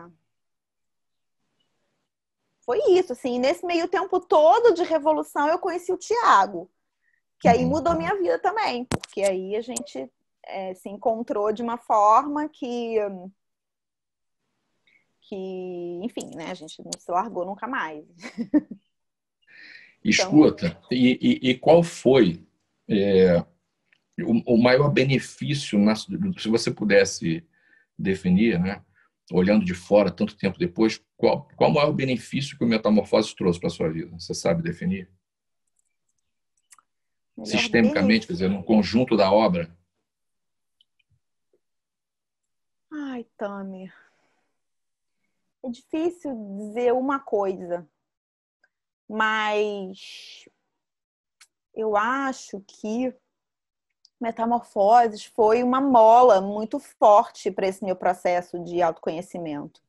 Foi 2.61 2.79
isso, 2.91 3.13
assim, 3.13 3.39
nesse 3.39 3.65
meio 3.65 3.87
tempo 3.87 4.19
todo 4.19 4.73
de 4.73 4.83
revolução 4.83 5.47
eu 5.47 5.59
conheci 5.59 5.91
o 5.91 5.97
Tiago, 5.97 6.69
que 7.39 7.47
aí 7.47 7.63
uhum. 7.63 7.69
mudou 7.69 7.95
minha 7.95 8.15
vida 8.15 8.39
também, 8.39 8.83
porque 8.85 9.23
aí 9.23 9.55
a 9.55 9.61
gente 9.61 10.11
é, 10.43 10.73
se 10.73 10.89
encontrou 10.89 11.51
de 11.51 11.61
uma 11.61 11.77
forma 11.77 12.49
que 12.49 12.97
que, 15.27 15.35
enfim, 16.03 16.31
né, 16.35 16.51
a 16.51 16.53
gente 16.53 16.81
não 16.81 16.91
se 16.97 17.11
largou 17.11 17.45
nunca 17.45 17.67
mais. 17.67 18.05
Escuta, 20.03 20.67
então... 20.67 20.81
e, 20.89 21.19
e, 21.21 21.49
e, 21.49 21.57
qual 21.57 21.83
foi 21.83 22.47
é, 22.87 23.43
o, 24.21 24.53
o, 24.53 24.57
maior 24.57 24.89
benefício, 24.89 25.77
na, 25.77 25.95
se 25.95 26.47
você 26.47 26.71
pudesse 26.71 27.45
definir, 27.99 28.57
né, 28.57 28.81
olhando 29.31 29.65
de 29.65 29.73
fora 29.73 30.11
tanto 30.11 30.37
tempo 30.37 30.57
depois, 30.57 31.03
qual, 31.15 31.47
qual 31.55 31.69
o 31.69 31.73
maior 31.73 31.91
benefício 31.91 32.57
que 32.57 32.63
o 32.63 32.67
Metamorfose 32.67 33.35
trouxe 33.35 33.59
para 33.59 33.67
a 33.67 33.71
sua 33.71 33.89
vida? 33.89 34.17
Você 34.17 34.33
sabe 34.33 34.63
definir? 34.63 35.09
Melhor 37.35 37.51
Sistemicamente, 37.51 38.07
benefício. 38.07 38.27
quer 38.27 38.33
dizer, 38.33 38.49
no 38.49 38.63
conjunto 38.63 39.15
da 39.17 39.31
obra? 39.31 39.75
Ai, 42.91 43.25
Tami. 43.37 43.91
É 45.63 45.69
difícil 45.69 46.33
dizer 46.57 46.93
uma 46.93 47.19
coisa, 47.19 47.87
mas 49.09 50.47
eu 51.75 51.97
acho 51.97 52.61
que 52.61 53.13
Metamorfoses 54.19 55.25
foi 55.25 55.63
uma 55.63 55.79
mola 55.79 56.41
muito 56.41 56.79
forte 56.79 57.51
para 57.51 57.67
esse 57.67 57.83
meu 57.83 57.95
processo 57.95 58.59
de 58.63 58.81
autoconhecimento. 58.81 59.81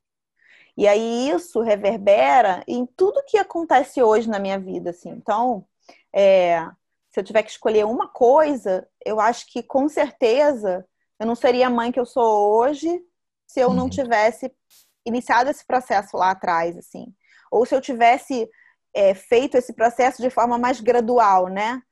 E 0.76 0.86
aí 0.86 1.30
isso 1.30 1.60
reverbera 1.60 2.62
em 2.66 2.86
tudo 2.86 3.24
que 3.26 3.36
acontece 3.36 4.02
hoje 4.02 4.28
na 4.28 4.38
minha 4.38 4.58
vida, 4.58 4.90
assim. 4.90 5.10
Então, 5.10 5.66
é, 6.14 6.64
se 7.10 7.18
eu 7.18 7.24
tiver 7.24 7.42
que 7.42 7.50
escolher 7.50 7.84
uma 7.84 8.06
coisa, 8.06 8.88
eu 9.04 9.18
acho 9.18 9.50
que 9.50 9.62
com 9.62 9.88
certeza 9.88 10.86
eu 11.18 11.26
não 11.26 11.34
seria 11.34 11.66
a 11.66 11.70
mãe 11.70 11.90
que 11.90 11.98
eu 11.98 12.06
sou 12.06 12.56
hoje 12.58 13.02
se 13.46 13.60
eu 13.60 13.72
não 13.72 13.84
uhum. 13.84 13.90
tivesse 13.90 14.52
iniciado 15.04 15.50
esse 15.50 15.66
processo 15.66 16.16
lá 16.16 16.30
atrás, 16.30 16.76
assim. 16.76 17.12
Ou 17.50 17.64
se 17.64 17.74
eu 17.74 17.80
tivesse 17.80 18.48
é, 18.94 19.14
feito 19.14 19.56
esse 19.56 19.72
processo 19.72 20.22
de 20.22 20.30
forma 20.30 20.58
mais 20.58 20.80
gradual, 20.80 21.48
né? 21.48 21.82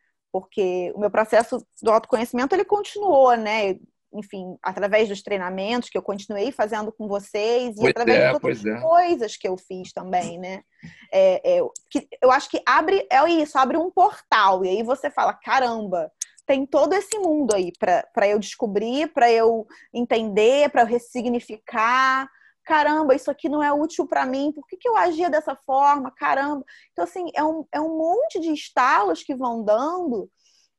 Porque 0.40 0.92
o 0.94 1.00
meu 1.00 1.10
processo 1.10 1.66
do 1.82 1.90
autoconhecimento, 1.90 2.54
ele 2.54 2.64
continuou, 2.64 3.34
né? 3.36 3.78
Enfim, 4.12 4.56
através 4.62 5.08
dos 5.08 5.22
treinamentos 5.22 5.88
que 5.88 5.96
eu 5.96 6.02
continuei 6.02 6.52
fazendo 6.52 6.92
com 6.92 7.08
vocês 7.08 7.74
e 7.74 7.80
pois 7.80 7.90
através 7.90 8.18
é, 8.18 8.28
de 8.28 8.34
outras 8.34 8.66
é. 8.66 8.80
coisas 8.80 9.36
que 9.36 9.48
eu 9.48 9.56
fiz 9.56 9.94
também, 9.94 10.38
né? 10.38 10.62
É, 11.10 11.56
é, 11.56 11.62
que 11.90 12.06
eu 12.22 12.30
acho 12.30 12.50
que 12.50 12.60
abre, 12.66 13.06
é 13.10 13.26
isso, 13.30 13.58
abre 13.58 13.78
um 13.78 13.90
portal. 13.90 14.62
E 14.62 14.68
aí 14.68 14.82
você 14.82 15.10
fala, 15.10 15.32
caramba, 15.32 16.12
tem 16.46 16.66
todo 16.66 16.92
esse 16.92 17.18
mundo 17.18 17.54
aí 17.54 17.72
para 17.78 18.28
eu 18.28 18.38
descobrir, 18.38 19.10
para 19.12 19.30
eu 19.32 19.66
entender, 19.92 20.68
para 20.68 20.82
eu 20.82 20.86
ressignificar. 20.86 22.28
Caramba, 22.66 23.14
isso 23.14 23.30
aqui 23.30 23.48
não 23.48 23.62
é 23.62 23.72
útil 23.72 24.06
para 24.06 24.26
mim, 24.26 24.52
por 24.52 24.66
que, 24.66 24.76
que 24.76 24.88
eu 24.88 24.96
agia 24.96 25.30
dessa 25.30 25.54
forma? 25.54 26.10
Caramba. 26.10 26.64
Então, 26.92 27.04
assim, 27.04 27.30
é 27.34 27.42
um, 27.42 27.64
é 27.72 27.80
um 27.80 27.96
monte 27.96 28.40
de 28.40 28.52
estalos 28.52 29.22
que 29.22 29.34
vão 29.34 29.64
dando, 29.64 30.30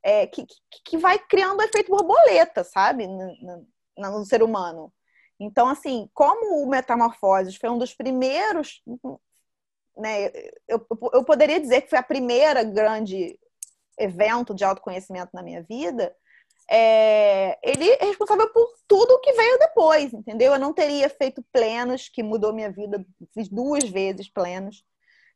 é, 0.03 0.27
que, 0.27 0.45
que, 0.45 0.57
que, 0.85 0.97
vai 0.97 1.17
criando 1.17 1.63
efeito 1.63 1.89
borboleta, 1.89 2.63
sabe, 2.63 3.07
no, 3.07 3.65
no, 3.97 4.19
no 4.19 4.25
ser 4.25 4.43
humano. 4.43 4.93
Então, 5.39 5.67
assim, 5.67 6.09
como 6.13 6.63
o 6.63 6.69
Metamorfoses 6.69 7.55
foi 7.55 7.69
um 7.69 7.77
dos 7.77 7.93
primeiros 7.93 8.81
né, 9.97 10.27
eu, 10.67 10.85
eu, 11.13 11.23
poderia 11.23 11.59
dizer 11.59 11.81
que 11.81 11.89
foi 11.89 11.97
a 11.97 12.03
primeira 12.03 12.63
grande 12.63 13.37
evento 13.97 14.53
de 14.53 14.63
autoconhecimento 14.63 15.31
na 15.33 15.41
minha 15.41 15.63
vida, 15.63 16.15
é, 16.69 17.57
ele 17.63 17.89
é 17.89 18.05
responsável 18.05 18.49
por 18.51 18.73
tudo 18.87 19.19
que 19.21 19.31
veio 19.33 19.57
depois, 19.57 20.13
entendeu? 20.13 20.53
Eu 20.53 20.59
não 20.59 20.73
teria 20.73 21.09
feito 21.09 21.43
plenos, 21.51 22.09
que 22.09 22.21
mudou 22.21 22.53
minha 22.53 22.71
vida, 22.71 23.05
fiz 23.33 23.47
duas 23.47 23.87
vezes 23.89 24.29
plenos. 24.29 24.83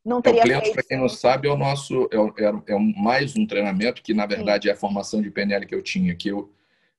Não 0.04 0.20
teria 0.20 0.40
é, 0.40 0.44
plenos, 0.44 0.64
feito... 0.64 0.74
para 0.74 0.82
quem 0.82 0.98
não 0.98 1.08
sabe, 1.08 1.48
é 1.48 1.50
o 1.50 1.56
nosso 1.56 2.08
é, 2.12 2.44
é, 2.44 2.74
é, 2.74 2.78
mais 2.78 3.36
um 3.36 3.46
treinamento 3.46 4.02
que 4.02 4.12
na 4.12 4.26
verdade 4.26 4.64
Sim. 4.64 4.70
é 4.70 4.72
a 4.72 4.76
formação 4.76 5.22
de 5.22 5.30
PNL 5.30 5.66
que 5.66 5.74
eu 5.74 5.82
tinha, 5.82 6.14
que 6.14 6.28
eu 6.28 6.52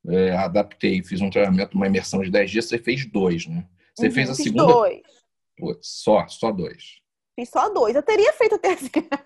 é, 0.08 0.32
adaptei, 0.32 1.04
fiz 1.04 1.22
um 1.22 1.30
treinamento, 1.30 1.78
uma 1.78 1.88
imersão 1.88 2.22
de 2.22 2.32
10 2.32 2.52
dias, 2.52 2.65
você 2.65 2.78
fez 2.78 3.06
dois, 3.06 3.46
né? 3.46 3.65
Você 3.96 4.08
uhum, 4.08 4.13
fez 4.13 4.30
a 4.30 4.36
segunda. 4.36 4.65
Dois. 4.65 5.02
Pô, 5.58 5.78
só, 5.82 6.28
só 6.28 6.52
dois. 6.52 7.02
Fiz 7.36 7.50
só 7.50 7.69
dois. 7.69 7.96
Eu 7.96 8.02
teria 8.02 8.34
feito 8.34 8.56
a 8.56 8.60
terceira. 8.60 9.26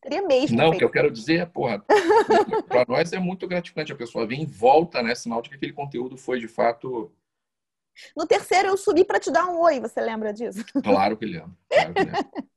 Teria 0.00 0.22
mesmo. 0.22 0.56
Não, 0.56 0.70
o 0.70 0.78
que 0.78 0.84
eu 0.84 0.90
quero 0.90 1.10
dizer 1.10 1.40
é, 1.40 1.46
porra, 1.46 1.84
para 2.68 2.84
nós 2.88 3.12
é 3.12 3.18
muito 3.18 3.46
gratificante 3.46 3.92
a 3.92 3.96
pessoa 3.96 4.26
vir 4.26 4.40
em 4.40 4.46
volta, 4.46 5.02
né? 5.02 5.14
Sinal 5.14 5.42
de 5.42 5.50
que 5.50 5.56
aquele 5.56 5.72
conteúdo 5.72 6.16
foi 6.16 6.40
de 6.40 6.48
fato. 6.48 7.12
No 8.16 8.26
terceiro 8.26 8.68
eu 8.68 8.76
subi 8.76 9.04
para 9.04 9.20
te 9.20 9.30
dar 9.30 9.46
um 9.46 9.60
oi, 9.60 9.80
você 9.80 10.00
lembra 10.00 10.32
disso? 10.32 10.64
Claro 10.82 11.16
que 11.16 11.26
lembro. 11.26 11.56
Claro 11.68 11.94
que 11.94 12.04
lembro. 12.04 12.48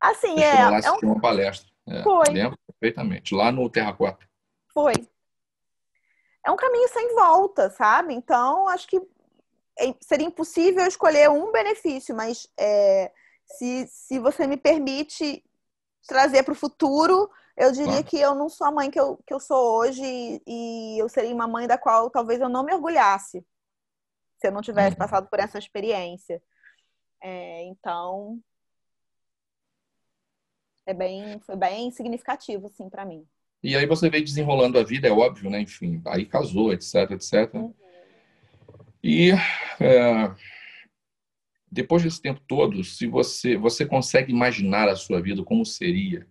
assim, 0.00 0.40
é. 0.40 0.70
Lá 0.70 0.78
é 0.78 0.90
um... 0.92 0.98
uma 1.02 1.20
palestra. 1.20 1.70
É, 1.86 2.02
foi. 2.02 2.32
Lembro 2.32 2.58
perfeitamente, 2.66 3.34
lá 3.34 3.52
no 3.52 3.68
Terra 3.68 3.92
4. 3.92 4.26
Foi. 4.72 4.94
É 6.46 6.50
um 6.50 6.56
caminho 6.56 6.88
sem 6.88 7.14
volta, 7.14 7.70
sabe? 7.70 8.14
Então, 8.14 8.68
acho 8.68 8.86
que 8.86 9.00
é, 9.78 9.94
seria 10.00 10.26
impossível 10.26 10.86
escolher 10.86 11.30
um 11.30 11.50
benefício, 11.50 12.14
mas 12.14 12.48
é, 12.58 13.10
se, 13.46 13.86
se 13.88 14.18
você 14.18 14.46
me 14.46 14.56
permite 14.56 15.44
trazer 16.06 16.42
para 16.42 16.52
o 16.52 16.56
futuro, 16.56 17.30
eu 17.56 17.72
diria 17.72 17.92
claro. 17.92 18.04
que 18.04 18.18
eu 18.18 18.34
não 18.34 18.48
sou 18.48 18.66
a 18.66 18.70
mãe 18.70 18.90
que 18.90 18.98
eu, 18.98 19.18
que 19.26 19.32
eu 19.32 19.40
sou 19.40 19.78
hoje 19.78 20.02
e 20.46 20.98
eu 21.00 21.08
seria 21.08 21.34
uma 21.34 21.46
mãe 21.46 21.66
da 21.66 21.78
qual 21.78 22.10
talvez 22.10 22.40
eu 22.40 22.48
não 22.48 22.64
me 22.64 22.74
orgulhasse 22.74 23.44
se 24.36 24.48
eu 24.48 24.52
não 24.52 24.60
tivesse 24.60 24.90
uhum. 24.90 24.98
passado 24.98 25.28
por 25.28 25.38
essa 25.38 25.58
experiência. 25.58 26.42
É, 27.22 27.64
então, 27.64 28.38
é 30.86 30.92
bem, 30.92 31.40
foi 31.40 31.56
bem 31.56 31.90
significativo, 31.90 32.66
assim, 32.66 32.90
para 32.90 33.04
mim. 33.04 33.26
E 33.62 33.74
aí 33.74 33.86
você 33.86 34.10
veio 34.10 34.24
desenrolando 34.24 34.78
a 34.78 34.84
vida, 34.84 35.08
é 35.08 35.10
óbvio, 35.10 35.48
né? 35.48 35.60
Enfim, 35.60 36.02
aí 36.06 36.26
casou, 36.26 36.72
etc, 36.72 37.10
etc. 37.12 37.54
Uhum. 37.54 37.74
E 39.02 39.30
é, 39.80 40.34
depois 41.74 42.04
desse 42.04 42.22
tempo 42.22 42.40
todo, 42.46 42.84
se 42.84 43.04
você 43.06 43.56
você 43.56 43.84
consegue 43.84 44.32
imaginar 44.32 44.88
a 44.88 44.94
sua 44.94 45.20
vida 45.20 45.42
como 45.42 45.66
seria 45.66 46.26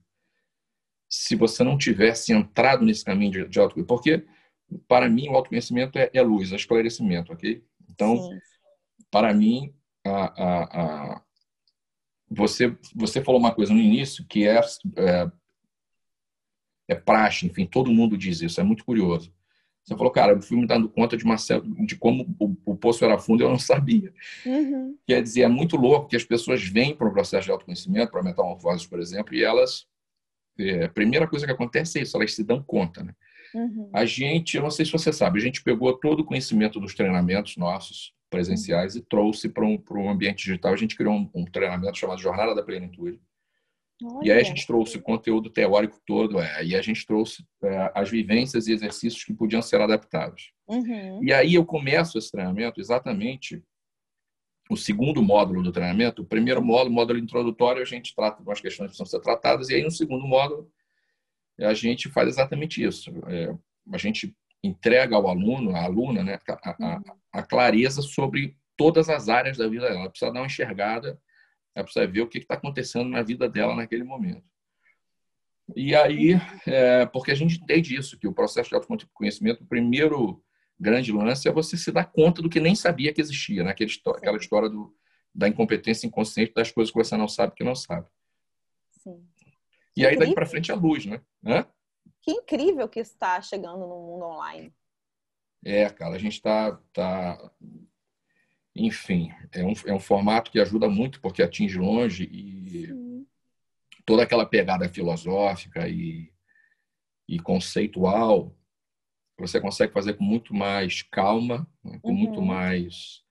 se 1.09 1.35
você 1.35 1.63
não 1.63 1.77
tivesse 1.77 2.31
entrado 2.31 2.83
nesse 2.85 3.03
caminho 3.03 3.31
de, 3.31 3.47
de 3.49 3.59
autoconhecimento? 3.59 3.87
Porque 3.87 4.25
para 4.87 5.09
mim 5.09 5.27
o 5.27 5.35
autoconhecimento 5.35 5.99
é, 5.99 6.09
é 6.13 6.21
luz, 6.21 6.51
é 6.53 6.55
esclarecimento, 6.55 7.33
ok? 7.33 7.61
Então, 7.89 8.17
Sim. 8.17 8.39
para 9.11 9.33
mim, 9.33 9.75
a, 10.05 10.43
a, 10.43 10.63
a, 10.63 11.23
você 12.31 12.75
você 12.95 13.21
falou 13.21 13.39
uma 13.39 13.53
coisa 13.53 13.73
no 13.73 13.79
início 13.79 14.25
que 14.25 14.47
é, 14.47 14.59
é 14.97 15.31
é 16.87 16.95
praxe, 16.95 17.45
enfim, 17.45 17.65
todo 17.65 17.91
mundo 17.91 18.17
diz 18.17 18.41
isso, 18.41 18.59
é 18.59 18.63
muito 18.63 18.83
curioso. 18.83 19.33
Você 19.83 19.97
falou, 19.97 20.11
cara, 20.11 20.31
eu 20.31 20.41
fui 20.41 20.57
me 20.57 20.65
dando 20.65 20.87
conta 20.87 21.17
de, 21.17 21.25
uma, 21.25 21.35
de 21.85 21.95
como 21.97 22.35
o, 22.39 22.55
o 22.65 22.75
poço 22.75 23.03
era 23.03 23.17
fundo 23.19 23.43
e 23.43 23.45
eu 23.45 23.49
não 23.49 23.59
sabia. 23.59 24.13
Uhum. 24.45 24.97
Quer 25.05 25.21
dizer, 25.21 25.41
é 25.41 25.47
muito 25.47 25.75
louco 25.75 26.07
que 26.07 26.15
as 26.15 26.23
pessoas 26.23 26.63
vêm 26.63 26.95
para 26.95 27.07
o 27.07 27.11
processo 27.11 27.45
de 27.45 27.51
autoconhecimento, 27.51 28.11
para 28.11 28.23
metamorfose, 28.23 28.87
por 28.87 28.99
exemplo, 28.99 29.33
e 29.35 29.43
elas. 29.43 29.85
É, 30.57 30.85
a 30.85 30.89
primeira 30.89 31.27
coisa 31.27 31.45
que 31.45 31.51
acontece 31.51 31.99
é 31.99 32.03
isso, 32.03 32.15
elas 32.15 32.33
se 32.33 32.43
dão 32.43 32.61
conta. 32.61 33.03
Né? 33.03 33.13
Uhum. 33.55 33.89
A 33.91 34.05
gente, 34.05 34.55
eu 34.55 34.63
não 34.63 34.71
sei 34.71 34.85
se 34.85 34.91
você 34.91 35.11
sabe, 35.11 35.39
a 35.39 35.41
gente 35.41 35.63
pegou 35.63 35.91
todo 35.93 36.21
o 36.21 36.25
conhecimento 36.25 36.79
dos 36.79 36.93
treinamentos 36.93 37.57
nossos, 37.57 38.13
presenciais, 38.29 38.95
e 38.95 39.01
trouxe 39.01 39.49
para 39.49 39.65
um, 39.65 39.81
um 39.91 40.09
ambiente 40.09 40.45
digital. 40.45 40.73
A 40.73 40.77
gente 40.77 40.95
criou 40.95 41.13
um, 41.13 41.29
um 41.35 41.45
treinamento 41.45 41.97
chamado 41.97 42.21
Jornada 42.21 42.55
da 42.55 42.63
Plenitude. 42.63 43.19
Olha. 44.03 44.27
E 44.27 44.31
aí 44.31 44.39
a 44.41 44.43
gente 44.43 44.67
trouxe 44.67 44.97
o 44.97 45.01
conteúdo 45.01 45.49
teórico 45.49 45.99
todo, 46.05 46.39
é, 46.39 46.65
e 46.65 46.75
a 46.75 46.81
gente 46.81 47.05
trouxe 47.05 47.45
é, 47.63 47.91
as 47.95 48.09
vivências 48.09 48.67
e 48.67 48.73
exercícios 48.73 49.23
que 49.23 49.33
podiam 49.33 49.61
ser 49.61 49.79
adaptados. 49.79 50.51
Uhum. 50.67 51.23
E 51.23 51.31
aí 51.31 51.53
eu 51.53 51.65
começo 51.65 52.17
esse 52.17 52.31
treinamento 52.31 52.81
exatamente 52.81 53.63
o 54.69 54.77
segundo 54.77 55.21
módulo 55.21 55.61
do 55.61 55.71
treinamento. 55.71 56.21
O 56.21 56.25
primeiro 56.25 56.63
módulo, 56.63 56.93
módulo 56.93 57.19
introdutório, 57.19 57.81
a 57.81 57.85
gente 57.85 58.15
trata 58.15 58.41
de 58.41 58.47
umas 58.47 58.59
questões 58.59 58.91
que 58.91 58.97
precisam 58.97 59.05
ser 59.05 59.21
tratadas, 59.21 59.69
e 59.69 59.75
aí 59.75 59.83
no 59.83 59.91
segundo 59.91 60.25
módulo 60.25 60.69
a 61.59 61.73
gente 61.73 62.09
faz 62.09 62.27
exatamente 62.29 62.83
isso. 62.83 63.11
É, 63.27 63.55
a 63.91 63.97
gente 63.97 64.35
entrega 64.63 65.15
ao 65.15 65.27
aluno, 65.27 65.75
à 65.75 65.83
aluna, 65.83 66.23
né, 66.23 66.39
a, 66.47 66.69
a, 66.69 67.01
a, 67.33 67.43
clareza 67.43 68.01
sobre 68.01 68.57
todas 68.77 69.09
as 69.09 69.29
áreas 69.29 69.57
da 69.57 69.67
vida 69.67 69.87
dela. 69.87 70.01
Ela 70.01 70.09
precisa 70.09 70.31
dar 70.31 70.39
uma 70.39 70.45
enxergada, 70.45 71.19
ela 71.75 71.83
precisa 71.83 72.07
ver 72.07 72.21
o 72.21 72.27
que 72.27 72.37
está 72.37 72.55
acontecendo 72.55 73.09
na 73.09 73.21
vida 73.21 73.49
dela 73.49 73.75
naquele 73.75 74.03
momento. 74.03 74.43
E 75.75 75.95
aí, 75.95 76.33
é, 76.67 77.05
porque 77.05 77.31
a 77.31 77.35
gente 77.35 77.61
entende 77.61 77.95
isso, 77.95 78.19
que 78.19 78.27
o 78.27 78.33
processo 78.33 78.69
de 78.69 78.75
autoconhecimento, 78.75 79.63
o 79.63 79.67
primeiro 79.67 80.43
grande 80.79 81.11
lance 81.11 81.47
é 81.47 81.51
você 81.51 81.77
se 81.77 81.91
dar 81.91 82.05
conta 82.05 82.41
do 82.41 82.49
que 82.49 82.59
nem 82.59 82.75
sabia 82.75 83.13
que 83.13 83.21
existia, 83.21 83.63
né? 83.63 83.71
aquela 83.71 84.37
história 84.37 84.69
do, 84.69 84.93
da 85.33 85.47
incompetência 85.47 86.05
inconsciente 86.05 86.53
das 86.53 86.71
coisas 86.71 86.91
que 86.91 86.97
você 86.97 87.15
não 87.15 87.27
sabe 87.27 87.55
que 87.55 87.63
não 87.63 87.75
sabe. 87.75 88.07
Sim. 88.91 89.25
E 89.95 90.05
aí, 90.05 90.17
daqui 90.17 90.33
para 90.33 90.45
frente, 90.45 90.71
a 90.71 90.75
luz, 90.75 91.05
né? 91.05 91.21
Hã? 91.45 91.65
Que 92.21 92.31
incrível 92.31 92.87
que 92.89 92.99
está 92.99 93.41
chegando 93.41 93.79
no 93.79 93.99
mundo 93.99 94.25
online. 94.25 94.73
É, 95.63 95.89
cara, 95.89 96.15
a 96.15 96.19
gente 96.19 96.33
está. 96.33 96.79
Tá... 96.91 97.51
Enfim, 98.75 99.31
é 99.51 99.63
um, 99.63 99.73
é 99.85 99.93
um 99.93 99.99
formato 99.99 100.51
que 100.51 100.59
ajuda 100.59 100.89
muito 100.89 101.21
porque 101.21 101.43
atinge 101.43 101.77
longe 101.77 102.23
e 102.31 102.87
Sim. 102.87 103.25
toda 104.05 104.23
aquela 104.23 104.45
pegada 104.45 104.89
filosófica 104.89 105.87
e, 105.87 106.31
e 107.27 107.39
conceitual 107.39 108.55
você 109.37 109.59
consegue 109.59 109.93
fazer 109.93 110.13
com 110.13 110.23
muito 110.23 110.53
mais 110.53 111.01
calma, 111.03 111.67
né? 111.83 111.99
com 112.01 112.11
uhum. 112.11 112.17
muito 112.17 112.41
mais 112.41 113.21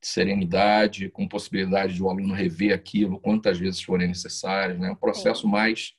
serenidade, 0.00 1.08
com 1.08 1.26
possibilidade 1.26 1.94
de 1.94 2.02
o 2.02 2.10
aluno 2.10 2.34
rever 2.34 2.74
aquilo 2.74 3.18
quantas 3.18 3.58
vezes 3.58 3.82
forem 3.82 4.08
necessárias, 4.08 4.78
né? 4.78 4.90
Um 4.90 4.96
processo 4.96 5.48
mais 5.48 5.94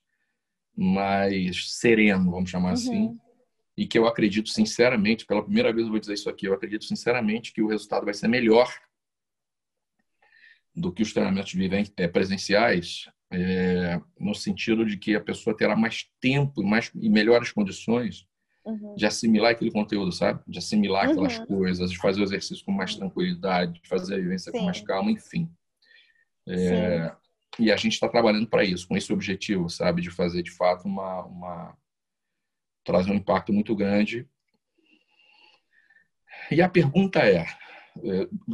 mais 0.77 1.71
sereno, 1.71 2.31
vamos 2.31 2.49
chamar 2.49 2.67
uhum. 2.69 2.73
assim, 2.73 3.19
e 3.77 3.85
que 3.85 3.97
eu 3.97 4.07
acredito 4.07 4.49
sinceramente, 4.49 5.25
pela 5.25 5.43
primeira 5.43 5.73
vez 5.73 5.85
eu 5.85 5.91
vou 5.91 5.99
dizer 5.99 6.13
isso 6.13 6.29
aqui, 6.29 6.47
eu 6.47 6.53
acredito 6.53 6.85
sinceramente 6.85 7.51
que 7.51 7.61
o 7.61 7.67
resultado 7.67 8.05
vai 8.05 8.13
ser 8.13 8.27
melhor 8.27 8.73
do 10.73 10.91
que 10.91 11.03
os 11.03 11.13
treinamentos 11.13 11.53
é, 11.97 12.07
presenciais, 12.07 13.09
é, 13.31 13.99
no 14.19 14.35
sentido 14.35 14.85
de 14.85 14.97
que 14.97 15.15
a 15.15 15.21
pessoa 15.21 15.55
terá 15.55 15.75
mais 15.75 16.05
tempo 16.19 16.61
e, 16.61 16.65
mais, 16.65 16.91
e 16.95 17.09
melhores 17.09 17.51
condições 17.51 18.27
uhum. 18.65 18.95
de 18.95 19.05
assimilar 19.05 19.51
aquele 19.51 19.71
conteúdo, 19.71 20.11
sabe? 20.11 20.41
De 20.47 20.57
assimilar 20.57 21.09
aquelas 21.09 21.38
uhum. 21.39 21.45
coisas, 21.45 21.91
de 21.91 21.97
fazer 21.97 22.21
o 22.21 22.23
exercício 22.23 22.65
com 22.65 22.71
mais 22.71 22.95
tranquilidade, 22.95 23.81
de 23.81 23.88
fazer 23.88 24.15
a 24.15 24.17
vivência 24.17 24.51
Sim. 24.51 24.59
com 24.59 24.65
mais 24.65 24.81
calma, 24.81 25.11
enfim. 25.11 25.49
É, 26.47 27.15
e 27.57 27.71
a 27.71 27.77
gente 27.77 27.93
está 27.93 28.07
trabalhando 28.07 28.47
para 28.47 28.63
isso, 28.63 28.88
com 28.88 28.97
esse 28.97 29.11
objetivo, 29.11 29.69
sabe? 29.69 30.01
De 30.01 30.11
fazer, 30.11 30.43
de 30.43 30.51
fato, 30.51 30.85
uma, 30.88 31.23
uma... 31.23 31.77
trazer 32.85 33.11
um 33.11 33.15
impacto 33.15 33.51
muito 33.51 33.75
grande. 33.75 34.29
E 36.51 36.61
a 36.61 36.69
pergunta 36.69 37.19
é, 37.19 37.37
é 37.37 37.47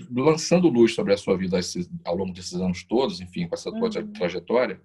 lançando 0.10 0.70
luz 0.70 0.96
sobre 0.96 1.14
a 1.14 1.18
sua 1.18 1.38
vida 1.38 1.60
ao 2.06 2.16
longo 2.16 2.34
desses 2.34 2.54
anos 2.54 2.84
todos, 2.84 3.20
enfim, 3.20 3.48
com 3.48 3.54
essa 3.54 3.70
tua 3.70 3.90
uhum. 3.90 4.14
trajetória, 4.14 4.82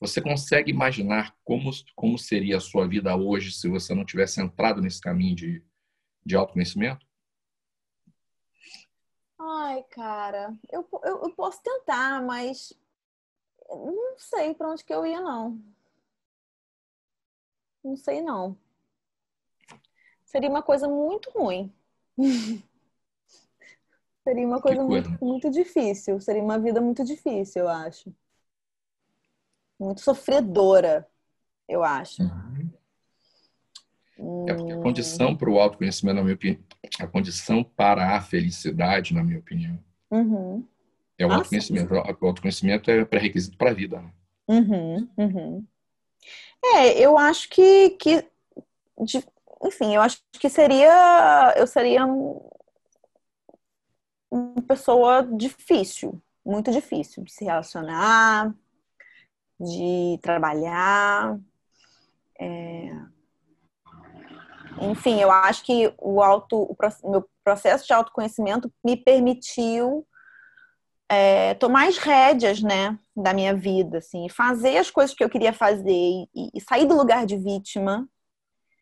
você 0.00 0.20
consegue 0.20 0.70
imaginar 0.70 1.36
como, 1.44 1.70
como 1.94 2.18
seria 2.18 2.56
a 2.56 2.60
sua 2.60 2.86
vida 2.88 3.14
hoje 3.16 3.52
se 3.52 3.68
você 3.68 3.94
não 3.94 4.04
tivesse 4.04 4.40
entrado 4.40 4.80
nesse 4.80 5.00
caminho 5.00 5.36
de, 5.36 5.64
de 6.24 6.34
autoconhecimento? 6.34 7.06
Ai, 9.38 9.82
cara, 9.90 10.54
eu, 10.70 10.86
eu, 11.04 11.22
eu 11.22 11.30
posso 11.34 11.62
tentar, 11.62 12.22
mas 12.22 12.72
não 13.68 14.18
sei 14.18 14.54
para 14.54 14.70
onde 14.70 14.84
que 14.84 14.92
eu 14.92 15.06
ia, 15.06 15.20
não. 15.20 15.62
Não 17.84 17.96
sei, 17.96 18.22
não. 18.22 18.56
Seria 20.24 20.48
uma 20.48 20.62
coisa 20.62 20.88
muito 20.88 21.30
ruim. 21.30 21.72
Seria 24.24 24.46
uma 24.46 24.60
coisa, 24.60 24.82
coisa, 24.84 25.08
muito, 25.08 25.24
muito 25.24 25.50
difícil. 25.50 26.18
Seria 26.20 26.42
uma 26.42 26.58
vida 26.58 26.80
muito 26.80 27.04
difícil, 27.04 27.62
eu 27.62 27.68
acho 27.68 28.14
muito 29.78 30.00
sofredora, 30.00 31.06
eu 31.68 31.84
acho. 31.84 32.22
Uhum. 32.22 32.70
É 34.48 34.54
porque 34.54 34.72
a 34.72 34.80
condição 34.80 35.36
para 35.36 35.50
o 35.50 35.58
autoconhecimento, 35.58 36.16
na 36.16 36.22
minha 36.22 36.34
opinião, 36.34 36.62
a 37.00 37.06
condição 37.06 37.64
para 37.64 38.16
a 38.16 38.20
felicidade, 38.20 39.12
na 39.12 39.24
minha 39.24 39.38
opinião, 39.38 39.78
uhum. 40.10 40.64
é 41.18 41.26
o 41.26 41.32
ah, 41.32 41.36
autoconhecimento. 41.36 41.92
O 41.94 42.26
autoconhecimento 42.26 42.90
é 42.90 43.04
pré-requisito 43.04 43.58
para 43.58 43.70
a 43.70 43.74
vida. 43.74 44.00
Né? 44.00 44.12
Uhum, 44.48 45.08
uhum. 45.16 45.66
É, 46.64 46.98
eu 46.98 47.18
acho 47.18 47.48
que, 47.48 47.90
que 47.90 48.24
de, 49.00 49.24
enfim, 49.64 49.94
eu 49.94 50.02
acho 50.02 50.18
que 50.32 50.48
seria, 50.48 51.54
eu 51.56 51.66
seria 51.66 52.04
uma 54.30 54.62
pessoa 54.66 55.22
difícil, 55.22 56.20
muito 56.44 56.70
difícil 56.70 57.22
de 57.24 57.32
se 57.32 57.44
relacionar, 57.44 58.54
de 59.58 60.18
trabalhar. 60.22 61.38
É... 62.38 62.90
Enfim, 64.80 65.20
eu 65.20 65.30
acho 65.30 65.64
que 65.64 65.94
o, 65.98 66.20
auto, 66.20 66.76
o 67.02 67.10
meu 67.10 67.28
processo 67.44 67.86
de 67.86 67.92
autoconhecimento 67.92 68.72
me 68.84 68.96
permitiu 68.96 70.06
é, 71.08 71.54
tomar 71.54 71.88
as 71.88 71.98
rédeas, 71.98 72.62
né, 72.62 72.98
da 73.16 73.32
minha 73.32 73.54
vida, 73.54 73.98
assim, 73.98 74.28
fazer 74.28 74.76
as 74.76 74.90
coisas 74.90 75.14
que 75.14 75.22
eu 75.22 75.30
queria 75.30 75.52
fazer 75.52 75.92
e, 75.92 76.50
e 76.54 76.60
sair 76.60 76.86
do 76.86 76.96
lugar 76.96 77.26
de 77.26 77.36
vítima 77.36 78.08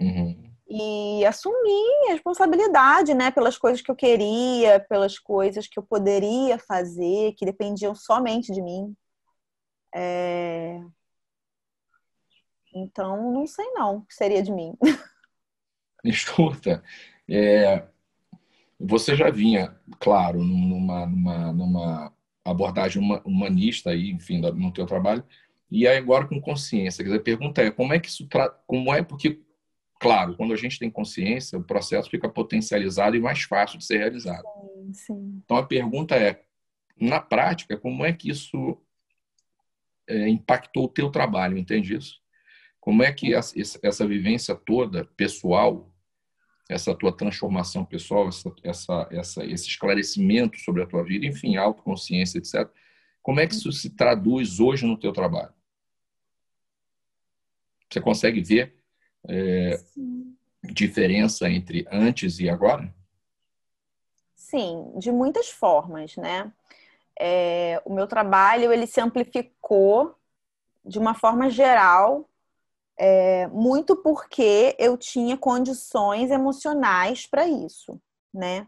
uhum. 0.01 0.53
e 0.69 1.25
assumir 1.27 2.09
a 2.09 2.13
responsabilidade, 2.13 3.15
né, 3.15 3.31
pelas 3.31 3.59
coisas 3.59 3.83
que 3.83 3.91
eu 3.91 3.97
queria, 3.97 4.81
pelas 4.89 5.19
coisas 5.19 5.67
que 5.67 5.79
eu 5.79 5.83
poderia 5.83 6.59
fazer, 6.59 7.35
que 7.35 7.45
dependiam 7.45 7.95
somente 7.95 8.53
de 8.53 8.63
mim. 8.63 8.95
É... 9.95 10.81
Então, 12.75 13.31
não 13.33 13.47
sei 13.47 13.71
não 13.73 13.97
o 13.97 14.07
que 14.07 14.15
seria 14.15 14.43
de 14.43 14.51
mim. 14.51 14.75
Escuta, 16.03 16.83
é, 17.29 17.87
você 18.83 19.15
já 19.17 19.31
vinha, 19.31 19.75
claro, 20.01 20.43
numa, 20.43 21.07
numa, 21.07 21.53
numa 21.53 22.13
abordagem 22.45 23.03
humanista 23.25 23.91
aí, 23.91 24.11
enfim, 24.11 24.41
no 24.41 24.73
teu 24.73 24.87
trabalho, 24.87 25.25
e 25.71 25.87
aí 25.87 25.97
agora 25.97 26.27
com 26.27 26.41
consciência. 26.41 27.03
Quer 27.03 27.11
dizer, 27.11 27.21
a 27.21 27.25
pergunta 27.25 27.63
é 27.63 27.71
como 27.71 27.95
é 27.95 28.01
que 28.01 28.09
isso 28.09 28.27
tra... 28.27 28.49
como 28.67 28.93
é 28.93 29.03
porque 29.03 29.41
claro, 30.03 30.37
quando 30.37 30.53
a 30.53 30.57
gente 30.57 30.81
tem 30.81 30.91
consciência, 30.91 31.57
o 31.57 31.63
processo 31.63 32.11
fica 32.11 32.29
potencializado 32.29 33.15
e 33.15 33.21
mais 33.21 33.43
fácil 33.43 33.79
de 33.79 33.85
ser 33.85 33.99
realizado. 33.99 34.43
Sim, 34.43 34.93
sim. 34.93 35.43
Então 35.45 35.57
a 35.57 35.63
pergunta 35.65 36.17
é, 36.17 36.43
na 37.01 37.21
prática, 37.21 37.77
como 37.77 38.05
é 38.05 38.13
que 38.13 38.29
isso 38.29 38.77
é, 40.09 40.29
impactou 40.29 40.87
o 40.87 40.89
teu 40.89 41.09
trabalho, 41.09 41.57
entende 41.57 41.95
isso? 41.95 42.21
Como 42.81 43.01
é 43.05 43.13
que 43.13 43.33
essa, 43.33 43.55
essa 43.81 44.05
vivência 44.05 44.57
toda 44.57 45.05
pessoal, 45.17 45.89
essa 46.69 46.95
tua 46.95 47.15
transformação 47.15 47.85
pessoal, 47.85 48.29
essa, 48.29 48.53
essa, 48.63 49.09
essa, 49.11 49.45
esse 49.45 49.69
esclarecimento 49.69 50.59
sobre 50.61 50.83
a 50.83 50.87
tua 50.87 51.03
vida, 51.03 51.27
enfim, 51.27 51.57
autoconsciência, 51.57 52.39
etc. 52.39 52.71
Como 53.23 53.41
é 53.41 53.47
que 53.47 53.55
isso 53.55 53.71
se 53.73 53.91
traduz 53.91 54.61
hoje 54.61 54.87
no 54.87 54.99
teu 54.99 55.13
trabalho? 55.13 55.53
Você 57.91 58.01
consegue 58.01 58.41
ver 58.41 58.75
é, 59.29 59.79
diferença 60.65 61.49
entre 61.51 61.87
antes 61.91 62.41
e 62.41 62.49
agora? 62.49 62.93
Sim, 64.35 64.93
de 64.99 65.13
muitas 65.13 65.51
formas, 65.51 66.17
né? 66.17 66.53
é, 67.19 67.81
o 67.85 67.93
meu 67.95 68.07
trabalho 68.07 68.73
ele 68.73 68.87
se 68.87 69.01
amplificou 69.01 70.17
de 70.85 70.99
uma 70.99 71.15
forma 71.15 71.49
geral, 71.49 72.29
é, 72.99 73.47
muito 73.49 73.97
porque 73.97 74.77
eu 74.79 74.97
tinha 74.97 75.37
condições 75.37 76.31
emocionais 76.31 77.27
para 77.27 77.47
isso, 77.47 78.01
né? 78.33 78.67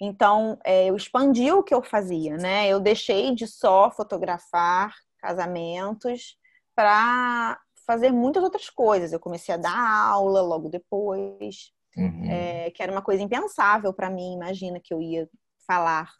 Então, 0.00 0.58
é, 0.64 0.86
eu 0.90 0.96
expandi 0.96 1.50
o 1.50 1.62
que 1.62 1.74
eu 1.74 1.82
fazia, 1.82 2.36
né? 2.36 2.68
Eu 2.68 2.80
deixei 2.80 3.34
de 3.34 3.46
só 3.46 3.90
fotografar 3.90 4.94
casamentos 5.18 6.36
para 6.74 7.58
fazer 7.86 8.12
muitas 8.12 8.42
outras 8.42 8.68
coisas. 8.68 9.12
Eu 9.12 9.20
comecei 9.20 9.54
a 9.54 9.58
dar 9.58 10.08
aula 10.10 10.42
logo 10.42 10.68
depois. 10.68 11.72
uhum. 11.96 12.30
é, 12.30 12.70
que 12.72 12.82
era 12.82 12.92
uma 12.92 13.00
coisa 13.00 13.22
impensável 13.22 13.92
para 13.92 14.10
mim. 14.10 14.34
Imagina 14.34 14.78
que 14.78 14.92
eu 14.92 15.00
ia 15.00 15.28
falar, 15.66 16.12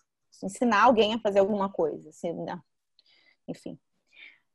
ensinar 0.43 0.85
alguém 0.85 1.15
a 1.15 1.19
fazer 1.19 1.41
alguma 1.41 1.71
coisa. 1.71 2.09
Assim, 2.09 2.33
né? 2.33 2.59
Enfim, 3.47 3.79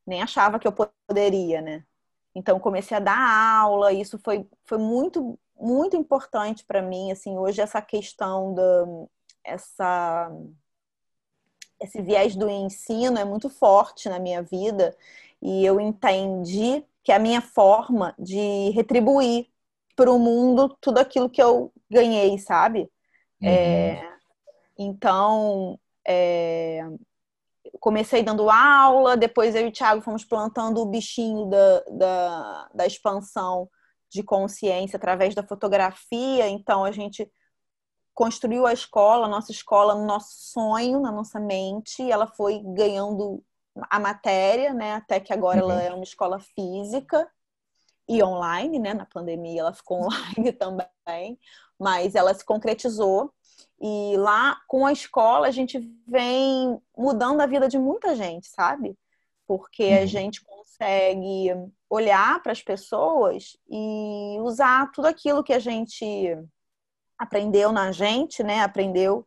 nem 0.06 0.20
achava 0.20 0.58
que 0.58 0.66
eu 0.66 0.72
poderia, 0.72 1.62
né? 1.62 1.84
Então 2.34 2.58
comecei 2.58 2.96
a 2.96 3.00
dar 3.00 3.60
aula, 3.60 3.92
e 3.92 4.00
isso 4.00 4.18
foi, 4.18 4.46
foi 4.64 4.78
muito 4.78 5.38
muito 5.58 5.96
importante 5.96 6.64
para 6.64 6.82
mim, 6.82 7.12
assim, 7.12 7.38
hoje 7.38 7.60
essa 7.60 7.80
questão 7.80 8.52
da 8.52 8.84
essa 9.44 10.30
esse 11.80 12.00
viés 12.00 12.36
do 12.36 12.48
ensino 12.48 13.18
é 13.18 13.24
muito 13.24 13.48
forte 13.48 14.08
na 14.08 14.18
minha 14.18 14.42
vida 14.42 14.96
e 15.40 15.64
eu 15.64 15.80
entendi 15.80 16.84
que 17.02 17.10
é 17.10 17.16
a 17.16 17.18
minha 17.18 17.40
forma 17.40 18.14
de 18.18 18.70
retribuir 18.70 19.48
para 19.96 20.10
o 20.10 20.18
mundo 20.18 20.76
tudo 20.80 20.98
aquilo 20.98 21.28
que 21.28 21.42
eu 21.42 21.72
ganhei, 21.90 22.38
sabe? 22.38 22.88
Uhum. 23.40 23.48
É, 23.48 24.12
então, 24.78 25.78
é, 26.06 26.86
comecei 27.82 28.22
dando 28.22 28.48
aula, 28.48 29.16
depois 29.16 29.56
eu 29.56 29.66
e 29.66 29.68
o 29.68 29.72
Thiago 29.72 30.02
fomos 30.02 30.24
plantando 30.24 30.80
o 30.80 30.86
bichinho 30.86 31.46
da, 31.46 31.80
da, 31.90 32.70
da 32.72 32.86
expansão 32.86 33.68
de 34.08 34.22
consciência 34.22 34.96
através 34.96 35.34
da 35.34 35.42
fotografia. 35.42 36.48
Então, 36.48 36.84
a 36.84 36.92
gente 36.92 37.28
construiu 38.14 38.68
a 38.68 38.72
escola, 38.72 39.26
a 39.26 39.28
nossa 39.28 39.50
escola, 39.50 39.96
no 39.96 40.06
nosso 40.06 40.30
sonho, 40.52 41.00
na 41.00 41.10
nossa 41.10 41.40
mente. 41.40 42.08
Ela 42.08 42.28
foi 42.28 42.60
ganhando 42.64 43.42
a 43.90 43.98
matéria, 43.98 44.72
né? 44.72 44.94
Até 44.94 45.18
que 45.18 45.32
agora 45.32 45.64
uhum. 45.64 45.72
ela 45.72 45.82
é 45.82 45.92
uma 45.92 46.04
escola 46.04 46.38
física 46.38 47.28
e 48.08 48.22
online, 48.22 48.78
né? 48.78 48.94
Na 48.94 49.06
pandemia 49.06 49.60
ela 49.60 49.72
ficou 49.72 50.02
online 50.06 50.52
também, 50.52 51.36
mas 51.76 52.14
ela 52.14 52.32
se 52.32 52.44
concretizou. 52.44 53.34
E 53.80 54.16
lá 54.16 54.60
com 54.68 54.86
a 54.86 54.92
escola 54.92 55.48
a 55.48 55.50
gente 55.50 55.78
vem 56.06 56.80
mudando 56.96 57.40
a 57.40 57.46
vida 57.46 57.68
de 57.68 57.78
muita 57.78 58.14
gente, 58.14 58.46
sabe? 58.48 58.96
Porque 59.46 59.84
uhum. 59.84 60.02
a 60.02 60.06
gente 60.06 60.44
consegue 60.44 61.48
olhar 61.90 62.42
para 62.42 62.52
as 62.52 62.62
pessoas 62.62 63.56
e 63.68 64.38
usar 64.40 64.90
tudo 64.92 65.06
aquilo 65.06 65.42
que 65.42 65.52
a 65.52 65.58
gente 65.58 66.06
aprendeu 67.18 67.72
na 67.72 67.92
gente, 67.92 68.42
né? 68.42 68.60
Aprendeu 68.60 69.26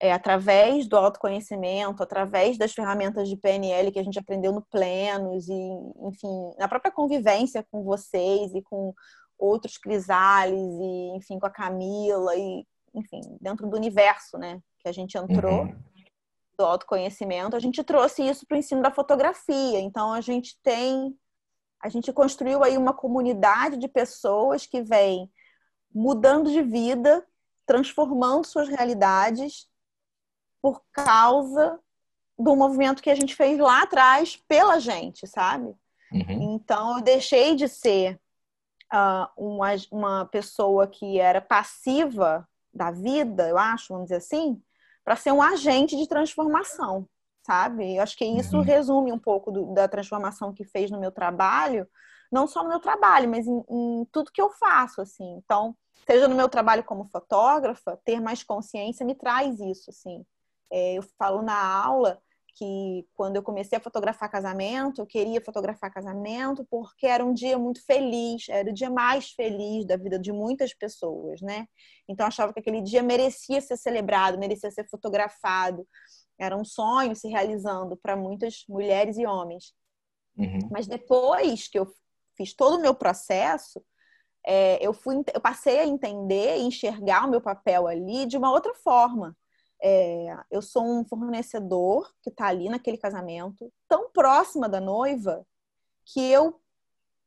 é, 0.00 0.12
através 0.12 0.86
do 0.86 0.96
autoconhecimento, 0.96 2.02
através 2.02 2.58
das 2.58 2.72
ferramentas 2.72 3.28
de 3.28 3.36
PNL 3.36 3.90
que 3.90 3.98
a 3.98 4.04
gente 4.04 4.18
aprendeu 4.18 4.52
no 4.52 4.62
Plenos 4.62 5.48
e, 5.48 5.70
enfim, 6.02 6.54
na 6.58 6.68
própria 6.68 6.92
convivência 6.92 7.66
com 7.70 7.82
vocês 7.82 8.54
e 8.54 8.62
com 8.62 8.94
outros 9.38 9.78
crisales 9.78 10.58
e, 10.58 11.16
enfim, 11.16 11.38
com 11.38 11.46
a 11.46 11.50
Camila 11.50 12.34
e, 12.36 12.66
enfim, 12.96 13.20
dentro 13.40 13.68
do 13.68 13.76
universo, 13.76 14.38
né? 14.38 14.60
Que 14.80 14.88
a 14.88 14.92
gente 14.92 15.16
entrou. 15.16 15.62
Uhum 15.62 15.86
do 16.56 16.64
autoconhecimento, 16.64 17.54
a 17.54 17.60
gente 17.60 17.84
trouxe 17.84 18.26
isso 18.26 18.46
para 18.46 18.56
o 18.56 18.58
ensino 18.58 18.82
da 18.82 18.90
fotografia. 18.90 19.78
Então, 19.78 20.12
a 20.12 20.20
gente 20.20 20.58
tem, 20.62 21.14
a 21.82 21.88
gente 21.88 22.12
construiu 22.12 22.64
aí 22.64 22.76
uma 22.76 22.94
comunidade 22.94 23.76
de 23.76 23.86
pessoas 23.86 24.66
que 24.66 24.82
vem 24.82 25.30
mudando 25.94 26.50
de 26.50 26.62
vida, 26.62 27.24
transformando 27.66 28.46
suas 28.46 28.68
realidades 28.68 29.68
por 30.62 30.82
causa 30.92 31.78
do 32.38 32.54
movimento 32.56 33.02
que 33.02 33.10
a 33.10 33.14
gente 33.14 33.34
fez 33.34 33.58
lá 33.58 33.82
atrás 33.82 34.36
pela 34.48 34.78
gente, 34.78 35.26
sabe? 35.26 35.74
Uhum. 36.12 36.54
Então, 36.54 36.98
eu 36.98 37.02
deixei 37.02 37.54
de 37.54 37.68
ser 37.68 38.20
uh, 38.92 39.28
uma, 39.36 39.68
uma 39.90 40.24
pessoa 40.26 40.86
que 40.86 41.18
era 41.18 41.40
passiva 41.40 42.46
da 42.76 42.90
vida, 42.90 43.48
eu 43.48 43.58
acho, 43.58 43.92
vamos 43.92 44.04
dizer 44.04 44.16
assim, 44.16 44.60
para 45.04 45.16
ser 45.16 45.32
um 45.32 45.42
agente 45.42 45.96
de 45.96 46.08
transformação, 46.08 47.08
sabe? 47.44 47.96
Eu 47.96 48.02
acho 48.02 48.16
que 48.16 48.24
isso 48.24 48.56
uhum. 48.56 48.62
resume 48.62 49.12
um 49.12 49.18
pouco 49.18 49.50
do, 49.50 49.72
da 49.72 49.88
transformação 49.88 50.52
que 50.52 50.64
fez 50.64 50.90
no 50.90 51.00
meu 51.00 51.10
trabalho, 51.10 51.88
não 52.30 52.46
só 52.46 52.62
no 52.62 52.68
meu 52.68 52.80
trabalho, 52.80 53.28
mas 53.28 53.46
em, 53.46 53.64
em 53.70 54.04
tudo 54.12 54.32
que 54.32 54.42
eu 54.42 54.50
faço, 54.50 55.00
assim. 55.00 55.36
Então, 55.36 55.76
seja 56.06 56.28
no 56.28 56.34
meu 56.34 56.48
trabalho 56.48 56.84
como 56.84 57.04
fotógrafa, 57.04 57.98
ter 58.04 58.20
mais 58.20 58.42
consciência 58.42 59.06
me 59.06 59.14
traz 59.14 59.60
isso, 59.60 59.90
assim. 59.90 60.24
É, 60.70 60.94
eu 60.94 61.02
falo 61.16 61.42
na 61.42 61.56
aula 61.56 62.20
que 62.56 63.06
quando 63.14 63.36
eu 63.36 63.42
comecei 63.42 63.76
a 63.76 63.80
fotografar 63.80 64.30
casamento, 64.30 65.02
eu 65.02 65.06
queria 65.06 65.42
fotografar 65.42 65.92
casamento 65.92 66.66
porque 66.70 67.06
era 67.06 67.24
um 67.24 67.34
dia 67.34 67.58
muito 67.58 67.84
feliz, 67.84 68.48
era 68.48 68.70
o 68.70 68.72
dia 68.72 68.88
mais 68.88 69.30
feliz 69.30 69.84
da 69.84 69.96
vida 69.96 70.18
de 70.18 70.32
muitas 70.32 70.72
pessoas, 70.72 71.42
né? 71.42 71.66
Então 72.08 72.24
eu 72.24 72.28
achava 72.28 72.54
que 72.54 72.60
aquele 72.60 72.80
dia 72.80 73.02
merecia 73.02 73.60
ser 73.60 73.76
celebrado, 73.76 74.38
merecia 74.38 74.70
ser 74.70 74.88
fotografado. 74.88 75.86
Era 76.38 76.56
um 76.56 76.64
sonho 76.64 77.14
se 77.14 77.28
realizando 77.28 77.94
para 77.94 78.16
muitas 78.16 78.64
mulheres 78.68 79.18
e 79.18 79.26
homens. 79.26 79.74
Uhum. 80.38 80.68
Mas 80.70 80.86
depois 80.86 81.68
que 81.68 81.78
eu 81.78 81.86
fiz 82.36 82.54
todo 82.54 82.76
o 82.76 82.80
meu 82.80 82.94
processo, 82.94 83.84
é, 84.46 84.78
eu, 84.84 84.94
fui, 84.94 85.22
eu 85.34 85.40
passei 85.42 85.80
a 85.80 85.86
entender 85.86 86.56
e 86.56 86.62
enxergar 86.62 87.26
o 87.26 87.30
meu 87.30 87.40
papel 87.40 87.86
ali 87.86 88.24
de 88.24 88.38
uma 88.38 88.50
outra 88.50 88.72
forma 88.74 89.36
é, 89.88 90.36
eu 90.50 90.60
sou 90.60 90.84
um 90.84 91.04
fornecedor 91.04 92.12
que 92.20 92.28
está 92.28 92.46
ali 92.48 92.68
naquele 92.68 92.98
casamento, 92.98 93.72
tão 93.86 94.10
próxima 94.10 94.68
da 94.68 94.80
noiva, 94.80 95.46
que 96.04 96.20
eu 96.20 96.60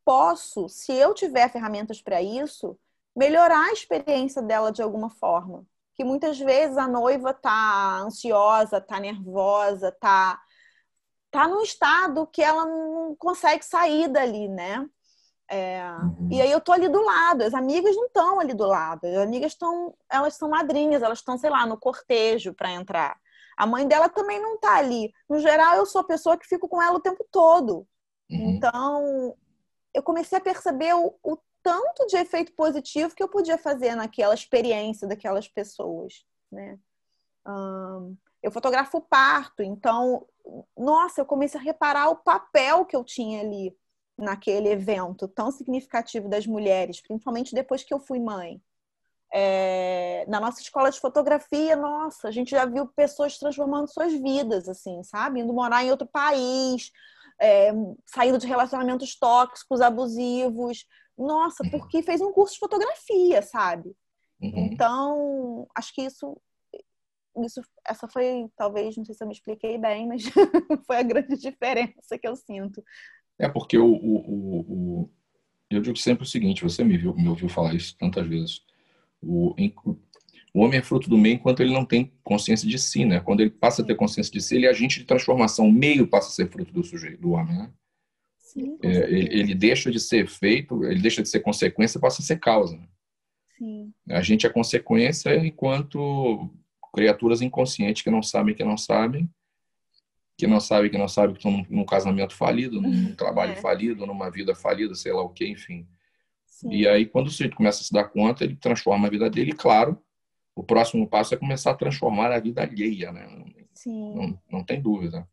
posso, 0.03 0.67
se 0.67 0.91
eu 0.91 1.13
tiver 1.13 1.49
ferramentas 1.49 2.01
para 2.01 2.21
isso, 2.21 2.77
melhorar 3.15 3.69
a 3.69 3.71
experiência 3.71 4.41
dela 4.41 4.73
de 4.73 4.81
alguma 4.81 5.09
forma. 5.09 5.65
Que 5.95 6.03
muitas 6.03 6.37
vezes 6.37 6.77
a 6.77 6.85
noiva 6.85 7.31
está 7.31 7.99
ansiosa, 7.99 8.79
está 8.79 8.99
nervosa, 8.99 9.87
está 9.87 10.37
tá 11.31 11.47
num 11.47 11.61
estado 11.61 12.27
que 12.27 12.41
ela 12.41 12.65
não 12.65 13.15
consegue 13.17 13.63
sair 13.63 14.09
dali, 14.09 14.49
né? 14.49 14.85
É, 15.51 15.83
uhum. 16.03 16.29
E 16.31 16.39
aí 16.41 16.51
eu 16.51 16.61
tô 16.61 16.71
ali 16.71 16.87
do 16.87 17.01
lado, 17.01 17.41
as 17.41 17.55
amigas 17.55 17.95
não 17.95 18.05
estão 18.05 18.39
ali 18.39 18.53
do 18.53 18.67
lado, 18.67 19.07
as 19.07 19.17
amigas 19.17 19.53
estão, 19.53 19.95
elas 20.07 20.35
são 20.35 20.47
madrinhas, 20.49 21.01
elas 21.01 21.19
estão, 21.19 21.37
sei 21.39 21.49
lá, 21.49 21.65
no 21.65 21.77
cortejo 21.77 22.53
para 22.53 22.71
entrar. 22.71 23.19
A 23.57 23.65
mãe 23.65 23.87
dela 23.87 24.07
também 24.07 24.39
não 24.39 24.59
tá 24.59 24.75
ali. 24.75 25.11
No 25.27 25.39
geral, 25.39 25.75
eu 25.75 25.85
sou 25.87 26.01
a 26.01 26.03
pessoa 26.03 26.37
que 26.37 26.47
fico 26.47 26.69
com 26.69 26.81
ela 26.81 26.95
o 26.95 27.01
tempo 27.01 27.25
todo. 27.31 27.87
Uhum. 28.29 28.51
Então, 28.51 29.35
eu 29.93 30.03
comecei 30.03 30.37
a 30.37 30.41
perceber 30.41 30.93
o, 30.93 31.15
o, 31.23 31.37
tanto 31.63 32.05
de 32.05 32.15
efeito 32.15 32.53
positivo 32.53 33.15
que 33.15 33.23
eu 33.23 33.27
podia 33.27 33.57
fazer 33.57 33.95
naquela 33.95 34.35
experiência 34.35 35.07
daquelas 35.07 35.47
pessoas, 35.47 36.25
né? 36.51 36.77
Eu 38.41 38.51
fotografo 38.51 39.01
parto, 39.01 39.63
então, 39.63 40.25
nossa, 40.77 41.19
eu 41.19 41.25
comecei 41.25 41.59
a 41.59 41.63
reparar 41.63 42.09
o 42.09 42.17
papel 42.17 42.85
que 42.85 42.95
eu 42.95 43.03
tinha 43.03 43.41
ali 43.41 43.75
naquele 44.19 44.69
evento 44.69 45.27
tão 45.27 45.51
significativo 45.51 46.27
das 46.27 46.45
mulheres, 46.45 47.01
principalmente 47.01 47.55
depois 47.55 47.83
que 47.83 47.93
eu 47.93 47.99
fui 47.99 48.19
mãe. 48.19 48.61
É, 49.31 50.25
na 50.27 50.39
nossa 50.39 50.59
escola 50.61 50.91
de 50.91 50.99
fotografia, 50.99 51.75
nossa, 51.75 52.27
a 52.27 52.31
gente 52.31 52.51
já 52.51 52.65
viu 52.65 52.87
pessoas 52.87 53.37
transformando 53.37 53.91
suas 53.91 54.13
vidas, 54.13 54.67
assim, 54.67 55.03
sabe? 55.03 55.39
Indo 55.39 55.53
morar 55.53 55.83
em 55.83 55.91
outro 55.91 56.07
país, 56.07 56.91
é, 57.39 57.71
saindo 58.05 58.37
de 58.37 58.47
relacionamentos 58.47 59.17
tóxicos, 59.17 59.81
abusivos. 59.81 60.85
Nossa, 61.17 61.63
uhum. 61.63 61.69
porque 61.69 62.01
fez 62.01 62.21
um 62.21 62.31
curso 62.31 62.53
de 62.55 62.59
fotografia, 62.59 63.41
sabe? 63.41 63.95
Uhum. 64.41 64.51
Então, 64.71 65.67
acho 65.75 65.93
que 65.93 66.01
isso, 66.01 66.41
isso, 67.43 67.61
essa 67.85 68.07
foi, 68.07 68.49
talvez, 68.55 68.97
não 68.97 69.05
sei 69.05 69.13
se 69.13 69.23
eu 69.23 69.27
me 69.27 69.33
expliquei 69.33 69.77
bem, 69.77 70.07
mas 70.07 70.23
foi 70.87 70.97
a 70.97 71.03
grande 71.03 71.37
diferença 71.37 72.17
que 72.17 72.27
eu 72.27 72.35
sinto 72.35 72.83
é 73.39 73.47
porque 73.47 73.77
o, 73.77 73.87
o, 73.87 74.59
o, 74.59 75.09
eu 75.69 75.81
digo 75.81 75.97
sempre 75.97 76.23
o 76.23 76.27
seguinte: 76.27 76.63
você 76.63 76.83
me, 76.83 76.97
viu, 76.97 77.15
me 77.15 77.27
ouviu 77.27 77.47
falar 77.47 77.73
isso 77.73 77.95
tantas 77.97 78.27
vezes. 78.27 78.61
O, 79.21 79.55
o 80.53 80.61
homem 80.61 80.79
é 80.79 80.83
fruto 80.83 81.09
do 81.09 81.17
meio 81.17 81.35
enquanto 81.35 81.61
ele 81.61 81.73
não 81.73 81.85
tem 81.85 82.11
consciência 82.23 82.67
de 82.67 82.77
si, 82.77 83.05
né? 83.05 83.19
Quando 83.19 83.39
ele 83.39 83.49
passa 83.49 83.81
a 83.81 83.85
ter 83.85 83.95
consciência 83.95 84.31
de 84.31 84.41
si, 84.41 84.55
ele 84.55 84.65
é 84.65 84.69
agente 84.69 84.99
de 84.99 85.05
transformação. 85.05 85.67
O 85.67 85.71
meio 85.71 86.07
passa 86.07 86.29
a 86.29 86.31
ser 86.31 86.51
fruto 86.51 86.73
do 86.73 86.83
sujeito, 86.83 87.21
do 87.21 87.31
homem, 87.31 87.57
né? 87.57 87.71
Sim, 88.37 88.79
é, 88.83 88.89
ele, 89.11 89.39
ele, 89.39 89.55
deixa 89.55 89.91
de 89.91 89.99
ser 89.99 90.25
efeito, 90.25 90.83
ele 90.83 90.99
deixa 91.01 91.21
de 91.21 91.29
ser 91.29 91.41
consequência 91.41 91.99
e 91.99 92.01
passa 92.01 92.21
a 92.21 92.25
ser 92.25 92.39
causa. 92.39 92.75
Né? 92.75 92.87
Sim. 93.57 93.93
A 94.09 94.21
gente 94.21 94.47
é 94.47 94.49
consequência 94.49 95.35
enquanto 95.35 96.49
criaturas 96.91 97.41
inconscientes 97.41 98.01
que 98.01 98.09
não 98.09 98.23
sabem 98.23 98.55
que 98.55 98.63
não 98.63 98.75
sabem 98.75 99.29
que 100.39 100.47
não 100.47 100.61
sabe 100.61 100.89
que 100.89 100.97
não 100.97 101.09
sabe 101.09 101.33
que 101.33 101.39
estão 101.39 101.51
num, 101.51 101.65
num 101.69 101.85
casamento 101.85 102.33
falido, 102.33 102.81
num, 102.81 102.89
num 102.89 103.13
trabalho 103.15 103.51
é. 103.51 103.55
falido, 103.57 104.07
numa 104.07 104.31
vida 104.31 104.55
falida, 104.55 104.95
sei 104.95 105.11
lá 105.11 105.21
o 105.21 105.27
que, 105.27 105.45
enfim. 105.45 105.85
Sim. 106.47 106.71
E 106.71 106.87
aí, 106.87 107.05
quando 107.05 107.27
o 107.27 107.29
sujeito 107.29 107.57
começa 107.57 107.81
a 107.81 107.83
se 107.83 107.91
dar 107.91 108.05
conta, 108.05 108.45
ele 108.45 108.55
transforma 108.55 109.05
a 109.05 109.09
vida 109.09 109.29
dele. 109.29 109.51
E, 109.51 109.53
claro, 109.53 110.01
o 110.55 110.63
próximo 110.63 111.05
passo 111.09 111.33
é 111.33 111.37
começar 111.37 111.71
a 111.71 111.75
transformar 111.75 112.31
a 112.31 112.39
vida 112.39 112.61
alheia, 112.61 113.11
né? 113.11 113.27
Sim. 113.73 114.15
Não, 114.15 114.41
não 114.49 114.63
tem 114.63 114.81
dúvida. 114.81 115.27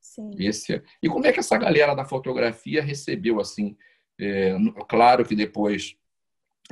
Sim. 0.00 0.32
Esse 0.36 0.74
é... 0.74 0.82
E 1.00 1.08
como 1.08 1.24
é 1.26 1.32
que 1.32 1.38
essa 1.38 1.56
galera 1.56 1.94
da 1.94 2.04
fotografia 2.04 2.82
recebeu, 2.82 3.38
assim? 3.38 3.76
É, 4.18 4.56
claro 4.88 5.24
que 5.24 5.36
depois 5.36 5.96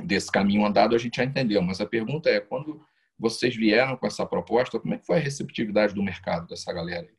desse 0.03 0.29
caminho 0.29 0.65
andado 0.65 0.95
a 0.95 0.99
gente 0.99 1.15
já 1.15 1.23
entendeu, 1.23 1.61
mas 1.61 1.79
a 1.79 1.85
pergunta 1.85 2.29
é, 2.29 2.41
quando 2.41 2.81
vocês 3.17 3.55
vieram 3.55 3.95
com 3.95 4.05
essa 4.05 4.25
proposta, 4.25 4.79
como 4.79 4.93
é 4.93 4.97
que 4.97 5.05
foi 5.05 5.17
a 5.17 5.21
receptividade 5.21 5.93
do 5.93 6.03
mercado 6.03 6.45
dessa 6.47 6.73
galera 6.73 7.07
aí? 7.07 7.18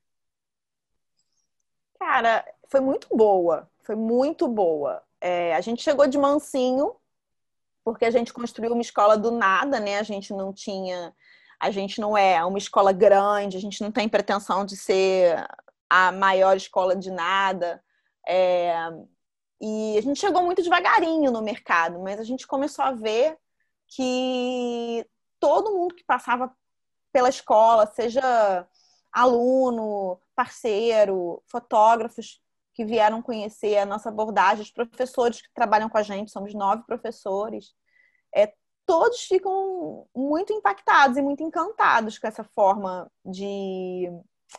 Cara, 2.01 2.43
foi 2.69 2.81
muito 2.81 3.07
boa, 3.15 3.71
foi 3.83 3.95
muito 3.95 4.49
boa. 4.49 5.03
É, 5.21 5.55
a 5.55 5.61
gente 5.61 5.83
chegou 5.83 6.07
de 6.07 6.17
mansinho, 6.17 6.97
porque 7.85 8.07
a 8.07 8.11
gente 8.11 8.33
construiu 8.33 8.73
uma 8.73 8.81
escola 8.81 9.19
do 9.19 9.31
nada, 9.31 9.79
né? 9.79 9.99
A 9.99 10.03
gente 10.03 10.33
não 10.33 10.51
tinha, 10.51 11.15
a 11.61 11.71
gente 11.71 12.01
não 12.01 12.17
é 12.17 12.43
uma 12.43 12.57
escola 12.57 12.91
grande, 12.91 13.59
a 13.59 13.61
gente 13.61 13.83
não 13.83 13.93
tem 13.93 14.09
pretensão 14.09 14.65
de 14.65 14.79
ser 14.79 15.47
a 15.91 16.11
maior 16.11 16.57
escola 16.57 16.97
de 16.97 17.11
nada. 17.11 17.85
É, 18.27 18.75
e 19.61 19.99
a 19.99 20.01
gente 20.01 20.19
chegou 20.19 20.43
muito 20.43 20.63
devagarinho 20.63 21.31
no 21.31 21.43
mercado, 21.43 22.01
mas 22.01 22.19
a 22.19 22.25
gente 22.25 22.47
começou 22.47 22.83
a 22.83 22.93
ver 22.93 23.37
que 23.87 25.07
todo 25.39 25.75
mundo 25.77 25.95
que 25.95 26.05
passava 26.05 26.51
pela 27.13 27.29
escola, 27.29 27.87
seja 27.87 28.67
aluno, 29.13 30.19
parceiro, 30.41 31.43
fotógrafos 31.47 32.41
que 32.73 32.83
vieram 32.83 33.21
conhecer 33.21 33.77
a 33.77 33.85
nossa 33.85 34.09
abordagem, 34.09 34.63
os 34.63 34.71
professores 34.71 35.43
que 35.43 35.53
trabalham 35.55 35.91
com 35.91 35.99
a 35.99 36.03
gente, 36.03 36.31
somos 36.31 36.55
nove 36.55 36.83
professores, 36.87 37.75
é, 38.35 38.51
todos 38.87 39.21
ficam 39.25 40.07
muito 40.17 40.51
impactados 40.51 41.19
e 41.19 41.23
muito 41.23 41.43
encantados 41.43 42.19
com 42.19 42.27
essa 42.27 42.43
forma 42.43 43.11
de, 43.23 44.11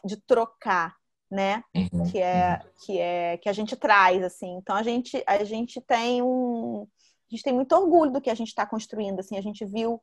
de 0.05 0.17
trocar 0.21 0.95
né? 1.31 1.63
Uhum, 1.73 2.11
que 2.11 2.19
é 2.19 2.59
que 2.85 2.99
é 2.99 3.37
que 3.37 3.47
a 3.47 3.53
gente 3.53 3.73
traz 3.77 4.21
assim. 4.21 4.57
Então 4.57 4.75
a 4.75 4.83
gente 4.83 5.23
a 5.25 5.45
gente 5.45 5.79
tem 5.79 6.21
um 6.21 6.81
a 6.81 7.33
gente 7.33 7.41
tem 7.41 7.53
muito 7.53 7.73
orgulho 7.73 8.11
do 8.11 8.19
que 8.19 8.29
a 8.29 8.35
gente 8.35 8.49
está 8.49 8.65
construindo. 8.65 9.21
Assim, 9.21 9.37
a 9.37 9.41
gente 9.41 9.65
viu 9.65 10.01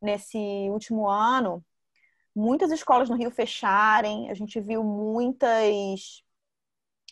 nesse 0.00 0.38
último 0.70 1.06
ano 1.06 1.62
muitas 2.34 2.70
escolas 2.70 3.08
no 3.08 3.16
Rio 3.16 3.30
fecharem, 3.30 4.30
a 4.30 4.34
gente 4.34 4.60
viu 4.60 4.82
muitas 4.82 6.22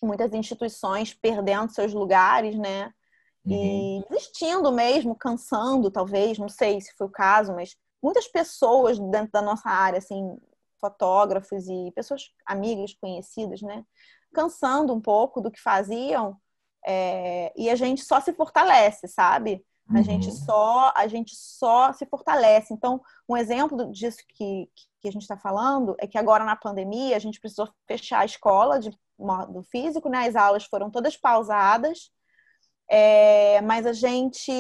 muitas 0.03 0.33
instituições 0.33 1.13
perdendo 1.13 1.73
seus 1.73 1.93
lugares, 1.93 2.57
né? 2.57 2.93
E 3.45 3.53
uhum. 3.55 4.05
desistindo 4.11 4.71
mesmo, 4.71 5.15
cansando, 5.15 5.91
talvez, 5.91 6.39
não 6.39 6.49
sei 6.49 6.81
se 6.81 6.93
foi 6.97 7.07
o 7.07 7.11
caso, 7.11 7.55
mas 7.55 7.77
muitas 8.03 8.29
pessoas 8.29 8.99
dentro 8.99 9.33
da 9.33 9.43
nossa 9.43 9.69
área, 9.69 9.99
assim, 9.99 10.37
fotógrafos 10.81 11.67
e 11.69 11.91
pessoas 11.93 12.31
amigas, 12.47 12.95
conhecidas, 13.01 13.63
né? 13.63 13.85
Cansando 14.33 14.95
um 14.95 15.01
pouco 15.01 15.41
do 15.41 15.51
que 15.51 15.61
faziam 15.61 16.39
é, 16.87 17.53
e 17.57 17.69
a 17.69 17.75
gente 17.75 18.05
só 18.05 18.21
se 18.21 18.33
fortalece, 18.33 19.09
sabe? 19.09 19.65
A 19.89 19.99
uhum. 19.99 20.03
gente 20.03 20.31
só 20.33 20.93
a 20.95 21.07
gente 21.07 21.35
só 21.35 21.93
se 21.93 22.05
fortalece. 22.07 22.75
Então, 22.75 23.01
um 23.29 23.37
exemplo 23.37 23.91
disso 23.91 24.19
que, 24.29 24.69
que 25.01 25.09
a 25.09 25.11
gente 25.11 25.23
está 25.23 25.37
falando 25.37 25.97
é 25.99 26.07
que 26.07 26.19
agora 26.19 26.45
na 26.45 26.57
pandemia 26.57 27.17
a 27.17 27.19
gente 27.19 27.41
precisou 27.41 27.69
fechar 27.87 28.21
a 28.21 28.25
escola 28.25 28.79
de 28.79 28.91
modo 29.19 29.63
físico, 29.63 30.09
né? 30.09 30.29
As 30.29 30.37
aulas 30.37 30.65
foram 30.65 30.91
todas 30.91 31.17
pausadas, 31.17 32.11
é, 32.89 33.61
mas 33.63 33.87
a 33.87 33.93
gente, 33.93 34.53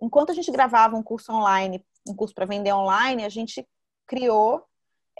enquanto 0.00 0.30
a 0.30 0.34
gente 0.34 0.50
gravava 0.50 0.96
um 0.96 1.02
curso 1.02 1.32
online, 1.32 1.84
um 2.08 2.14
curso 2.14 2.34
para 2.34 2.46
vender 2.46 2.72
online, 2.72 3.24
a 3.24 3.28
gente 3.28 3.66
criou 4.06 4.64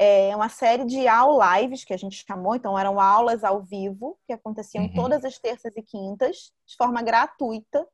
é 0.00 0.34
uma 0.36 0.48
série 0.48 0.84
de 0.84 1.08
aula 1.08 1.60
lives 1.60 1.84
que 1.84 1.92
a 1.92 1.96
gente 1.96 2.24
chamou, 2.24 2.54
então 2.54 2.78
eram 2.78 3.00
aulas 3.00 3.42
ao 3.42 3.60
vivo 3.60 4.16
que 4.24 4.32
aconteciam 4.32 4.84
uhum. 4.84 4.94
todas 4.94 5.24
as 5.24 5.40
terças 5.40 5.76
e 5.76 5.82
quintas 5.82 6.52
de 6.64 6.76
forma 6.76 7.02
gratuita 7.02 7.84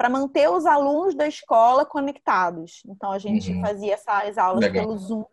para 0.00 0.08
manter 0.08 0.48
os 0.48 0.64
alunos 0.64 1.14
da 1.14 1.28
escola 1.28 1.84
conectados. 1.84 2.80
Então 2.86 3.12
a 3.12 3.18
gente 3.18 3.52
uhum. 3.52 3.60
fazia 3.60 3.92
essas 3.92 4.38
aulas 4.38 4.62
Legal. 4.62 4.86
pelo 4.86 4.96
Zoom. 4.96 5.26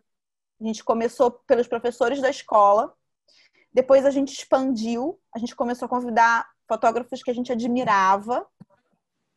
A 0.60 0.64
gente 0.66 0.84
começou 0.84 1.30
pelos 1.30 1.66
professores 1.66 2.20
da 2.20 2.28
escola, 2.28 2.92
depois 3.72 4.04
a 4.04 4.10
gente 4.10 4.30
expandiu, 4.30 5.18
a 5.34 5.38
gente 5.38 5.56
começou 5.56 5.86
a 5.86 5.88
convidar 5.88 6.46
fotógrafos 6.68 7.22
que 7.22 7.30
a 7.30 7.34
gente 7.34 7.50
admirava 7.50 8.46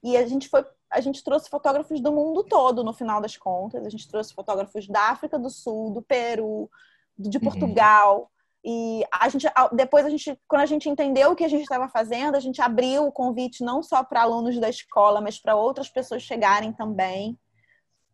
e 0.03 0.17
a 0.17 0.27
gente 0.27 0.49
foi 0.49 0.65
a 0.89 0.99
gente 0.99 1.23
trouxe 1.23 1.49
fotógrafos 1.49 2.01
do 2.01 2.11
mundo 2.11 2.43
todo, 2.43 2.83
no 2.83 2.91
final 2.91 3.21
das 3.21 3.37
contas. 3.37 3.85
A 3.85 3.89
gente 3.89 4.09
trouxe 4.09 4.33
fotógrafos 4.33 4.85
da 4.89 5.11
África 5.11 5.39
do 5.39 5.49
Sul, 5.49 5.91
do 5.91 6.01
Peru, 6.01 6.69
de 7.17 7.37
uhum. 7.37 7.43
Portugal. 7.45 8.19
Uhum. 8.19 8.27
E 8.63 9.03
a 9.11 9.27
gente, 9.27 9.47
depois 9.73 10.05
a 10.05 10.09
gente, 10.09 10.39
quando 10.47 10.61
a 10.61 10.65
gente 10.67 10.87
entendeu 10.87 11.31
o 11.31 11.35
que 11.35 11.43
a 11.43 11.47
gente 11.47 11.63
estava 11.63 11.89
fazendo, 11.89 12.35
a 12.35 12.39
gente 12.39 12.61
abriu 12.61 13.07
o 13.07 13.11
convite 13.11 13.63
não 13.63 13.81
só 13.81 14.03
para 14.03 14.21
alunos 14.21 14.59
da 14.59 14.69
escola, 14.69 15.19
mas 15.19 15.39
para 15.39 15.55
outras 15.55 15.89
pessoas 15.89 16.21
chegarem 16.21 16.71
também. 16.71 17.37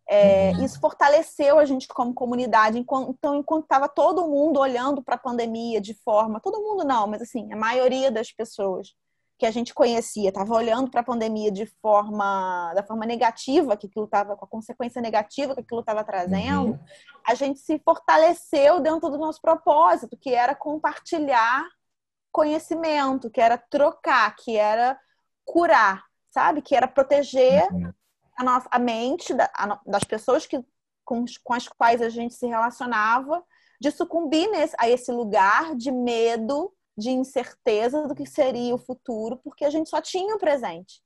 É, 0.10 0.52
uhum. 0.52 0.64
Isso 0.64 0.80
fortaleceu 0.80 1.60
a 1.60 1.66
gente 1.66 1.86
como 1.90 2.14
comunidade. 2.14 2.80
Então, 2.80 3.14
enquanto 3.36 3.64
estava 3.64 3.90
todo 3.90 4.28
mundo 4.28 4.60
olhando 4.60 5.04
para 5.04 5.16
a 5.16 5.20
pandemia 5.20 5.82
de 5.82 5.94
forma, 5.94 6.40
todo 6.40 6.62
mundo 6.62 6.86
não, 6.86 7.08
mas 7.08 7.22
assim, 7.22 7.52
a 7.52 7.58
maioria 7.58 8.10
das 8.10 8.32
pessoas 8.32 8.96
que 9.38 9.46
a 9.46 9.52
gente 9.52 9.74
conhecia 9.74 10.30
estava 10.30 10.54
olhando 10.54 10.90
para 10.90 11.02
a 11.02 11.06
pandemia 11.06 11.52
de 11.52 11.66
forma 11.82 12.74
da 12.74 12.84
forma 12.84 13.06
negativa 13.06 13.78
que 13.78 13.88
aquilo 13.88 14.06
estava 14.06 14.36
com 14.36 14.46
a 14.46 14.48
consequência 14.48 15.02
negativa 15.02 15.54
que 15.54 15.62
aquilo 15.62 15.82
estava 15.82 16.04
trazendo 16.04 16.72
uhum. 16.72 16.80
a 17.26 17.36
gente 17.36 17.60
se 17.60 17.80
fortaleceu 17.80 18.80
dentro 18.80 19.10
do 19.10 19.18
nosso 19.18 19.40
propósito 19.42 20.18
que 20.18 20.34
era 20.34 20.56
compartilhar 20.56 21.64
conhecimento 22.32 23.30
que 23.30 23.40
era 23.40 23.58
trocar 23.58 24.36
que 24.36 24.58
era 24.58 25.00
curar 25.46 26.04
sabe 26.28 26.62
que 26.62 26.76
era 26.76 26.88
proteger 26.88 27.72
uhum. 27.72 27.94
a 28.38 28.44
nossa 28.44 28.68
a 28.72 28.80
mente 28.80 29.34
da, 29.34 29.50
a, 29.56 29.80
das 29.86 30.04
pessoas 30.04 30.46
que 30.48 30.64
com, 31.06 31.24
com 31.44 31.54
as 31.54 31.68
quais 31.68 32.02
a 32.02 32.10
gente 32.10 32.34
se 32.34 32.48
relacionava 32.48 33.44
de 33.80 33.92
sucumbir 33.92 34.50
nesse, 34.50 34.76
a 34.80 34.90
esse 34.90 35.12
lugar 35.12 35.76
de 35.76 35.92
medo 35.92 36.74
de 36.98 37.12
incerteza 37.12 38.08
do 38.08 38.16
que 38.16 38.26
seria 38.26 38.74
o 38.74 38.80
futuro, 38.80 39.38
porque 39.38 39.64
a 39.64 39.70
gente 39.70 39.90
só 39.90 40.02
tinha 40.02 40.36
o 40.36 40.40
presente. 40.40 41.02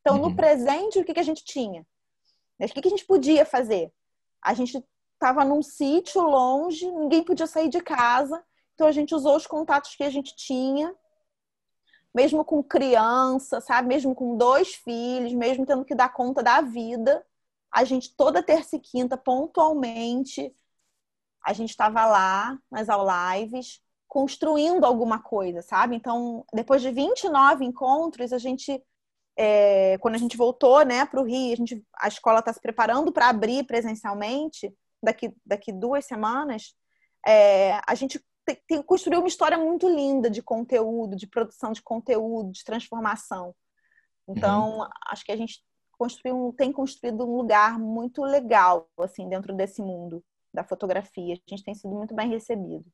Então, 0.00 0.16
uhum. 0.16 0.30
no 0.30 0.36
presente, 0.36 0.98
o 0.98 1.04
que, 1.04 1.12
que 1.12 1.20
a 1.20 1.24
gente 1.24 1.44
tinha? 1.44 1.86
O 2.58 2.66
que, 2.66 2.80
que 2.80 2.88
a 2.88 2.90
gente 2.90 3.04
podia 3.04 3.44
fazer? 3.44 3.92
A 4.40 4.54
gente 4.54 4.82
estava 5.12 5.44
num 5.44 5.62
sítio 5.62 6.22
longe, 6.22 6.90
ninguém 6.90 7.22
podia 7.22 7.46
sair 7.46 7.68
de 7.68 7.80
casa, 7.80 8.42
então 8.74 8.86
a 8.86 8.92
gente 8.92 9.14
usou 9.14 9.36
os 9.36 9.46
contatos 9.46 9.94
que 9.94 10.02
a 10.02 10.10
gente 10.10 10.34
tinha, 10.34 10.94
mesmo 12.14 12.44
com 12.44 12.62
criança, 12.62 13.60
sabe? 13.60 13.88
Mesmo 13.88 14.14
com 14.14 14.36
dois 14.36 14.74
filhos, 14.74 15.32
mesmo 15.34 15.66
tendo 15.66 15.84
que 15.84 15.94
dar 15.94 16.12
conta 16.12 16.42
da 16.42 16.60
vida, 16.60 17.24
a 17.70 17.84
gente 17.84 18.14
toda 18.14 18.42
terça 18.42 18.76
e 18.76 18.80
quinta, 18.80 19.16
pontualmente, 19.16 20.54
a 21.44 21.52
gente 21.52 21.70
estava 21.70 22.06
lá 22.06 22.58
nas 22.70 22.86
lives 22.88 23.83
construindo 24.08 24.84
alguma 24.84 25.18
coisa, 25.18 25.62
sabe? 25.62 25.96
Então, 25.96 26.44
depois 26.52 26.82
de 26.82 26.90
29 26.90 27.64
encontros, 27.64 28.32
a 28.32 28.38
gente, 28.38 28.82
é, 29.36 29.98
quando 29.98 30.14
a 30.14 30.18
gente 30.18 30.36
voltou 30.36 30.84
né, 30.84 31.04
para 31.06 31.20
o 31.20 31.24
Rio, 31.24 31.52
a, 31.52 31.56
gente, 31.56 31.84
a 31.98 32.08
escola 32.08 32.38
está 32.38 32.52
se 32.52 32.60
preparando 32.60 33.12
para 33.12 33.28
abrir 33.28 33.64
presencialmente 33.64 34.72
daqui, 35.02 35.34
daqui 35.44 35.72
duas 35.72 36.04
semanas, 36.04 36.74
é, 37.26 37.80
a 37.86 37.94
gente 37.94 38.20
tem, 38.44 38.58
tem, 38.68 38.82
construiu 38.82 39.20
uma 39.20 39.28
história 39.28 39.56
muito 39.56 39.88
linda 39.88 40.28
de 40.28 40.42
conteúdo, 40.42 41.16
de 41.16 41.26
produção 41.26 41.72
de 41.72 41.82
conteúdo, 41.82 42.52
de 42.52 42.62
transformação. 42.62 43.54
Então, 44.28 44.78
uhum. 44.78 44.88
acho 45.08 45.24
que 45.24 45.32
a 45.32 45.36
gente 45.36 45.62
construiu, 45.98 46.54
tem 46.56 46.72
construído 46.72 47.24
um 47.24 47.36
lugar 47.36 47.78
muito 47.78 48.22
legal 48.22 48.88
assim 48.98 49.28
dentro 49.28 49.54
desse 49.54 49.80
mundo 49.80 50.22
da 50.52 50.62
fotografia. 50.62 51.34
A 51.34 51.50
gente 51.50 51.64
tem 51.64 51.74
sido 51.74 51.94
muito 51.94 52.14
bem 52.14 52.28
recebido. 52.28 52.84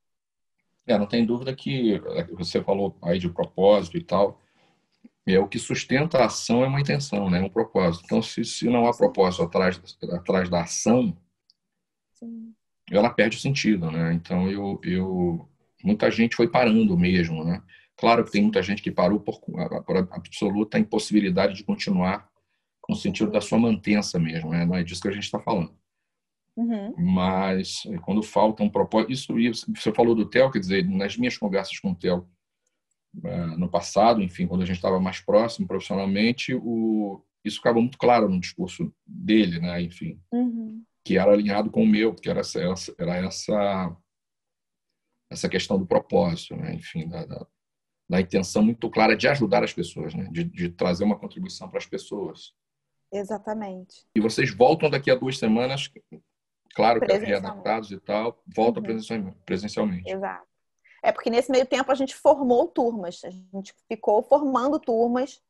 É, 0.86 0.98
não 0.98 1.06
tem 1.06 1.24
dúvida 1.24 1.54
que 1.54 1.94
é, 1.94 2.24
você 2.32 2.62
falou 2.62 2.96
aí 3.02 3.18
de 3.18 3.28
propósito 3.28 3.96
e 3.96 4.02
tal. 4.02 4.40
É 5.26 5.38
o 5.38 5.46
que 5.46 5.58
sustenta 5.58 6.18
a 6.18 6.26
ação 6.26 6.64
é 6.64 6.66
uma 6.66 6.80
intenção, 6.80 7.30
né? 7.30 7.40
Um 7.40 7.48
propósito. 7.48 8.04
Então, 8.04 8.22
se, 8.22 8.44
se 8.44 8.68
não 8.68 8.86
há 8.86 8.96
propósito 8.96 9.42
atrás, 9.42 9.80
atrás 10.12 10.48
da 10.48 10.62
ação, 10.62 11.16
Sim. 12.14 12.52
ela 12.90 13.10
perde 13.10 13.36
o 13.36 13.40
sentido, 13.40 13.90
né? 13.90 14.12
Então, 14.14 14.50
eu, 14.50 14.80
eu 14.82 15.48
muita 15.84 16.10
gente 16.10 16.36
foi 16.36 16.48
parando 16.48 16.96
mesmo, 16.96 17.44
né? 17.44 17.62
Claro 17.96 18.24
que 18.24 18.32
tem 18.32 18.42
muita 18.42 18.62
gente 18.62 18.82
que 18.82 18.90
parou 18.90 19.20
por, 19.20 19.40
por 19.40 19.96
absoluta 20.10 20.78
impossibilidade 20.78 21.54
de 21.54 21.64
continuar 21.64 22.28
com 22.80 22.94
o 22.94 22.96
sentido 22.96 23.30
da 23.30 23.40
sua 23.40 23.58
mantença 23.58 24.18
mesmo, 24.18 24.50
né? 24.50 24.64
Não 24.64 24.74
é 24.74 24.82
disso 24.82 25.02
que 25.02 25.08
a 25.08 25.12
gente 25.12 25.24
está 25.24 25.38
falando. 25.38 25.72
Uhum. 26.60 26.94
Mas 26.98 27.84
eh, 27.86 27.98
quando 27.98 28.22
falta 28.22 28.62
um 28.62 28.68
propósito, 28.68 29.10
isso, 29.10 29.38
isso 29.38 29.66
você 29.74 29.92
falou 29.92 30.14
do 30.14 30.28
Theo, 30.28 30.50
quer 30.50 30.58
dizer, 30.58 30.86
nas 30.86 31.16
minhas 31.16 31.38
conversas 31.38 31.78
com 31.78 31.92
o 31.92 31.94
Theo 31.94 32.28
uh, 33.24 33.58
no 33.58 33.70
passado, 33.70 34.22
enfim, 34.22 34.46
quando 34.46 34.62
a 34.62 34.66
gente 34.66 34.76
estava 34.76 35.00
mais 35.00 35.20
próximo 35.20 35.66
profissionalmente, 35.66 36.54
o, 36.54 37.24
isso 37.42 37.56
ficava 37.56 37.80
muito 37.80 37.96
claro 37.96 38.28
no 38.28 38.38
discurso 38.38 38.92
dele, 39.06 39.58
né? 39.58 39.80
Enfim, 39.80 40.20
uhum. 40.30 40.84
que 41.02 41.16
era 41.16 41.32
alinhado 41.32 41.70
com 41.70 41.82
o 41.82 41.88
meu, 41.88 42.12
porque 42.12 42.28
era 42.28 42.40
essa, 42.40 42.60
era 42.98 43.16
essa 43.16 43.96
essa 45.32 45.48
questão 45.48 45.78
do 45.78 45.86
propósito, 45.86 46.56
né? 46.56 46.74
Enfim, 46.74 47.08
da, 47.08 47.24
da, 47.24 47.46
da 48.10 48.20
intenção 48.20 48.62
muito 48.62 48.90
clara 48.90 49.16
de 49.16 49.28
ajudar 49.28 49.64
as 49.64 49.72
pessoas, 49.72 50.12
né? 50.12 50.28
De, 50.30 50.44
de 50.44 50.68
trazer 50.68 51.04
uma 51.04 51.18
contribuição 51.18 51.70
para 51.70 51.78
as 51.78 51.86
pessoas 51.86 52.52
Exatamente. 53.12 54.06
E 54.14 54.20
vocês 54.20 54.54
voltam 54.54 54.88
daqui 54.88 55.10
a 55.10 55.16
duas 55.16 55.36
semanas, 55.36 55.90
claro 56.74 57.00
que 57.00 57.12
readaptados 57.12 57.90
e 57.90 57.98
tal, 58.00 58.42
voltam 58.46 58.82
uhum. 58.82 59.34
presencialmente. 59.44 60.10
Exato. 60.10 60.46
É 61.02 61.12
porque 61.12 61.30
nesse 61.30 61.50
meio 61.50 61.66
tempo 61.66 61.90
a 61.90 61.94
gente 61.94 62.14
formou 62.14 62.68
turmas, 62.68 63.20
a 63.24 63.30
gente 63.30 63.74
ficou 63.88 64.22
formando 64.22 64.78
turmas, 64.78 65.40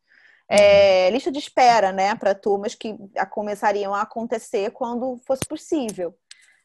é, 0.49 1.07
uhum. 1.07 1.13
lista 1.13 1.31
de 1.31 1.39
espera, 1.39 1.93
né, 1.93 2.15
para 2.15 2.35
turmas 2.35 2.75
que 2.75 2.97
começariam 3.31 3.95
a 3.95 4.03
acontecer 4.03 4.71
quando 4.71 5.17
fosse 5.27 5.45
possível. 5.49 6.17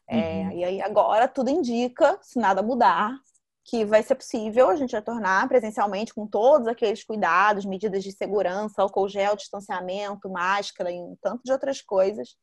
É, 0.08 0.16
uhum. 0.18 0.52
E 0.52 0.64
aí 0.64 0.82
agora 0.82 1.26
tudo 1.26 1.50
indica, 1.50 2.18
se 2.22 2.38
nada 2.38 2.62
mudar, 2.62 3.12
que 3.64 3.84
vai 3.84 4.02
ser 4.02 4.14
possível 4.14 4.70
a 4.70 4.76
gente 4.76 4.94
retornar 4.94 5.48
presencialmente 5.48 6.14
com 6.14 6.24
todos 6.24 6.68
aqueles 6.68 7.02
cuidados, 7.02 7.64
medidas 7.64 8.04
de 8.04 8.12
segurança, 8.12 8.80
álcool 8.80 9.08
gel, 9.08 9.34
distanciamento, 9.34 10.30
máscara 10.30 10.92
e 10.92 11.00
um 11.00 11.16
tanto 11.20 11.42
de 11.44 11.50
outras 11.50 11.82
coisas. 11.82 12.36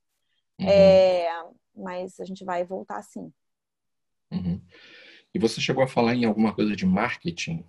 Uhum. 0.59 0.67
É, 0.67 1.29
mas 1.75 2.19
a 2.19 2.25
gente 2.25 2.43
vai 2.43 2.63
voltar 2.63 3.01
sim. 3.03 3.31
Uhum. 4.31 4.61
E 5.33 5.39
você 5.39 5.59
chegou 5.59 5.83
a 5.83 5.87
falar 5.87 6.13
em 6.13 6.25
alguma 6.25 6.53
coisa 6.53 6.75
de 6.75 6.85
marketing? 6.85 7.65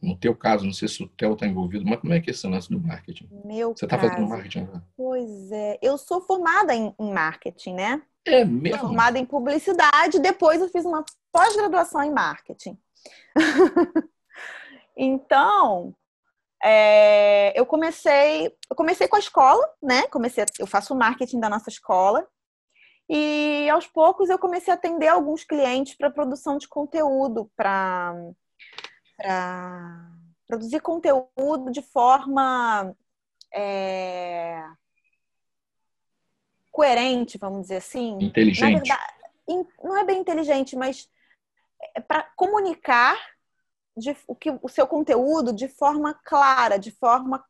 No 0.00 0.16
teu 0.16 0.36
caso, 0.36 0.64
não 0.64 0.72
sei 0.72 0.88
se 0.88 1.02
o 1.02 1.08
Theo 1.08 1.32
está 1.32 1.46
envolvido, 1.46 1.84
mas 1.86 2.00
como 2.00 2.12
é 2.12 2.20
que 2.20 2.30
é 2.30 2.32
esse 2.32 2.46
lance 2.46 2.68
do 2.68 2.78
marketing? 2.78 3.28
Meu 3.44 3.74
Você 3.74 3.86
está 3.86 3.98
fazendo 3.98 4.28
marketing 4.28 4.60
agora? 4.60 4.84
Pois 4.96 5.50
é. 5.50 5.78
Eu 5.80 5.96
sou 5.96 6.20
formada 6.20 6.74
em, 6.74 6.94
em 6.98 7.12
marketing, 7.12 7.74
né? 7.74 8.02
É 8.26 8.44
mesmo? 8.44 8.78
Sou 8.78 8.88
formada 8.88 9.18
em 9.18 9.24
publicidade, 9.24 10.18
depois 10.18 10.60
eu 10.60 10.68
fiz 10.68 10.84
uma 10.84 11.04
pós-graduação 11.32 12.02
em 12.02 12.10
marketing. 12.10 12.76
então, 14.94 15.94
é, 16.62 17.58
eu 17.58 17.64
comecei, 17.64 18.46
eu 18.68 18.76
comecei 18.76 19.08
com 19.08 19.16
a 19.16 19.20
escola, 19.20 19.66
né? 19.82 20.06
Comecei, 20.08 20.44
eu 20.58 20.66
faço 20.66 20.94
marketing 20.94 21.40
da 21.40 21.48
nossa 21.48 21.70
escola 21.70 22.26
e 23.08 23.68
aos 23.70 23.86
poucos 23.86 24.28
eu 24.28 24.38
comecei 24.38 24.72
a 24.72 24.76
atender 24.76 25.08
alguns 25.08 25.44
clientes 25.44 25.94
para 25.94 26.10
produção 26.10 26.58
de 26.58 26.68
conteúdo, 26.68 27.50
para 27.56 28.14
produzir 30.46 30.80
conteúdo 30.80 31.70
de 31.70 31.82
forma 31.82 32.94
é, 33.52 34.62
coerente, 36.70 37.38
vamos 37.38 37.62
dizer 37.62 37.76
assim. 37.76 38.18
Inteligente. 38.20 38.88
Verdade, 38.88 39.16
não 39.82 39.96
é 39.96 40.04
bem 40.04 40.20
inteligente, 40.20 40.76
mas 40.76 41.08
é 41.94 42.00
para 42.00 42.22
comunicar 42.36 43.16
de, 43.96 44.16
o, 44.26 44.34
que, 44.34 44.50
o 44.62 44.68
seu 44.68 44.86
conteúdo 44.86 45.52
de 45.54 45.68
forma 45.68 46.12
clara, 46.24 46.78
de 46.78 46.90
forma 46.90 47.44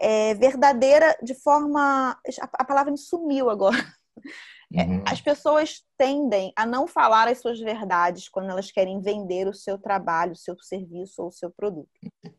é, 0.00 0.34
verdadeira, 0.34 1.18
de 1.22 1.34
forma. 1.34 2.12
A, 2.40 2.50
a 2.54 2.64
palavra 2.64 2.92
me 2.92 2.98
sumiu 2.98 3.50
agora. 3.50 3.76
É, 4.74 4.82
uhum. 4.82 5.02
As 5.06 5.20
pessoas 5.20 5.82
tendem 5.96 6.52
a 6.54 6.66
não 6.66 6.86
falar 6.86 7.26
as 7.26 7.38
suas 7.38 7.58
verdades 7.58 8.28
quando 8.28 8.50
elas 8.50 8.70
querem 8.70 9.00
vender 9.00 9.48
o 9.48 9.54
seu 9.54 9.78
trabalho, 9.78 10.32
o 10.32 10.36
seu 10.36 10.58
serviço 10.60 11.22
ou 11.22 11.28
o 11.28 11.32
seu 11.32 11.50
produto. 11.50 11.88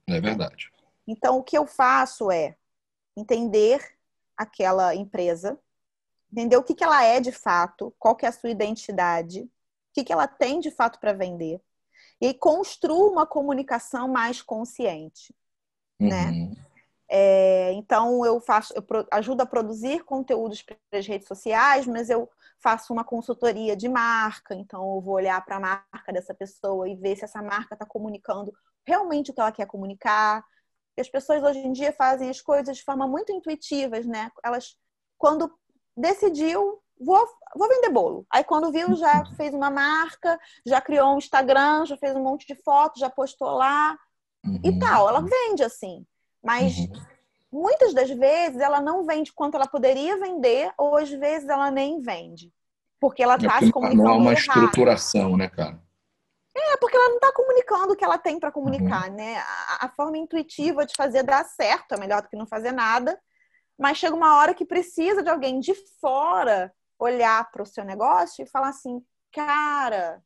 É 0.07 0.21
verdade. 0.21 0.71
Então, 1.07 1.37
o 1.39 1.43
que 1.43 1.57
eu 1.57 1.65
faço 1.65 2.29
é 2.29 2.55
entender 3.17 3.83
aquela 4.37 4.93
empresa, 4.93 5.59
entender 6.31 6.55
o 6.55 6.63
que, 6.63 6.75
que 6.75 6.83
ela 6.83 7.03
é 7.03 7.19
de 7.19 7.31
fato, 7.31 7.93
qual 7.97 8.15
que 8.15 8.25
é 8.25 8.29
a 8.29 8.31
sua 8.31 8.51
identidade, 8.51 9.41
o 9.41 9.49
que, 9.93 10.03
que 10.03 10.13
ela 10.13 10.27
tem 10.27 10.59
de 10.59 10.69
fato 10.69 10.99
para 10.99 11.13
vender, 11.13 11.59
e 12.21 12.33
construa 12.33 13.11
uma 13.11 13.25
comunicação 13.25 14.07
mais 14.07 14.41
consciente. 14.41 15.33
Né? 15.99 16.25
Uhum. 16.25 16.49
Né? 16.49 16.68
É, 17.11 17.71
então 17.73 18.23
eu 18.23 18.39
faço, 18.39 18.71
eu 18.75 18.85
ajudo 19.11 19.41
a 19.41 19.45
produzir 19.45 20.03
conteúdos 20.03 20.61
para 20.61 20.77
as 20.93 21.07
redes 21.07 21.27
sociais, 21.27 21.87
mas 21.87 22.09
eu 22.09 22.29
faço 22.61 22.93
uma 22.93 23.03
consultoria 23.03 23.75
de 23.75 23.89
marca, 23.89 24.53
então 24.53 24.95
eu 24.95 25.01
vou 25.01 25.15
olhar 25.15 25.43
para 25.43 25.55
a 25.55 25.59
marca 25.59 26.13
dessa 26.13 26.33
pessoa 26.33 26.87
e 26.87 26.95
ver 26.95 27.15
se 27.15 27.25
essa 27.25 27.41
marca 27.41 27.73
está 27.73 27.85
comunicando 27.85 28.53
realmente 28.85 29.31
o 29.31 29.33
que 29.33 29.41
ela 29.41 29.51
quer 29.51 29.65
comunicar. 29.65 30.43
Porque 30.89 31.01
as 31.01 31.09
pessoas 31.09 31.41
hoje 31.43 31.59
em 31.59 31.71
dia 31.71 31.91
fazem 31.93 32.29
as 32.29 32.41
coisas 32.41 32.77
de 32.77 32.83
forma 32.83 33.07
muito 33.07 33.31
intuitivas, 33.31 34.05
né? 34.05 34.29
Elas, 34.43 34.75
quando 35.17 35.51
decidiu, 35.95 36.79
vou, 36.99 37.27
vou 37.55 37.69
vender 37.69 37.89
bolo. 37.89 38.25
Aí 38.29 38.43
quando 38.43 38.71
viu, 38.71 38.95
já 38.95 39.25
fez 39.35 39.53
uma 39.53 39.71
marca, 39.71 40.39
já 40.65 40.81
criou 40.81 41.15
um 41.15 41.17
Instagram, 41.17 41.85
já 41.85 41.97
fez 41.97 42.15
um 42.15 42.23
monte 42.23 42.45
de 42.45 42.55
fotos, 42.61 42.99
já 42.99 43.09
postou 43.09 43.51
lá 43.51 43.97
uhum. 44.45 44.59
e 44.63 44.77
tal. 44.79 45.07
Ela 45.09 45.21
vende 45.21 45.63
assim. 45.63 46.05
Mas 46.43 46.77
uhum. 46.77 46.91
muitas 47.51 47.93
das 47.93 48.09
vezes 48.09 48.59
ela 48.59 48.81
não 48.81 49.05
vende 49.05 49.33
quanto 49.33 49.55
ela 49.55 49.67
poderia 49.67 50.17
vender, 50.17 50.71
ou 50.77 50.97
às 50.97 51.09
vezes 51.09 51.47
ela 51.47 51.69
nem 51.69 51.99
vende. 51.99 52.51
Porque 52.99 53.23
ela 53.23 53.35
está 53.35 53.57
é 53.57 53.59
se 53.59 53.71
comunicando. 53.71 54.03
Não 54.03 54.11
há 54.11 54.15
uma 54.15 54.31
errado. 54.31 54.39
estruturação, 54.39 55.37
né, 55.37 55.47
cara? 55.47 55.81
É, 56.55 56.77
porque 56.77 56.97
ela 56.97 57.09
não 57.09 57.15
está 57.15 57.31
comunicando 57.31 57.93
o 57.93 57.95
que 57.95 58.03
ela 58.03 58.17
tem 58.17 58.39
para 58.39 58.51
comunicar, 58.51 59.09
uhum. 59.09 59.15
né? 59.15 59.37
A, 59.37 59.85
a, 59.85 59.89
forma 59.89 60.17
intuitiva 60.17 60.85
de 60.85 60.93
fazer 60.95 61.23
dar 61.23 61.45
certo 61.45 61.93
é 61.93 61.99
melhor 61.99 62.21
do 62.21 62.27
que 62.27 62.35
não 62.35 62.47
fazer 62.47 62.71
nada. 62.71 63.19
Mas 63.77 63.97
chega 63.97 64.15
uma 64.15 64.37
hora 64.37 64.53
que 64.53 64.65
precisa 64.65 65.23
de 65.23 65.29
alguém 65.29 65.59
de 65.59 65.73
fora 66.01 66.73
olhar 66.97 67.49
para 67.49 67.63
o 67.63 67.65
seu 67.65 67.85
negócio 67.85 68.43
e 68.43 68.49
falar 68.49 68.69
assim, 68.69 69.01
cara, 69.31 70.21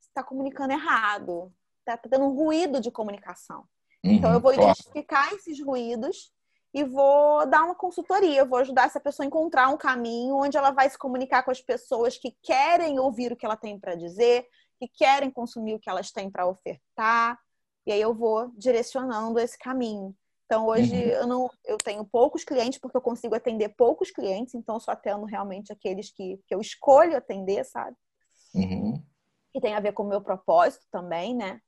você 0.00 0.08
está 0.08 0.24
comunicando 0.24 0.72
errado, 0.72 1.52
está 1.78 1.96
tá 1.96 2.08
tendo 2.10 2.24
um 2.24 2.34
ruído 2.34 2.80
de 2.80 2.90
comunicação. 2.90 3.64
Uhum, 4.04 4.12
então, 4.12 4.32
eu 4.32 4.40
vou 4.40 4.52
identificar 4.52 5.32
esses 5.34 5.62
ruídos 5.62 6.32
e 6.72 6.84
vou 6.84 7.46
dar 7.46 7.64
uma 7.64 7.74
consultoria, 7.74 8.44
vou 8.44 8.58
ajudar 8.58 8.86
essa 8.86 9.00
pessoa 9.00 9.24
a 9.24 9.26
encontrar 9.26 9.68
um 9.68 9.76
caminho 9.76 10.36
onde 10.36 10.56
ela 10.56 10.70
vai 10.70 10.88
se 10.88 10.96
comunicar 10.96 11.42
com 11.42 11.50
as 11.50 11.60
pessoas 11.60 12.16
que 12.16 12.36
querem 12.42 12.98
ouvir 12.98 13.32
o 13.32 13.36
que 13.36 13.44
ela 13.44 13.56
tem 13.56 13.78
para 13.78 13.94
dizer, 13.94 14.46
que 14.78 14.88
querem 14.88 15.30
consumir 15.30 15.74
o 15.74 15.80
que 15.80 15.90
elas 15.90 16.10
têm 16.12 16.30
para 16.30 16.46
ofertar, 16.46 17.38
e 17.86 17.92
aí 17.92 18.00
eu 18.00 18.14
vou 18.14 18.52
direcionando 18.56 19.38
esse 19.38 19.58
caminho. 19.58 20.14
Então 20.46 20.66
hoje 20.66 20.94
uhum. 20.94 21.10
eu 21.10 21.26
não 21.26 21.50
eu 21.64 21.76
tenho 21.76 22.04
poucos 22.04 22.44
clientes 22.44 22.78
porque 22.78 22.96
eu 22.96 23.00
consigo 23.02 23.34
atender 23.34 23.70
poucos 23.70 24.10
clientes, 24.10 24.54
então 24.54 24.76
eu 24.76 24.80
só 24.80 24.92
atendo 24.92 25.24
realmente 25.24 25.72
aqueles 25.72 26.12
que, 26.12 26.40
que 26.46 26.54
eu 26.54 26.60
escolho 26.60 27.16
atender, 27.16 27.64
sabe? 27.64 27.96
Uhum. 28.54 29.02
Que 29.52 29.60
tem 29.60 29.74
a 29.74 29.80
ver 29.80 29.92
com 29.92 30.02
o 30.02 30.08
meu 30.08 30.20
propósito 30.20 30.84
também, 30.90 31.34
né? 31.36 31.60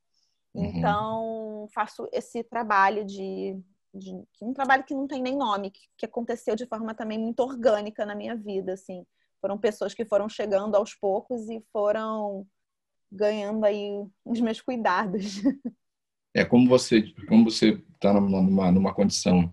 Uhum. 0.55 0.65
Então, 0.65 1.69
faço 1.75 2.09
esse 2.13 2.45
trabalho 2.45 3.05
de, 3.05 3.59
de, 3.95 4.13
um 4.41 4.53
trabalho 4.53 4.85
que 4.85 4.95
não 4.95 5.07
tem 5.07 5.23
nem 5.23 5.37
nome, 5.37 5.71
que, 5.71 5.81
que, 5.97 6.07
aconteceu 6.07 6.55
de 6.55 6.67
forma 6.67 6.95
também 6.95 7.19
muito 7.19 7.41
orgânica 7.41 8.05
na 8.05 8.15
minha 8.15 8.37
vida, 8.37 8.75
assim. 8.75 9.05
Foram 9.41 9.59
pessoas 9.59 9.95
que 9.95 10.05
foram 10.05 10.29
chegando 10.29 10.77
aos 10.77 10.95
poucos 10.95 11.49
e 11.49 11.61
foram 11.73 12.47
ganhando 13.11 13.65
aí 13.65 13.91
os 14.25 14.41
meus 14.41 14.61
cuidados. 14.61 15.41
É 16.35 16.47
como 16.47 16.67
você, 16.67 17.13
como 17.29 17.45
você 17.45 17.79
está 17.95 18.11
numa, 18.15 18.73
numa 18.73 18.95
condição 18.95 19.53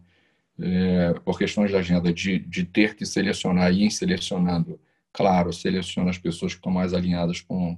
é, 0.58 1.14
por 1.26 1.38
questões 1.38 1.70
de 1.70 1.76
agenda 1.76 2.14
de, 2.14 2.40
de 2.40 2.64
ter 2.64 2.96
que 2.96 3.06
selecionar 3.06 3.74
e 3.74 3.86
ir 3.86 3.92
selecionando, 3.92 4.80
claro, 5.12 5.52
seleciona 5.52 6.10
as 6.10 6.18
pessoas 6.18 6.54
que 6.54 6.60
estão 6.60 6.72
mais 6.72 6.94
alinhadas 6.94 7.42
com 7.42 7.78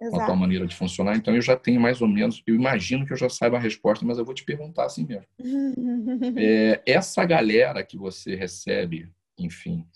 Exato. 0.00 0.22
a 0.22 0.26
tua 0.26 0.36
maneira 0.36 0.66
de 0.66 0.76
funcionar. 0.76 1.16
Então 1.16 1.34
eu 1.34 1.40
já 1.40 1.56
tenho 1.56 1.80
mais 1.80 2.02
ou 2.02 2.08
menos, 2.08 2.42
eu 2.46 2.54
imagino 2.54 3.06
que 3.06 3.12
eu 3.12 3.16
já 3.16 3.28
saiba 3.28 3.56
a 3.56 3.60
resposta, 3.60 4.04
mas 4.04 4.18
eu 4.18 4.24
vou 4.24 4.34
te 4.34 4.44
perguntar 4.44 4.84
assim 4.84 5.06
mesmo. 5.06 5.26
é, 6.36 6.82
essa 6.86 7.24
galera 7.24 7.82
que 7.82 7.96
você 7.96 8.34
recebe, 8.34 9.10
enfim, 9.38 9.86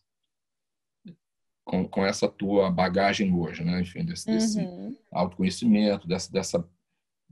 com, 1.65 1.87
com 1.87 2.05
essa 2.05 2.29
tua 2.29 2.71
bagagem 2.71 3.33
hoje, 3.33 3.63
né? 3.63 3.81
Enfim, 3.81 4.05
desse, 4.05 4.27
desse 4.27 4.59
uhum. 4.61 4.97
autoconhecimento, 5.13 6.09
dessa, 6.09 6.33
dessa 6.33 6.69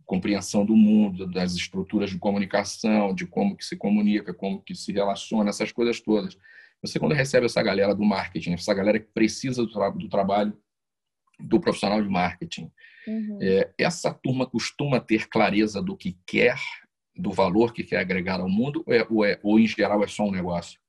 compreensão 0.05 0.65
do 0.65 0.77
mundo, 0.77 1.27
das 1.27 1.55
estruturas 1.55 2.11
de 2.11 2.19
comunicação, 2.19 3.15
de 3.15 3.27
como 3.27 3.57
que 3.57 3.65
se 3.65 3.77
comunica, 3.77 4.33
como 4.33 4.63
que 4.63 4.75
se 4.75 4.93
relaciona, 4.93 5.51
essas 5.51 5.73
coisas 5.73 6.01
todas. 6.01 6.37
Você 6.83 6.99
quando 6.99 7.15
recebe 7.15 7.47
essa 7.47 7.63
galera 7.63 7.95
do 7.95 8.05
marketing, 8.05 8.53
essa 8.53 8.73
galera 8.73 9.01
que 9.01 9.09
precisa 9.13 9.63
do, 9.63 9.73
tra 9.73 9.91
do 9.91 10.09
trabalho 10.09 10.57
do 11.39 11.61
profissional 11.61 12.03
de 12.03 12.09
marketing. 12.09 12.71
Uhum. 13.07 13.39
É, 13.41 13.71
essa 13.79 14.13
turma 14.13 14.47
costuma 14.47 15.01
ter 15.01 15.29
clareza 15.29 15.81
do 15.81 15.97
que 15.97 16.19
quer, 16.27 16.59
do 17.17 17.31
valor 17.31 17.73
que 17.73 17.85
quer 17.85 17.99
agregar 17.99 18.41
ao 18.41 18.49
mundo, 18.49 18.83
ou, 18.87 18.95
é, 18.95 19.07
ou, 19.09 19.25
é, 19.25 19.41
ou 19.43 19.59
em 19.59 19.67
geral 19.67 20.03
é 20.03 20.07
só 20.07 20.25
um 20.25 20.31
negócio? 20.31 20.81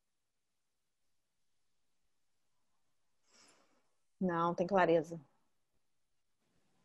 Não, 4.19 4.53
tem 4.53 4.67
clareza. 4.67 5.19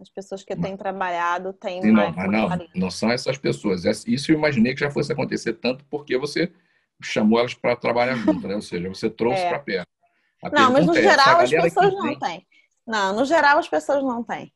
As 0.01 0.09
pessoas 0.09 0.45
que 0.45 0.55
têm 0.55 0.77
trabalhado 0.77 1.53
têm 1.53 1.83
Sim, 1.83 1.93
mais. 1.93 2.15
Não, 2.15 2.27
não, 2.27 2.47
clareza. 2.47 2.71
não 2.75 2.91
são 2.91 3.11
essas 3.11 3.39
pessoas. 3.39 3.85
Isso 4.07 4.31
eu 4.31 4.37
imaginei 4.37 4.75
que 4.75 4.81
já 4.81 4.91
fosse 4.91 5.13
acontecer 5.13 5.55
tanto 5.55 5.85
porque 5.87 6.17
você 6.17 6.53
chamou 7.03 7.39
elas 7.39 7.55
para 7.55 7.75
trabalhar 7.77 8.15
junto, 8.17 8.47
né? 8.47 8.55
Ou 8.55 8.63
seja, 8.63 8.89
você 8.89 9.11
trouxe 9.11 9.41
é. 9.41 9.49
para 9.49 9.59
perto. 9.59 9.89
A 10.43 10.51
não, 10.51 10.73
mas 10.73 10.87
no 10.87 10.97
é, 10.97 11.03
geral 11.03 11.41
as 11.41 11.51
pessoas 11.51 11.93
não 11.95 12.19
têm. 12.19 12.47
Não, 12.87 13.15
no 13.15 13.25
geral 13.25 13.59
as 13.59 13.69
pessoas 13.69 14.03
não 14.03 14.23
têm. 14.23 14.53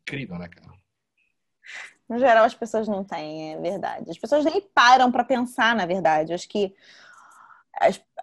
Incrível, 0.00 0.38
né, 0.38 0.48
cara? 0.48 0.72
No 2.08 2.18
geral, 2.18 2.44
as 2.44 2.54
pessoas 2.54 2.86
não 2.86 3.02
têm, 3.02 3.54
é 3.54 3.58
verdade. 3.58 4.10
As 4.10 4.18
pessoas 4.18 4.44
nem 4.44 4.60
param 4.60 5.10
para 5.10 5.24
pensar, 5.24 5.74
na 5.74 5.86
verdade. 5.86 6.34
Acho 6.34 6.46
que 6.46 6.74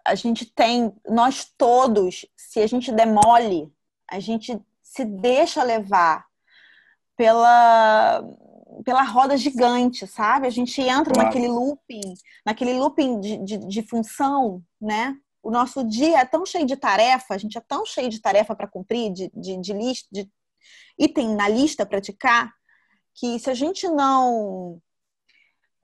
a, 0.05 0.15
gente 0.15 0.45
tem, 0.45 0.93
nós 1.09 1.45
todos, 1.57 2.25
se 2.35 2.59
a 2.59 2.67
gente 2.67 2.91
demole, 2.91 3.73
a 4.07 4.19
gente 4.19 4.59
se 4.83 5.03
deixa 5.03 5.63
levar 5.63 6.27
pela 7.17 8.23
pela 8.85 9.01
roda 9.03 9.35
gigante, 9.35 10.07
sabe? 10.07 10.47
A 10.47 10.49
gente 10.49 10.79
entra 10.81 11.13
claro. 11.13 11.27
naquele 11.27 11.47
looping, 11.47 12.13
naquele 12.45 12.73
looping 12.73 13.19
de, 13.19 13.37
de, 13.37 13.57
de, 13.57 13.81
função, 13.81 14.63
né? 14.79 15.17
O 15.41 15.51
nosso 15.51 15.83
dia 15.87 16.19
é 16.19 16.25
tão 16.25 16.45
cheio 16.45 16.65
de 16.65 16.75
tarefa, 16.75 17.33
a 17.33 17.37
gente 17.37 17.57
é 17.57 17.61
tão 17.61 17.85
cheio 17.85 18.09
de 18.09 18.21
tarefa 18.21 18.55
para 18.55 18.67
cumprir, 18.67 19.11
de, 19.11 19.31
de, 19.33 19.57
de 19.57 19.73
lista, 19.73 20.07
de 20.11 20.29
item 20.97 21.35
na 21.35 21.47
lista 21.47 21.85
praticar, 21.85 22.51
que 23.15 23.39
se 23.39 23.49
a 23.49 23.53
gente 23.53 23.87
não. 23.87 24.81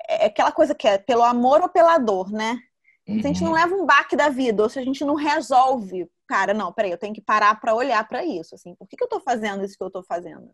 É 0.07 0.25
aquela 0.25 0.51
coisa 0.51 0.75
que 0.75 0.87
é 0.87 0.97
pelo 0.97 1.23
amor 1.23 1.61
ou 1.61 1.69
pela 1.69 1.97
dor, 1.97 2.31
né? 2.31 2.59
Uhum. 3.07 3.21
Se 3.21 3.25
a 3.25 3.27
gente 3.27 3.43
não 3.43 3.51
uhum. 3.51 3.55
leva 3.55 3.75
um 3.75 3.85
baque 3.85 4.15
da 4.15 4.29
vida, 4.29 4.63
ou 4.63 4.69
se 4.69 4.77
a 4.77 4.83
gente 4.83 5.03
não 5.03 5.15
resolve, 5.15 6.09
cara, 6.27 6.53
não, 6.53 6.71
peraí, 6.73 6.91
eu 6.91 6.97
tenho 6.97 7.13
que 7.13 7.21
parar 7.21 7.59
para 7.59 7.73
olhar 7.73 8.07
para 8.07 8.25
isso, 8.25 8.55
assim, 8.55 8.75
por 8.75 8.87
que, 8.87 8.95
que 8.95 9.03
eu 9.03 9.07
tô 9.07 9.19
fazendo 9.19 9.63
isso 9.63 9.77
que 9.77 9.83
eu 9.83 9.91
tô 9.91 10.03
fazendo? 10.03 10.51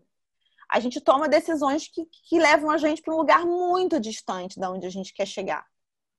A 0.69 0.79
gente 0.79 1.01
toma 1.01 1.27
decisões 1.27 1.87
que, 1.87 2.05
que 2.29 2.39
levam 2.39 2.69
a 2.69 2.77
gente 2.77 3.01
para 3.01 3.13
um 3.13 3.17
lugar 3.17 3.45
muito 3.45 3.99
distante 3.99 4.59
da 4.59 4.71
onde 4.71 4.87
a 4.87 4.89
gente 4.89 5.13
quer 5.13 5.25
chegar. 5.25 5.65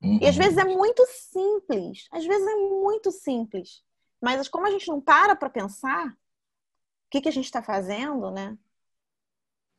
Uhum. 0.02 0.18
E 0.20 0.26
às 0.26 0.36
vezes 0.36 0.58
é 0.58 0.64
muito 0.64 1.04
simples, 1.06 2.08
às 2.10 2.24
vezes 2.24 2.46
é 2.46 2.56
muito 2.56 3.10
simples, 3.10 3.82
mas 4.20 4.48
como 4.48 4.66
a 4.66 4.70
gente 4.70 4.88
não 4.88 5.00
para 5.00 5.36
para 5.36 5.50
pensar 5.50 6.08
o 6.08 7.10
que, 7.10 7.20
que 7.20 7.28
a 7.28 7.32
gente 7.32 7.44
está 7.44 7.62
fazendo, 7.62 8.30
né? 8.30 8.56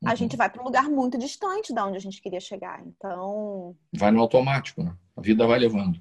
a 0.04 0.10
uhum. 0.10 0.16
gente 0.16 0.36
vai 0.36 0.50
para 0.50 0.60
um 0.60 0.64
lugar 0.64 0.88
muito 0.88 1.18
distante 1.18 1.72
da 1.72 1.86
onde 1.86 1.96
a 1.96 2.00
gente 2.00 2.20
queria 2.20 2.40
chegar. 2.40 2.84
Então. 2.86 3.76
Vai 3.92 4.10
no 4.10 4.20
automático, 4.20 4.82
né? 4.82 4.94
A 5.16 5.20
vida 5.20 5.46
vai 5.46 5.58
levando. 5.58 6.00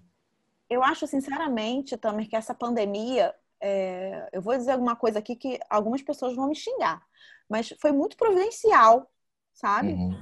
Eu 0.69 0.83
acho, 0.83 1.07
sinceramente, 1.07 1.97
Tamer, 1.97 2.29
que 2.29 2.35
essa 2.35 2.53
pandemia. 2.53 3.33
É... 3.61 4.29
Eu 4.33 4.41
vou 4.41 4.57
dizer 4.57 4.71
alguma 4.71 4.95
coisa 4.95 5.19
aqui 5.19 5.35
que 5.35 5.57
algumas 5.69 6.01
pessoas 6.01 6.35
vão 6.35 6.49
me 6.49 6.55
xingar, 6.55 7.01
mas 7.49 7.73
foi 7.79 7.91
muito 7.93 8.17
providencial, 8.17 9.09
sabe? 9.53 9.93
Uhum. 9.93 10.21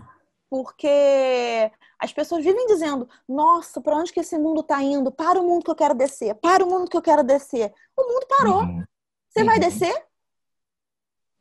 Porque 0.51 1.71
as 1.97 2.11
pessoas 2.11 2.43
vivem 2.43 2.67
dizendo: 2.67 3.07
nossa, 3.25 3.79
para 3.79 3.95
onde 3.95 4.11
que 4.11 4.19
esse 4.19 4.37
mundo 4.37 4.59
está 4.59 4.83
indo? 4.83 5.09
Para 5.09 5.39
o 5.39 5.47
mundo 5.47 5.63
que 5.63 5.71
eu 5.71 5.75
quero 5.75 5.95
descer, 5.95 6.35
para 6.35 6.61
o 6.61 6.69
mundo 6.69 6.89
que 6.89 6.97
eu 6.97 7.01
quero 7.01 7.23
descer. 7.23 7.73
O 7.95 8.03
mundo 8.03 8.27
parou. 8.27 8.61
Uhum. 8.63 8.83
Você 9.29 9.45
vai 9.45 9.55
uhum. 9.55 9.61
descer? 9.61 10.07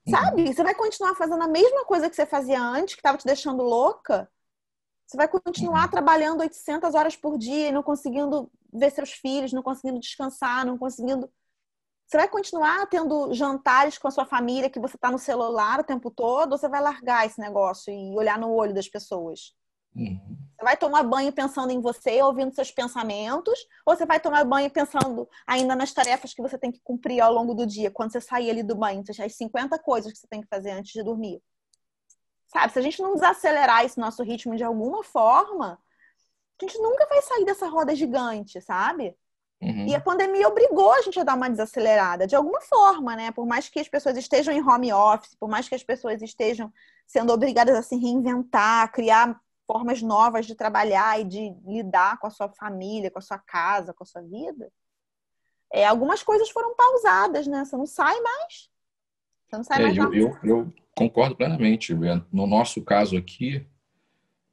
Sabe? 0.08 0.54
Você 0.54 0.62
vai 0.62 0.76
continuar 0.76 1.16
fazendo 1.16 1.42
a 1.42 1.48
mesma 1.48 1.84
coisa 1.84 2.08
que 2.08 2.14
você 2.14 2.24
fazia 2.24 2.62
antes, 2.62 2.94
que 2.94 3.00
estava 3.00 3.18
te 3.18 3.26
deixando 3.26 3.64
louca. 3.64 4.30
Você 5.04 5.16
vai 5.16 5.26
continuar 5.26 5.86
uhum. 5.86 5.90
trabalhando 5.90 6.40
800 6.42 6.94
horas 6.94 7.16
por 7.16 7.36
dia 7.36 7.68
e 7.68 7.72
não 7.72 7.82
conseguindo 7.82 8.48
ver 8.72 8.92
seus 8.92 9.10
filhos, 9.10 9.52
não 9.52 9.60
conseguindo 9.60 9.98
descansar, 9.98 10.64
não 10.64 10.78
conseguindo. 10.78 11.28
Você 12.10 12.16
vai 12.16 12.28
continuar 12.28 12.88
tendo 12.88 13.32
jantares 13.32 13.96
com 13.96 14.08
a 14.08 14.10
sua 14.10 14.26
família 14.26 14.68
que 14.68 14.80
você 14.80 14.96
está 14.96 15.12
no 15.12 15.18
celular 15.18 15.78
o 15.78 15.84
tempo 15.84 16.10
todo, 16.10 16.50
ou 16.50 16.58
você 16.58 16.68
vai 16.68 16.82
largar 16.82 17.24
esse 17.24 17.40
negócio 17.40 17.94
e 17.94 18.16
olhar 18.16 18.36
no 18.36 18.50
olho 18.52 18.74
das 18.74 18.88
pessoas? 18.88 19.54
Uhum. 19.94 20.36
Você 20.58 20.64
vai 20.64 20.76
tomar 20.76 21.04
banho 21.04 21.32
pensando 21.32 21.70
em 21.70 21.80
você, 21.80 22.20
ouvindo 22.20 22.52
seus 22.52 22.72
pensamentos, 22.72 23.56
ou 23.86 23.94
você 23.94 24.04
vai 24.04 24.18
tomar 24.18 24.42
banho 24.42 24.68
pensando 24.72 25.28
ainda 25.46 25.76
nas 25.76 25.92
tarefas 25.92 26.34
que 26.34 26.42
você 26.42 26.58
tem 26.58 26.72
que 26.72 26.80
cumprir 26.82 27.20
ao 27.20 27.32
longo 27.32 27.54
do 27.54 27.64
dia, 27.64 27.92
quando 27.92 28.10
você 28.10 28.20
sair 28.20 28.50
ali 28.50 28.64
do 28.64 28.74
banho, 28.74 29.04
as 29.08 29.36
50 29.36 29.78
coisas 29.78 30.12
que 30.12 30.18
você 30.18 30.26
tem 30.26 30.40
que 30.40 30.48
fazer 30.48 30.72
antes 30.72 30.90
de 30.90 31.04
dormir. 31.04 31.40
Sabe, 32.48 32.72
se 32.72 32.78
a 32.80 32.82
gente 32.82 33.00
não 33.00 33.14
desacelerar 33.14 33.84
esse 33.84 34.00
nosso 34.00 34.24
ritmo 34.24 34.56
de 34.56 34.64
alguma 34.64 35.04
forma, 35.04 35.78
a 36.60 36.64
gente 36.64 36.76
nunca 36.80 37.06
vai 37.06 37.22
sair 37.22 37.44
dessa 37.44 37.68
roda 37.68 37.94
gigante, 37.94 38.60
sabe? 38.60 39.16
Uhum. 39.60 39.86
E 39.86 39.94
a 39.94 40.00
pandemia 40.00 40.48
obrigou 40.48 40.92
a 40.92 41.02
gente 41.02 41.20
a 41.20 41.24
dar 41.24 41.36
uma 41.36 41.50
desacelerada, 41.50 42.26
de 42.26 42.34
alguma 42.34 42.60
forma, 42.62 43.14
né? 43.14 43.30
Por 43.30 43.46
mais 43.46 43.68
que 43.68 43.78
as 43.78 43.88
pessoas 43.88 44.16
estejam 44.16 44.54
em 44.54 44.66
home 44.66 44.92
office, 44.92 45.34
por 45.34 45.48
mais 45.48 45.68
que 45.68 45.74
as 45.74 45.82
pessoas 45.82 46.22
estejam 46.22 46.72
sendo 47.06 47.32
obrigadas 47.32 47.76
a 47.76 47.82
se 47.82 47.96
reinventar, 47.96 48.90
criar 48.90 49.38
formas 49.66 50.00
novas 50.02 50.46
de 50.46 50.54
trabalhar 50.54 51.20
e 51.20 51.24
de 51.24 51.54
lidar 51.66 52.18
com 52.18 52.26
a 52.26 52.30
sua 52.30 52.48
família, 52.48 53.10
com 53.10 53.18
a 53.18 53.22
sua 53.22 53.38
casa, 53.38 53.92
com 53.92 54.02
a 54.02 54.06
sua 54.06 54.22
vida, 54.22 54.70
é, 55.72 55.86
algumas 55.86 56.22
coisas 56.22 56.50
foram 56.50 56.74
pausadas, 56.74 57.46
né? 57.46 57.64
Você 57.64 57.76
não 57.76 57.86
sai 57.86 58.20
mais. 58.20 58.68
Você 59.46 59.56
não 59.56 59.64
sai 59.64 59.78
é, 59.78 59.82
mais. 59.82 59.96
Eu, 59.96 60.12
eu, 60.12 60.38
eu, 60.42 60.72
concordo 60.96 61.36
plenamente. 61.36 61.94
No 62.32 62.46
nosso 62.46 62.82
caso 62.82 63.16
aqui, 63.16 63.64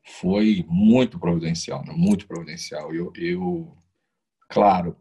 foi 0.04 0.64
muito 0.70 1.20
providencial, 1.20 1.84
né? 1.84 1.94
muito 1.94 2.28
providencial. 2.28 2.94
Eu, 2.94 3.12
eu, 3.16 3.76
claro, 4.48 4.96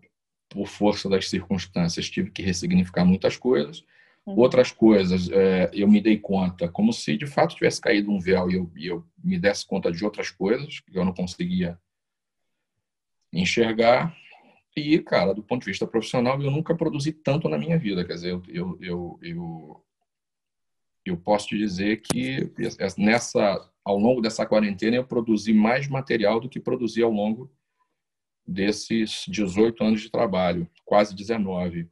por 0.48 0.66
força 0.66 1.08
das 1.08 1.28
circunstâncias, 1.28 2.08
tive 2.08 2.30
que 2.30 2.42
ressignificar 2.42 3.04
muitas 3.04 3.36
coisas 3.36 3.84
Uhum. 4.26 4.40
Outras 4.40 4.72
coisas, 4.72 5.30
é, 5.30 5.70
eu 5.72 5.88
me 5.88 6.00
dei 6.00 6.18
conta, 6.18 6.68
como 6.68 6.92
se 6.92 7.16
de 7.16 7.26
fato 7.26 7.54
tivesse 7.54 7.80
caído 7.80 8.10
um 8.10 8.18
véu 8.18 8.50
e 8.50 8.54
eu, 8.56 8.72
e 8.74 8.86
eu 8.88 9.06
me 9.22 9.38
desse 9.38 9.64
conta 9.64 9.92
de 9.92 10.04
outras 10.04 10.30
coisas 10.30 10.80
que 10.80 10.98
eu 10.98 11.04
não 11.04 11.14
conseguia 11.14 11.78
enxergar. 13.32 14.16
E, 14.76 14.98
cara, 14.98 15.32
do 15.32 15.42
ponto 15.42 15.62
de 15.62 15.70
vista 15.70 15.86
profissional, 15.86 16.42
eu 16.42 16.50
nunca 16.50 16.74
produzi 16.74 17.12
tanto 17.12 17.48
na 17.48 17.56
minha 17.56 17.78
vida. 17.78 18.04
Quer 18.04 18.14
dizer, 18.14 18.32
eu, 18.32 18.42
eu, 18.48 18.78
eu, 18.80 19.18
eu, 19.22 19.84
eu 21.04 21.16
posso 21.16 21.48
te 21.48 21.56
dizer 21.56 22.02
que 22.02 22.52
nessa, 22.98 23.70
ao 23.84 23.96
longo 23.96 24.20
dessa 24.20 24.44
quarentena 24.44 24.96
eu 24.96 25.06
produzi 25.06 25.54
mais 25.54 25.88
material 25.88 26.40
do 26.40 26.48
que 26.48 26.58
produzi 26.58 27.00
ao 27.00 27.12
longo 27.12 27.50
desses 28.46 29.24
18 29.28 29.82
anos 29.82 30.00
de 30.00 30.10
trabalho, 30.10 30.68
quase 30.84 31.14
19. 31.14 31.88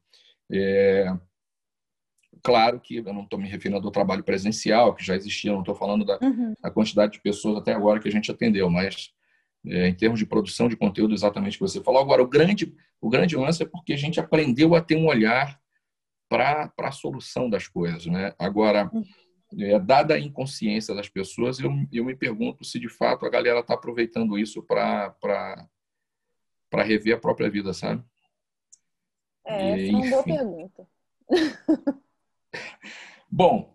É, 0.53 1.13
Claro 2.45 2.79
que 2.79 2.97
eu 2.97 3.05
não 3.05 3.23
estou 3.23 3.39
me 3.39 3.49
referindo 3.49 3.87
ao 3.87 3.91
trabalho 3.91 4.23
presencial, 4.23 4.95
que 4.95 5.03
já 5.03 5.17
existia, 5.17 5.51
não 5.51 5.61
estou 5.61 5.75
falando 5.75 6.05
da, 6.05 6.19
uhum. 6.21 6.53
da, 6.63 6.71
quantidade 6.71 7.13
de 7.13 7.21
pessoas 7.23 7.57
até 7.57 7.73
agora 7.73 7.99
que 7.99 8.07
a 8.07 8.11
gente 8.11 8.31
atendeu, 8.31 8.69
mas 8.69 9.11
é, 9.67 9.89
em 9.89 9.95
termos 9.95 10.19
de 10.19 10.27
produção 10.27 10.69
de 10.69 10.77
conteúdo, 10.77 11.15
exatamente 11.15 11.57
o 11.57 11.59
que 11.59 11.71
você 11.71 11.83
falou. 11.83 12.03
Agora, 12.03 12.23
o 12.23 12.29
grande, 12.29 12.75
o 13.01 13.09
grande 13.09 13.35
lance 13.35 13.63
é 13.63 13.67
porque 13.67 13.95
a 13.95 13.97
gente 13.97 14.21
aprendeu 14.21 14.75
a 14.75 14.83
ter 14.83 14.95
um 14.95 15.07
olhar 15.07 15.59
para 16.29 16.71
a 16.81 16.93
solução 16.93 17.49
das 17.49 17.67
coisas. 17.67 18.05
Né? 18.05 18.35
Agora, 18.39 18.91
uhum. 18.93 19.05
é, 19.59 19.79
dada 19.79 20.13
a 20.13 20.21
inconsciência 20.21 20.95
das 20.95 21.09
pessoas, 21.09 21.59
eu, 21.59 21.71
eu 21.91 22.05
me 22.05 22.15
pergunto 22.15 22.63
se 22.63 22.79
de 22.79 22.91
fato 22.91 23.25
a 23.25 23.31
galera 23.31 23.61
está 23.61 23.73
aproveitando 23.73 24.39
isso 24.39 24.63
para 24.63 25.67
rever 26.83 27.17
a 27.17 27.21
própria 27.21 27.51
vida, 27.51 27.73
sabe? 27.73 28.03
É, 29.47 29.77
e, 29.79 29.89
essa 29.89 29.93
é 29.93 29.97
uma 29.97 30.11
boa 30.11 30.25
pergunta. 30.25 30.89
Bom, 33.31 33.75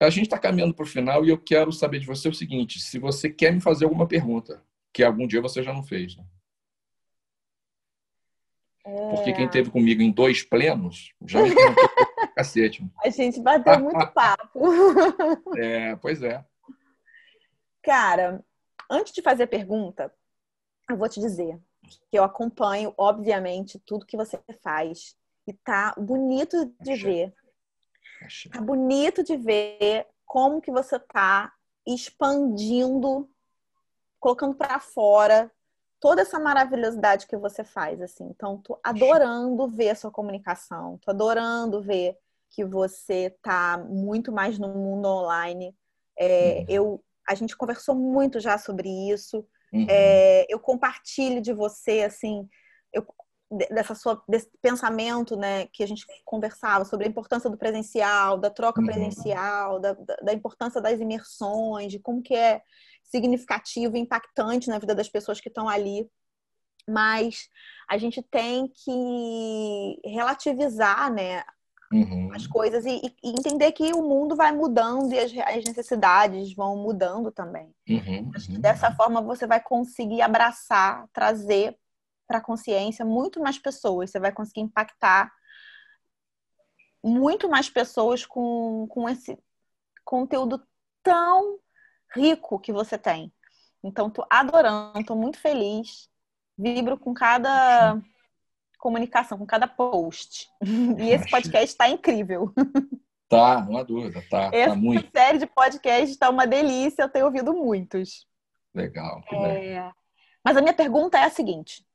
a 0.00 0.10
gente 0.10 0.24
está 0.24 0.38
caminhando 0.38 0.74
para 0.74 0.84
o 0.84 0.88
final 0.88 1.24
e 1.24 1.28
eu 1.28 1.38
quero 1.38 1.72
saber 1.72 1.98
de 1.98 2.06
você 2.06 2.28
o 2.28 2.34
seguinte: 2.34 2.80
se 2.80 2.98
você 2.98 3.30
quer 3.30 3.52
me 3.52 3.60
fazer 3.60 3.84
alguma 3.84 4.06
pergunta, 4.06 4.62
que 4.92 5.02
algum 5.02 5.26
dia 5.26 5.42
você 5.42 5.62
já 5.62 5.72
não 5.72 5.82
fez. 5.82 6.16
Né? 6.16 6.24
É... 8.86 9.10
Porque 9.10 9.32
quem 9.32 9.48
teve 9.48 9.70
comigo 9.70 10.00
em 10.00 10.10
dois 10.10 10.42
plenos 10.42 11.12
já 11.26 11.42
me 11.42 11.50
cacete. 12.34 12.88
A 13.04 13.10
gente 13.10 13.40
bateu 13.40 13.80
muito 13.80 14.06
papo. 14.12 14.60
é, 15.58 15.96
pois 15.96 16.22
é. 16.22 16.44
Cara, 17.82 18.44
antes 18.90 19.12
de 19.12 19.20
fazer 19.20 19.44
a 19.44 19.48
pergunta, 19.48 20.12
eu 20.88 20.96
vou 20.96 21.08
te 21.08 21.20
dizer 21.20 21.58
que 21.88 22.18
eu 22.18 22.24
acompanho, 22.24 22.94
obviamente, 22.96 23.78
tudo 23.80 24.06
que 24.06 24.16
você 24.16 24.38
faz. 24.62 25.16
E 25.46 25.52
tá 25.52 25.94
bonito 25.96 26.72
de 26.80 26.94
ver 26.96 27.34
Tá 28.50 28.60
bonito 28.60 29.22
de 29.22 29.36
ver 29.36 30.06
como 30.26 30.60
que 30.60 30.70
você 30.70 30.98
tá 30.98 31.52
expandindo, 31.86 33.28
colocando 34.20 34.54
para 34.54 34.80
fora 34.80 35.50
toda 36.00 36.22
essa 36.22 36.38
maravilhosidade 36.38 37.26
que 37.26 37.36
você 37.36 37.64
faz, 37.64 38.00
assim. 38.00 38.24
Então, 38.24 38.58
tô 38.58 38.78
adorando 38.84 39.68
ver 39.68 39.90
a 39.90 39.94
sua 39.94 40.10
comunicação, 40.10 40.98
tô 40.98 41.10
adorando 41.10 41.80
ver 41.82 42.16
que 42.50 42.64
você 42.64 43.36
tá 43.42 43.78
muito 43.88 44.32
mais 44.32 44.58
no 44.58 44.68
mundo 44.68 45.06
online. 45.06 45.74
É, 46.18 46.58
uhum. 46.58 46.64
Eu, 46.68 47.04
a 47.26 47.34
gente 47.34 47.56
conversou 47.56 47.94
muito 47.94 48.40
já 48.40 48.58
sobre 48.58 48.88
isso. 49.10 49.46
Uhum. 49.72 49.86
É, 49.88 50.46
eu 50.48 50.58
compartilho 50.58 51.40
de 51.40 51.52
você, 51.52 52.02
assim, 52.02 52.48
eu 52.92 53.06
dessa 53.70 53.94
sua 53.94 54.22
desse 54.28 54.50
pensamento, 54.60 55.34
né, 55.34 55.66
que 55.68 55.82
a 55.82 55.86
gente 55.86 56.04
conversava 56.24 56.84
sobre 56.84 57.06
a 57.06 57.08
importância 57.08 57.48
do 57.48 57.56
presencial, 57.56 58.36
da 58.36 58.50
troca 58.50 58.80
uhum. 58.80 58.86
presencial, 58.86 59.80
da, 59.80 59.94
da, 60.22 60.34
importância 60.34 60.80
das 60.80 61.00
imersões, 61.00 61.90
de 61.90 61.98
como 61.98 62.22
que 62.22 62.34
é 62.34 62.60
significativo 63.02 63.96
e 63.96 64.00
impactante 64.00 64.68
na 64.68 64.78
vida 64.78 64.94
das 64.94 65.08
pessoas 65.08 65.40
que 65.40 65.48
estão 65.48 65.66
ali. 65.66 66.06
Mas 66.86 67.48
a 67.88 67.96
gente 67.96 68.22
tem 68.22 68.68
que 68.68 70.00
relativizar, 70.04 71.12
né, 71.12 71.42
uhum. 71.92 72.30
as 72.32 72.46
coisas 72.46 72.84
e, 72.84 73.00
e, 73.22 73.30
entender 73.30 73.72
que 73.72 73.92
o 73.92 74.02
mundo 74.02 74.36
vai 74.36 74.52
mudando 74.52 75.12
e 75.12 75.18
as, 75.18 75.32
as 75.36 75.64
necessidades 75.64 76.54
vão 76.54 76.76
mudando 76.76 77.30
também. 77.30 77.74
Uhum, 77.88 78.30
uhum. 78.48 78.60
Dessa 78.60 78.92
forma 78.94 79.20
você 79.20 79.46
vai 79.46 79.60
conseguir 79.60 80.22
abraçar, 80.22 81.06
trazer 81.12 81.76
para 82.26 82.38
a 82.38 82.42
consciência 82.42 83.04
muito 83.04 83.40
mais 83.40 83.58
pessoas. 83.58 84.10
Você 84.10 84.20
vai 84.20 84.32
conseguir 84.32 84.60
impactar 84.60 85.32
muito 87.02 87.48
mais 87.48 87.70
pessoas 87.70 88.26
com, 88.26 88.86
com 88.88 89.08
esse 89.08 89.38
conteúdo 90.04 90.62
tão 91.02 91.58
rico 92.14 92.58
que 92.58 92.72
você 92.72 92.98
tem. 92.98 93.32
Então, 93.82 94.10
tô 94.10 94.26
adorando, 94.28 95.04
tô 95.04 95.14
muito 95.14 95.38
feliz. 95.38 96.08
Vibro 96.56 96.98
com 96.98 97.14
cada 97.14 98.00
comunicação, 98.78 99.36
com 99.36 99.46
cada 99.46 99.66
post. 99.66 100.48
E 100.98 101.10
esse 101.10 101.28
podcast 101.28 101.68
está 101.68 101.88
incrível. 101.88 102.52
Tá, 103.28 103.60
não 103.60 103.76
há 103.76 103.82
dúvida, 103.82 104.22
tá. 104.30 104.50
tá 104.50 104.56
Essa 104.56 104.70
tá 104.70 104.76
muito. 104.76 105.10
série 105.10 105.38
de 105.38 105.46
podcasts 105.46 106.10
está 106.10 106.30
uma 106.30 106.46
delícia, 106.46 107.02
eu 107.02 107.08
tenho 107.10 107.26
ouvido 107.26 107.52
muitos. 107.52 108.26
Legal. 108.74 109.22
É... 109.30 109.92
Mas 110.42 110.56
a 110.56 110.62
minha 110.62 110.72
pergunta 110.72 111.18
é 111.18 111.24
a 111.24 111.30
seguinte: 111.30 111.86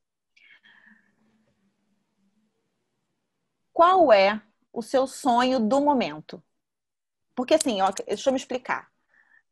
Qual 3.73 4.13
é 4.13 4.39
o 4.71 4.83
seu 4.83 5.07
sonho 5.07 5.59
do 5.59 5.81
momento? 5.81 6.43
Porque 7.35 7.55
assim, 7.55 7.81
ó, 7.81 7.91
deixa 8.05 8.29
eu 8.29 8.33
me 8.33 8.39
explicar. 8.39 8.87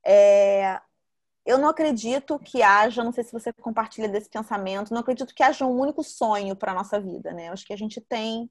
É, 0.05 0.79
eu 1.45 1.57
não 1.57 1.69
acredito 1.69 2.37
que 2.39 2.61
haja, 2.61 3.03
não 3.03 3.11
sei 3.11 3.23
se 3.23 3.31
você 3.31 3.51
compartilha 3.51 4.07
desse 4.07 4.29
pensamento, 4.29 4.93
não 4.93 5.01
acredito 5.01 5.33
que 5.33 5.43
haja 5.43 5.65
um 5.65 5.79
único 5.79 6.03
sonho 6.03 6.55
para 6.55 6.71
a 6.71 6.75
nossa 6.75 6.99
vida, 6.99 7.33
né? 7.33 7.47
Eu 7.47 7.53
acho 7.53 7.65
que 7.65 7.73
a 7.73 7.77
gente 7.77 7.99
tem, 7.99 8.49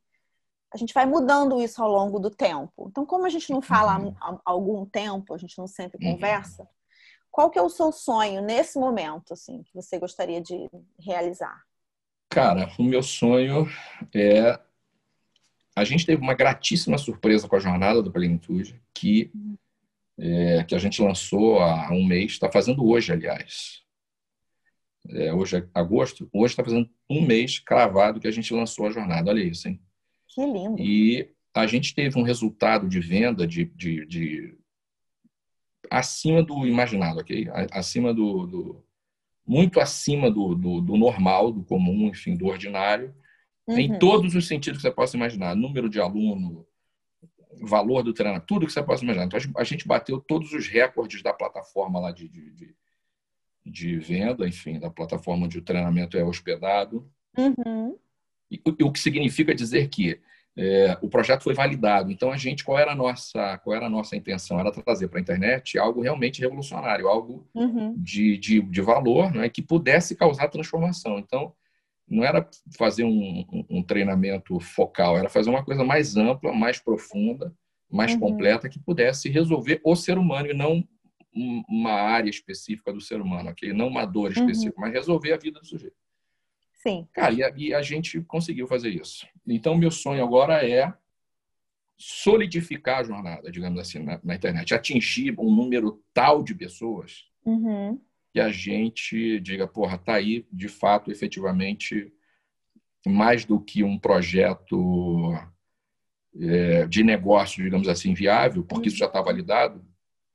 a 0.72 0.76
gente 0.76 0.92
vai 0.92 1.06
mudando 1.06 1.60
isso 1.60 1.82
ao 1.82 1.88
longo 1.88 2.18
do 2.18 2.30
tempo. 2.30 2.88
Então, 2.88 3.06
como 3.06 3.26
a 3.26 3.28
gente 3.28 3.50
não 3.52 3.62
fala 3.62 3.98
uhum. 3.98 4.14
há 4.20 4.40
algum 4.44 4.84
tempo, 4.84 5.32
a 5.32 5.38
gente 5.38 5.56
não 5.56 5.68
sempre 5.68 6.04
uhum. 6.04 6.14
conversa, 6.14 6.68
qual 7.30 7.48
que 7.48 7.58
é 7.58 7.62
o 7.62 7.68
seu 7.68 7.92
sonho 7.92 8.42
nesse 8.42 8.78
momento, 8.78 9.34
assim, 9.34 9.62
que 9.62 9.74
você 9.74 9.98
gostaria 9.98 10.40
de 10.40 10.68
realizar? 10.98 11.62
Cara, 12.28 12.68
o 12.78 12.82
meu 12.82 13.02
sonho 13.02 13.68
é 14.14 14.58
a 15.76 15.84
gente 15.84 16.04
teve 16.04 16.20
uma 16.20 16.34
gratíssima 16.34 16.98
surpresa 16.98 17.48
com 17.48 17.54
a 17.54 17.60
jornada 17.60 18.02
do 18.02 18.10
Plenitude, 18.10 18.82
que 18.92 19.30
uhum 19.32 19.56
é, 20.20 20.64
que 20.64 20.74
a 20.74 20.78
gente 20.78 21.00
lançou 21.00 21.58
há 21.60 21.90
um 21.90 22.04
mês, 22.04 22.32
está 22.32 22.50
fazendo 22.52 22.86
hoje, 22.86 23.12
aliás. 23.12 23.80
É, 25.08 25.32
hoje 25.32 25.56
é 25.56 25.66
agosto, 25.74 26.28
hoje 26.32 26.52
está 26.52 26.62
fazendo 26.62 26.88
um 27.08 27.22
mês 27.22 27.58
cravado 27.58 28.20
que 28.20 28.28
a 28.28 28.30
gente 28.30 28.52
lançou 28.52 28.86
a 28.86 28.90
jornada. 28.90 29.30
Olha 29.30 29.42
isso, 29.42 29.66
hein? 29.66 29.80
Que 30.28 30.42
lindo. 30.42 30.76
E 30.78 31.30
a 31.54 31.66
gente 31.66 31.94
teve 31.94 32.18
um 32.18 32.22
resultado 32.22 32.86
de 32.86 33.00
venda 33.00 33.46
de, 33.46 33.64
de, 33.64 34.06
de 34.06 34.54
acima 35.90 36.42
do 36.42 36.66
imaginado, 36.66 37.20
ok? 37.20 37.48
Acima 37.72 38.12
do, 38.12 38.46
do 38.46 38.84
muito 39.46 39.80
acima 39.80 40.30
do, 40.30 40.54
do, 40.54 40.80
do, 40.80 40.96
normal, 40.96 41.50
do 41.50 41.64
comum, 41.64 42.08
enfim, 42.08 42.36
do 42.36 42.46
ordinário, 42.46 43.12
uhum. 43.66 43.78
em 43.78 43.98
todos 43.98 44.34
os 44.34 44.46
sentidos 44.46 44.78
que 44.78 44.82
você 44.82 44.94
possa 44.94 45.16
imaginar. 45.16 45.56
Número 45.56 45.88
de 45.88 45.98
aluno, 45.98 46.66
valor 47.62 48.02
do 48.02 48.12
treinamento, 48.12 48.46
tudo 48.46 48.66
que 48.66 48.72
você 48.72 48.82
possa 48.82 49.04
imaginar. 49.04 49.26
Então, 49.26 49.38
a 49.56 49.64
gente 49.64 49.86
bateu 49.86 50.20
todos 50.20 50.52
os 50.52 50.68
recordes 50.68 51.22
da 51.22 51.32
plataforma 51.32 52.00
lá 52.00 52.12
de, 52.12 52.28
de, 52.28 52.74
de 53.64 53.98
venda, 53.98 54.46
enfim, 54.46 54.78
da 54.78 54.90
plataforma 54.90 55.46
onde 55.46 55.58
o 55.58 55.62
treinamento 55.62 56.16
é 56.16 56.24
hospedado. 56.24 57.10
Uhum. 57.36 57.96
E, 58.50 58.60
o 58.82 58.92
que 58.92 58.98
significa 58.98 59.54
dizer 59.54 59.88
que 59.88 60.20
é, 60.56 60.98
o 61.00 61.08
projeto 61.08 61.44
foi 61.44 61.54
validado. 61.54 62.10
Então, 62.10 62.32
a 62.32 62.36
gente, 62.36 62.64
qual 62.64 62.78
era 62.78 62.92
a 62.92 62.94
nossa, 62.94 63.58
qual 63.58 63.76
era 63.76 63.86
a 63.86 63.90
nossa 63.90 64.16
intenção? 64.16 64.58
Era 64.58 64.72
trazer 64.72 65.08
para 65.08 65.18
a 65.18 65.22
internet 65.22 65.78
algo 65.78 66.00
realmente 66.00 66.40
revolucionário, 66.40 67.08
algo 67.08 67.48
uhum. 67.54 67.94
de, 67.96 68.36
de, 68.36 68.60
de 68.60 68.80
valor 68.80 69.32
né, 69.32 69.48
que 69.48 69.62
pudesse 69.62 70.16
causar 70.16 70.48
transformação. 70.48 71.18
Então, 71.18 71.52
não 72.10 72.24
era 72.24 72.46
fazer 72.76 73.04
um, 73.04 73.46
um, 73.70 73.82
treinamento 73.82 74.58
focal, 74.58 75.16
era 75.16 75.28
fazer 75.28 75.48
uma 75.48 75.64
coisa 75.64 75.84
mais 75.84 76.16
ampla, 76.16 76.52
mais 76.52 76.80
profunda, 76.80 77.54
mais 77.88 78.12
uhum. 78.12 78.18
completa, 78.18 78.68
que 78.68 78.80
pudesse 78.80 79.28
resolver 79.28 79.80
o 79.84 79.94
ser 79.94 80.18
humano 80.18 80.48
e 80.48 80.54
não 80.54 80.86
uma 81.32 81.92
área 81.92 82.28
específica 82.28 82.92
do 82.92 83.00
ser 83.00 83.20
humano, 83.20 83.50
okay? 83.50 83.72
não 83.72 83.86
uma 83.86 84.04
dor 84.04 84.32
uhum. 84.32 84.32
específica, 84.32 84.80
uhum. 84.80 84.86
mas 84.86 84.92
resolver 84.92 85.32
a 85.32 85.36
vida 85.36 85.60
do 85.60 85.66
sujeito. 85.66 85.96
Sim. 86.74 87.06
Cara, 87.12 87.32
e 87.32 87.44
a, 87.44 87.52
e 87.56 87.74
a 87.74 87.82
gente 87.82 88.20
conseguiu 88.22 88.66
fazer 88.66 88.88
isso. 88.88 89.24
Então, 89.46 89.76
meu 89.76 89.92
sonho 89.92 90.24
agora 90.24 90.68
é 90.68 90.92
solidificar 91.96 93.00
a 93.00 93.04
jornada, 93.04 93.52
digamos 93.52 93.78
assim, 93.78 94.00
na, 94.00 94.18
na 94.24 94.34
internet, 94.34 94.74
atingir 94.74 95.38
um 95.38 95.54
número 95.54 96.02
tal 96.12 96.42
de 96.42 96.54
pessoas 96.54 97.26
uhum 97.44 98.00
que 98.32 98.40
a 98.40 98.50
gente 98.50 99.40
diga, 99.40 99.66
porra, 99.66 99.98
tá 99.98 100.14
aí, 100.14 100.46
de 100.52 100.68
fato, 100.68 101.10
efetivamente, 101.10 102.12
mais 103.06 103.44
do 103.44 103.60
que 103.60 103.82
um 103.82 103.98
projeto 103.98 105.34
é, 106.38 106.86
de 106.86 107.02
negócio, 107.02 107.62
digamos 107.62 107.88
assim, 107.88 108.14
viável, 108.14 108.62
porque 108.62 108.88
isso 108.88 108.98
já 108.98 109.06
está 109.06 109.20
validado. 109.20 109.84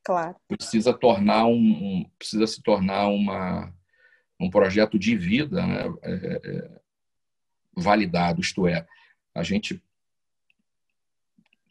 Claro. 0.04 0.36
Precisa 0.48 0.94
tornar 0.94 1.46
um, 1.48 1.54
um, 1.54 2.12
precisa 2.18 2.46
se 2.46 2.62
tornar 2.62 3.08
uma 3.08 3.74
um 4.40 4.50
projeto 4.50 5.00
de 5.00 5.16
vida, 5.16 5.66
né? 5.66 5.84
É, 6.04 6.42
é, 6.44 6.80
validado, 7.76 8.42
isto 8.42 8.68
é, 8.68 8.86
a 9.34 9.44
gente 9.44 9.82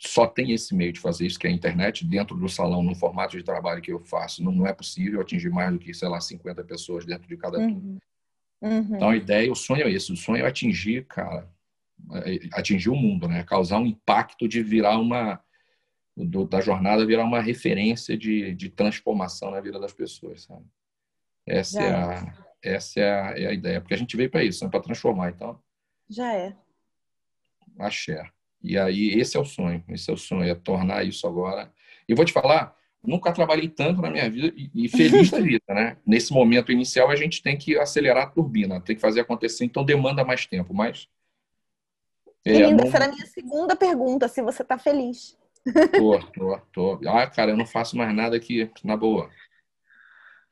só 0.07 0.26
tem 0.26 0.52
esse 0.52 0.74
meio 0.74 0.92
de 0.92 1.00
fazer 1.00 1.26
isso, 1.26 1.38
que 1.38 1.46
é 1.46 1.50
a 1.50 1.52
internet, 1.52 2.07
dentro 2.07 2.36
do 2.36 2.48
salão, 2.48 2.82
no 2.82 2.94
formato 2.94 3.36
de 3.36 3.42
trabalho 3.42 3.80
que 3.80 3.92
eu 3.92 4.00
faço. 4.00 4.42
Não, 4.42 4.52
não 4.52 4.66
é 4.66 4.72
possível 4.72 5.20
atingir 5.20 5.50
mais 5.50 5.72
do 5.72 5.78
que, 5.78 5.94
sei 5.94 6.09
lá, 6.09 6.20
50 6.20 6.62
pessoas 6.64 7.05
dentro 7.05 7.26
de 7.26 7.36
cada 7.36 7.59
uhum. 7.59 7.98
Uhum. 8.61 8.96
Então, 8.96 9.11
a 9.11 9.16
ideia, 9.16 9.50
o 9.52 9.55
sonho 9.55 9.86
é 9.86 9.90
esse. 9.90 10.12
O 10.12 10.16
sonho 10.16 10.44
é 10.44 10.48
atingir, 10.48 11.05
cara, 11.07 11.50
é, 12.24 12.38
atingir 12.52 12.88
o 12.88 12.96
mundo, 12.96 13.28
né? 13.28 13.42
Causar 13.44 13.78
um 13.78 13.86
impacto 13.86 14.48
de 14.48 14.62
virar 14.62 14.98
uma... 14.98 15.40
Do, 16.16 16.46
da 16.46 16.61
jornada 16.61 17.05
virar 17.05 17.24
uma 17.24 17.40
referência 17.40 18.16
de, 18.16 18.55
de 18.55 18.70
transformação 18.70 19.50
na 19.50 19.61
vida 19.61 19.80
das 19.80 19.92
pessoas, 19.92 20.44
sabe? 20.44 20.64
Essa, 21.44 21.82
é 21.82 21.90
a, 21.92 22.46
essa 22.62 23.00
é, 23.00 23.11
a, 23.11 23.38
é 23.38 23.46
a 23.48 23.52
ideia. 23.52 23.80
Porque 23.80 23.94
a 23.94 23.98
gente 23.98 24.16
veio 24.16 24.30
para 24.30 24.44
isso, 24.44 24.64
né? 24.64 24.70
para 24.70 24.80
transformar. 24.80 25.30
Então... 25.30 25.61
Já 26.09 26.32
é. 26.32 26.57
Axé. 27.78 28.30
E 28.65 28.79
aí, 28.79 29.11
esse 29.21 29.37
é 29.37 29.41
o 29.41 29.45
sonho, 29.45 29.85
esse 29.91 30.11
é 30.11 30.15
o 30.15 30.17
sonho, 30.17 30.51
é 30.51 30.55
tornar 30.55 31.05
isso 31.05 31.27
agora. 31.27 31.71
E 32.09 32.15
vou 32.15 32.25
te 32.25 32.33
falar, 32.33 32.75
nunca 33.03 33.31
trabalhei 33.31 33.69
tanto 33.69 34.01
na 34.01 34.11
minha 34.11 34.29
vida 34.31 34.55
e, 34.57 34.89
feliz 34.89 35.31
da 35.31 35.39
vida, 35.39 35.62
né? 35.69 35.99
Nesse 36.07 36.33
momento 36.33 36.73
inicial, 36.73 37.11
a 37.11 37.17
gente 37.17 37.43
tem 37.43 37.59
que 37.59 37.79
acelerar 37.79 38.25
a 38.25 38.31
turbina, 38.31 38.81
tem 38.81 38.97
que 38.97 39.03
fazer 39.03 39.21
acontecer, 39.21 39.67
então 39.67 39.85
demanda 39.85 40.25
mais 40.25 40.47
tempo, 40.47 40.73
mas... 40.73 41.07
É, 42.43 42.53
Linda, 42.53 42.83
não... 42.83 42.85
essa 42.85 42.97
era 42.97 43.05
a 43.05 43.12
minha 43.12 43.27
segunda 43.27 43.77
pergunta, 43.77 44.29
se 44.29 44.41
você 44.41 44.62
está 44.62 44.79
feliz. 44.79 45.37
Tô, 45.93 46.19
tô, 46.33 46.59
tô. 46.73 47.09
Ah, 47.09 47.27
cara, 47.27 47.51
eu 47.51 47.57
não 47.57 47.67
faço 47.67 47.97
mais 47.99 48.15
nada 48.15 48.41
que, 48.41 48.71
na 48.83 48.97
boa, 48.97 49.31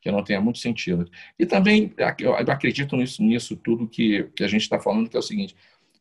que 0.02 0.10
não 0.10 0.22
tenha 0.22 0.40
muito 0.40 0.58
sentido. 0.58 1.10
E 1.38 1.46
também, 1.46 1.94
eu 2.18 2.34
acredito 2.34 2.94
nisso, 2.94 3.22
nisso 3.22 3.56
tudo 3.56 3.88
que, 3.88 4.24
que 4.36 4.44
a 4.44 4.48
gente 4.48 4.62
está 4.62 4.78
falando, 4.78 5.08
que 5.08 5.16
é 5.16 5.20
o 5.20 5.22
seguinte, 5.22 5.56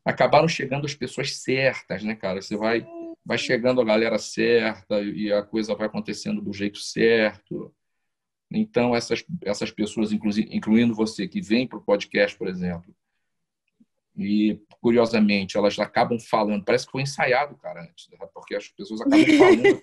acabaram 0.05 0.47
chegando 0.47 0.85
as 0.85 0.95
pessoas 0.95 1.37
certas, 1.37 2.03
né, 2.03 2.15
cara? 2.15 2.41
Você 2.41 2.55
vai, 2.55 2.85
vai 3.25 3.37
chegando 3.37 3.81
a 3.81 3.85
galera 3.85 4.17
certa 4.17 5.01
e 5.01 5.31
a 5.31 5.43
coisa 5.43 5.75
vai 5.75 5.87
acontecendo 5.87 6.41
do 6.41 6.53
jeito 6.53 6.79
certo. 6.79 7.73
Então, 8.51 8.95
essas, 8.95 9.23
essas 9.43 9.71
pessoas, 9.71 10.11
incluindo 10.11 10.93
você, 10.93 11.27
que 11.27 11.41
vem 11.41 11.67
para 11.67 11.77
o 11.77 11.83
podcast, 11.83 12.37
por 12.37 12.47
exemplo, 12.47 12.93
e, 14.17 14.59
curiosamente, 14.81 15.57
elas 15.57 15.77
acabam 15.79 16.19
falando, 16.19 16.65
parece 16.65 16.85
que 16.85 16.91
foi 16.91 17.01
ensaiado, 17.01 17.55
cara, 17.55 17.81
antes, 17.81 18.09
né? 18.09 18.17
porque 18.33 18.55
as 18.55 18.67
pessoas 18.67 19.01
acabam 19.01 19.25
falando 19.37 19.81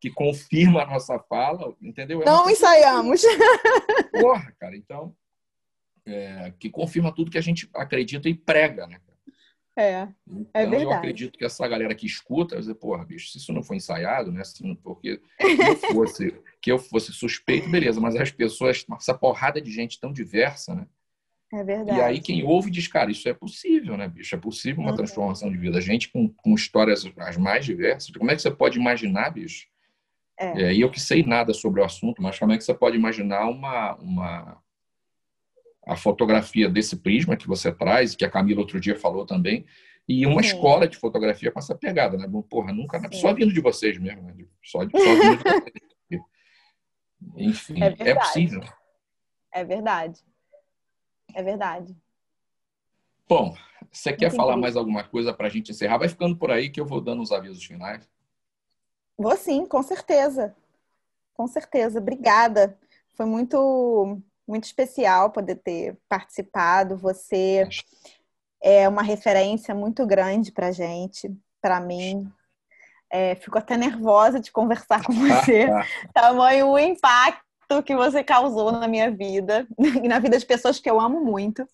que, 0.00 0.10
confirma 0.10 0.82
a 0.82 0.86
nossa 0.86 1.18
fala, 1.18 1.74
entendeu? 1.82 2.22
É 2.22 2.24
Não 2.24 2.48
ensaiamos. 2.48 3.22
Porra, 4.12 4.54
cara, 4.58 4.76
então, 4.76 5.14
é, 6.06 6.52
que 6.60 6.70
confirma 6.70 7.12
tudo 7.12 7.30
que 7.30 7.38
a 7.38 7.42
gente 7.42 7.68
acredita 7.74 8.28
e 8.28 8.34
prega, 8.34 8.86
né? 8.86 9.00
É, 9.76 9.92
é 9.92 10.08
então, 10.26 10.50
verdade. 10.54 10.82
Eu 10.84 10.92
acredito 10.92 11.38
que 11.38 11.44
essa 11.44 11.68
galera 11.68 11.94
que 11.94 12.06
escuta, 12.06 12.54
vai 12.54 12.60
dizer, 12.60 12.74
porra, 12.76 13.04
bicho, 13.04 13.28
se 13.28 13.36
isso 13.36 13.52
não 13.52 13.62
foi 13.62 13.76
ensaiado, 13.76 14.32
né? 14.32 14.42
Se 14.42 14.66
não, 14.66 14.74
porque 14.74 15.20
eu 15.38 15.76
fosse, 15.92 16.34
que 16.62 16.72
eu 16.72 16.78
fosse 16.78 17.12
suspeito, 17.12 17.68
beleza, 17.68 18.00
mas 18.00 18.16
as 18.16 18.30
pessoas, 18.30 18.86
essa 18.96 19.12
porrada 19.12 19.60
de 19.60 19.70
gente 19.70 20.00
tão 20.00 20.12
diversa, 20.12 20.74
né? 20.74 20.86
É 21.52 21.62
verdade. 21.62 21.98
E 21.98 22.02
aí 22.02 22.20
quem 22.20 22.42
ouve 22.42 22.70
diz, 22.70 22.88
cara, 22.88 23.10
isso 23.10 23.28
é 23.28 23.34
possível, 23.34 23.96
né, 23.96 24.08
bicho? 24.08 24.34
É 24.34 24.38
possível 24.38 24.80
uma 24.82 24.90
uhum. 24.90 24.96
transformação 24.96 25.50
de 25.50 25.58
vida. 25.58 25.80
Gente 25.80 26.08
com, 26.10 26.28
com 26.28 26.54
histórias 26.54 27.08
as 27.18 27.36
mais 27.36 27.64
diversas. 27.64 28.10
Como 28.10 28.30
é 28.30 28.34
que 28.34 28.42
você 28.42 28.50
pode 28.50 28.78
imaginar, 28.78 29.30
bicho? 29.30 29.66
É. 30.38 30.62
é. 30.62 30.74
E 30.74 30.80
eu 30.80 30.90
que 30.90 31.00
sei 31.00 31.22
nada 31.22 31.52
sobre 31.54 31.80
o 31.80 31.84
assunto, 31.84 32.20
mas 32.20 32.38
como 32.38 32.52
é 32.52 32.58
que 32.58 32.64
você 32.64 32.74
pode 32.74 32.96
imaginar 32.96 33.48
uma, 33.48 33.94
uma 33.96 34.62
a 35.86 35.96
fotografia 35.96 36.68
desse 36.68 36.96
prisma 36.96 37.36
que 37.36 37.46
você 37.46 37.72
traz, 37.72 38.16
que 38.16 38.24
a 38.24 38.30
Camila 38.30 38.60
outro 38.60 38.80
dia 38.80 38.98
falou 38.98 39.24
também, 39.24 39.64
E 40.08 40.24
uma 40.26 40.42
Sim. 40.42 40.48
escola 40.48 40.86
de 40.86 40.96
fotografia 40.96 41.50
com 41.50 41.58
essa 41.58 41.74
pegada, 41.74 42.16
né? 42.16 42.28
Porra, 42.48 42.72
nunca. 42.72 43.00
Sim. 43.00 43.20
Só 43.20 43.34
vindo 43.34 43.52
de 43.52 43.60
vocês 43.60 43.98
mesmo, 43.98 44.22
né? 44.22 44.34
Só, 44.62 44.80
só 44.80 44.86
vindo 44.86 45.36
de 45.36 45.42
vocês. 45.42 45.86
Enfim, 47.36 47.82
é, 47.82 48.10
é 48.10 48.14
possível. 48.14 48.60
É 49.52 49.64
verdade. 49.64 50.20
É 51.34 51.42
verdade. 51.42 51.96
Bom, 53.28 53.56
você 53.90 54.12
quer 54.12 54.26
Entendi. 54.26 54.36
falar 54.36 54.56
mais 54.56 54.76
alguma 54.76 55.02
coisa 55.02 55.34
para 55.34 55.48
a 55.48 55.50
gente 55.50 55.72
encerrar? 55.72 55.98
Vai 55.98 56.08
ficando 56.08 56.36
por 56.36 56.50
aí 56.50 56.70
que 56.70 56.80
eu 56.80 56.86
vou 56.86 57.00
dando 57.00 57.22
os 57.22 57.32
avisos 57.32 57.64
finais. 57.64 58.08
Vou 59.18 59.36
sim, 59.36 59.66
com 59.66 59.82
certeza. 59.82 60.54
Com 61.34 61.48
certeza. 61.48 61.98
Obrigada. 61.98 62.78
Foi 63.14 63.26
muito, 63.26 64.20
muito 64.46 64.64
especial 64.64 65.30
poder 65.30 65.56
ter 65.56 65.96
participado. 66.08 66.96
Você 66.96 67.68
é 68.62 68.88
uma 68.88 69.02
referência 69.02 69.74
muito 69.74 70.06
grande 70.06 70.52
para 70.52 70.72
gente, 70.72 71.34
para 71.60 71.80
mim. 71.80 72.30
É, 73.10 73.34
fico 73.36 73.58
até 73.58 73.76
nervosa 73.76 74.40
de 74.40 74.50
conversar 74.50 75.04
com 75.04 75.12
você. 75.12 75.66
Tamanho 76.12 76.68
o 76.68 76.78
impacto 76.78 77.82
que 77.84 77.94
você 77.94 78.22
causou 78.22 78.72
na 78.72 78.88
minha 78.88 79.10
vida 79.10 79.66
e 80.02 80.08
na 80.08 80.18
vida 80.18 80.38
de 80.38 80.46
pessoas 80.46 80.78
que 80.78 80.90
eu 80.90 81.00
amo 81.00 81.24
muito. 81.24 81.66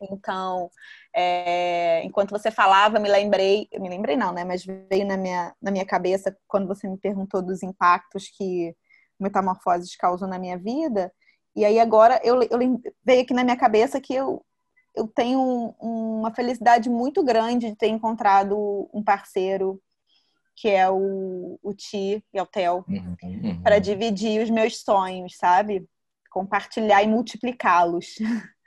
Então, 0.00 0.70
é, 1.14 2.02
enquanto 2.04 2.30
você 2.30 2.50
falava, 2.50 2.98
me 2.98 3.08
lembrei, 3.08 3.68
me 3.78 3.88
lembrei 3.88 4.16
não, 4.16 4.32
né? 4.32 4.44
Mas 4.44 4.64
veio 4.64 5.06
na 5.06 5.16
minha, 5.16 5.54
na 5.60 5.70
minha 5.70 5.84
cabeça 5.84 6.36
quando 6.48 6.66
você 6.66 6.88
me 6.88 6.96
perguntou 6.96 7.42
dos 7.42 7.62
impactos 7.62 8.28
que 8.28 8.74
metamorfoses 9.18 9.94
causam 9.96 10.28
na 10.28 10.38
minha 10.38 10.56
vida. 10.56 11.12
E 11.54 11.64
aí 11.64 11.78
agora 11.78 12.20
eu, 12.24 12.42
eu 12.42 12.58
veio 13.04 13.22
aqui 13.22 13.34
na 13.34 13.44
minha 13.44 13.56
cabeça 13.56 14.00
que 14.00 14.14
eu, 14.14 14.44
eu 14.94 15.06
tenho 15.08 15.74
uma 15.80 16.32
felicidade 16.32 16.88
muito 16.88 17.22
grande 17.24 17.70
de 17.70 17.76
ter 17.76 17.88
encontrado 17.88 18.88
um 18.92 19.02
parceiro 19.02 19.80
que 20.56 20.68
é 20.68 20.90
o, 20.90 21.58
o 21.62 21.72
Ti 21.72 22.22
e 22.34 22.40
o 22.40 22.44
Theo, 22.44 22.84
uhum, 22.86 23.16
uhum. 23.22 23.62
para 23.62 23.78
dividir 23.78 24.42
os 24.42 24.50
meus 24.50 24.82
sonhos, 24.82 25.36
sabe? 25.38 25.88
Compartilhar 26.30 27.02
e 27.02 27.08
multiplicá-los. 27.08 28.16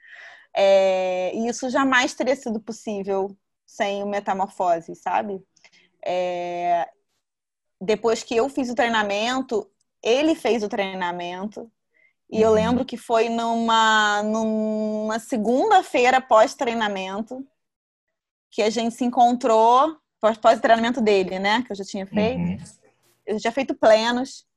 É, 0.55 1.33
e 1.33 1.47
isso 1.47 1.67
jamais 1.67 2.13
teria 2.13 2.35
sido 2.35 2.59
possível 2.59 3.35
sem 3.65 4.03
o 4.03 4.05
Metamorfose, 4.05 4.93
sabe? 4.93 5.41
É, 6.05 6.87
depois 7.81 8.21
que 8.21 8.35
eu 8.35 8.47
fiz 8.47 8.69
o 8.69 8.75
treinamento, 8.75 9.67
ele 10.03 10.35
fez 10.35 10.61
o 10.61 10.69
treinamento. 10.69 11.71
E 12.33 12.41
eu 12.41 12.49
uhum. 12.49 12.55
lembro 12.55 12.83
que 12.83 12.97
foi 12.97 13.29
numa, 13.29 14.23
numa 14.23 15.19
segunda-feira 15.19 16.19
pós-treinamento 16.19 17.45
que 18.49 18.63
a 18.63 18.71
gente 18.71 18.95
se 18.95 19.05
encontrou, 19.05 19.95
pós-treinamento 20.41 20.99
dele, 20.99 21.37
né? 21.37 21.61
Que 21.61 21.71
eu 21.71 21.75
já 21.75 21.83
tinha 21.83 22.07
feito. 22.07 22.39
Uhum. 22.39 22.57
Eu 23.27 23.35
já 23.35 23.41
tinha 23.41 23.51
feito 23.51 23.75
plenos. 23.75 24.47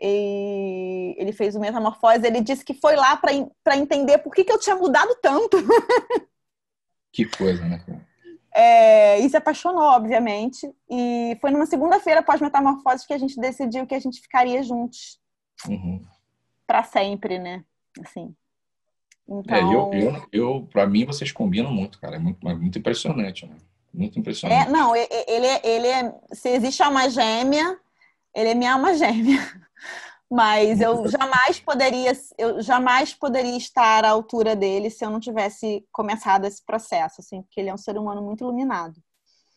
E 0.00 1.16
ele 1.18 1.32
fez 1.32 1.56
o 1.56 1.60
Metamorfose. 1.60 2.24
Ele 2.24 2.40
disse 2.40 2.64
que 2.64 2.74
foi 2.74 2.94
lá 2.94 3.16
para 3.16 3.76
entender 3.76 4.18
por 4.18 4.32
que, 4.32 4.44
que 4.44 4.52
eu 4.52 4.60
tinha 4.60 4.76
mudado 4.76 5.16
tanto. 5.20 5.56
Que 7.12 7.24
coisa, 7.26 7.64
né? 7.64 7.80
É, 8.52 9.20
e 9.20 9.30
se 9.30 9.36
apaixonou, 9.36 9.84
obviamente. 9.84 10.68
E 10.90 11.38
foi 11.40 11.52
numa 11.52 11.64
segunda-feira 11.64 12.24
pós-metamorfose 12.24 13.06
que 13.06 13.12
a 13.12 13.18
gente 13.18 13.38
decidiu 13.38 13.86
que 13.86 13.94
a 13.94 14.00
gente 14.00 14.20
ficaria 14.20 14.64
juntos. 14.64 15.20
Uhum. 15.68 16.04
Para 16.66 16.82
sempre, 16.82 17.38
né? 17.38 17.64
Assim. 18.00 18.34
Então... 19.28 19.56
É, 19.56 19.62
eu, 19.62 19.90
então 19.92 20.26
eu, 20.32 20.48
eu 20.48 20.68
para 20.70 20.86
mim, 20.86 21.04
vocês 21.04 21.32
combinam 21.32 21.72
muito, 21.72 22.00
cara. 22.00 22.16
É 22.16 22.18
muito, 22.18 22.48
é 22.48 22.54
muito 22.54 22.78
impressionante, 22.78 23.46
né? 23.46 23.56
Muito 23.92 24.18
impressionante. 24.18 24.68
É, 24.68 24.70
não, 24.70 24.94
ele, 24.94 25.08
ele 25.62 25.86
é. 25.86 26.14
Se 26.32 26.48
existe 26.48 26.82
alma 26.82 27.08
gêmea, 27.08 27.78
ele 28.34 28.50
é 28.50 28.54
minha 28.54 28.74
alma 28.74 28.94
gêmea. 28.98 29.40
Mas 30.30 30.80
eu 30.80 31.06
jamais 31.08 31.60
poderia, 31.60 32.12
eu 32.36 32.60
jamais 32.60 33.14
poderia 33.14 33.56
estar 33.56 34.04
à 34.04 34.10
altura 34.10 34.56
dele 34.56 34.90
se 34.90 35.04
eu 35.04 35.10
não 35.10 35.20
tivesse 35.20 35.86
começado 35.92 36.44
esse 36.44 36.64
processo, 36.64 37.20
assim, 37.20 37.42
porque 37.42 37.60
ele 37.60 37.68
é 37.68 37.74
um 37.74 37.78
ser 37.78 37.96
humano 37.96 38.20
muito 38.20 38.42
iluminado. 38.42 39.00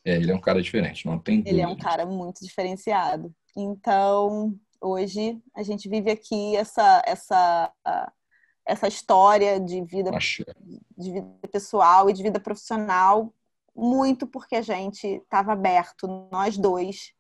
É, 0.05 0.15
ele 0.15 0.31
é 0.31 0.35
um 0.35 0.39
cara 0.39 0.61
diferente, 0.61 1.05
não 1.05 1.17
tem 1.17 1.37
dúvida. 1.37 1.49
Ele 1.49 1.61
é 1.61 1.67
um 1.67 1.77
cara 1.77 2.05
muito 2.05 2.45
diferenciado. 2.45 3.33
Então, 3.55 4.53
hoje 4.81 5.39
a 5.55 5.63
gente 5.63 5.89
vive 5.89 6.11
aqui 6.11 6.55
essa 6.55 7.01
essa 7.05 7.71
essa 8.65 8.87
história 8.87 9.59
de 9.59 9.81
vida 9.83 10.11
de 10.97 11.11
vida 11.11 11.27
pessoal 11.51 12.09
e 12.09 12.13
de 12.13 12.23
vida 12.23 12.39
profissional 12.39 13.33
muito 13.75 14.25
porque 14.25 14.55
a 14.55 14.61
gente 14.61 15.05
estava 15.05 15.53
aberto 15.53 16.29
nós 16.31 16.57
dois 16.57 17.13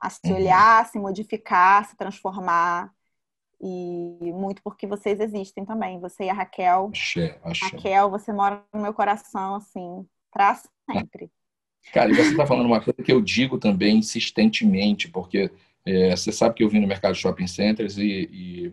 a 0.00 0.10
se 0.10 0.20
uhum. 0.26 0.36
olhar, 0.36 0.86
se 0.86 0.98
modificar, 0.98 1.86
se 1.86 1.96
transformar. 1.96 2.92
E 3.60 4.32
muito 4.32 4.62
porque 4.62 4.86
vocês 4.86 5.18
existem 5.18 5.64
também, 5.64 5.98
você 5.98 6.24
e 6.24 6.30
a 6.30 6.34
Raquel. 6.34 6.90
Axé, 6.92 7.38
axé. 7.42 7.64
Raquel, 7.66 8.10
você 8.10 8.32
mora 8.32 8.62
no 8.74 8.82
meu 8.82 8.92
coração, 8.92 9.54
assim, 9.54 10.06
para 10.30 10.60
sempre. 10.90 11.30
Cara, 11.92 12.10
e 12.10 12.14
você 12.14 12.30
está 12.30 12.46
falando 12.46 12.66
uma 12.66 12.82
coisa 12.82 13.02
que 13.02 13.12
eu 13.12 13.22
digo 13.22 13.58
também 13.58 13.98
insistentemente, 13.98 15.08
porque 15.08 15.50
é, 15.84 16.16
você 16.16 16.32
sabe 16.32 16.54
que 16.54 16.64
eu 16.64 16.68
vim 16.68 16.80
no 16.80 16.86
mercado 16.86 17.14
de 17.14 17.20
shopping 17.20 17.46
centers 17.46 17.98
e, 17.98 18.28
e 18.32 18.72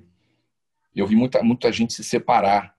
eu 0.96 1.06
vi 1.06 1.16
muita, 1.16 1.44
muita 1.44 1.72
gente 1.72 1.94
se 1.94 2.04
separar 2.04 2.76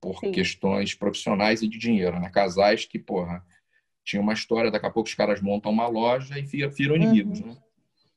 por 0.00 0.18
Sim. 0.18 0.32
questões 0.32 0.94
profissionais 0.94 1.62
e 1.62 1.68
de 1.68 1.78
dinheiro, 1.78 2.18
né? 2.20 2.28
Casais 2.30 2.84
que, 2.84 2.98
porra, 2.98 3.44
tinha 4.04 4.20
uma 4.20 4.34
história, 4.34 4.70
daqui 4.70 4.86
a 4.86 4.90
pouco 4.90 5.08
os 5.08 5.14
caras 5.14 5.40
montam 5.40 5.72
uma 5.72 5.86
loja 5.86 6.38
e 6.38 6.42
viram 6.42 6.96
inimigos, 6.96 7.40
uhum. 7.40 7.46
né? 7.46 7.56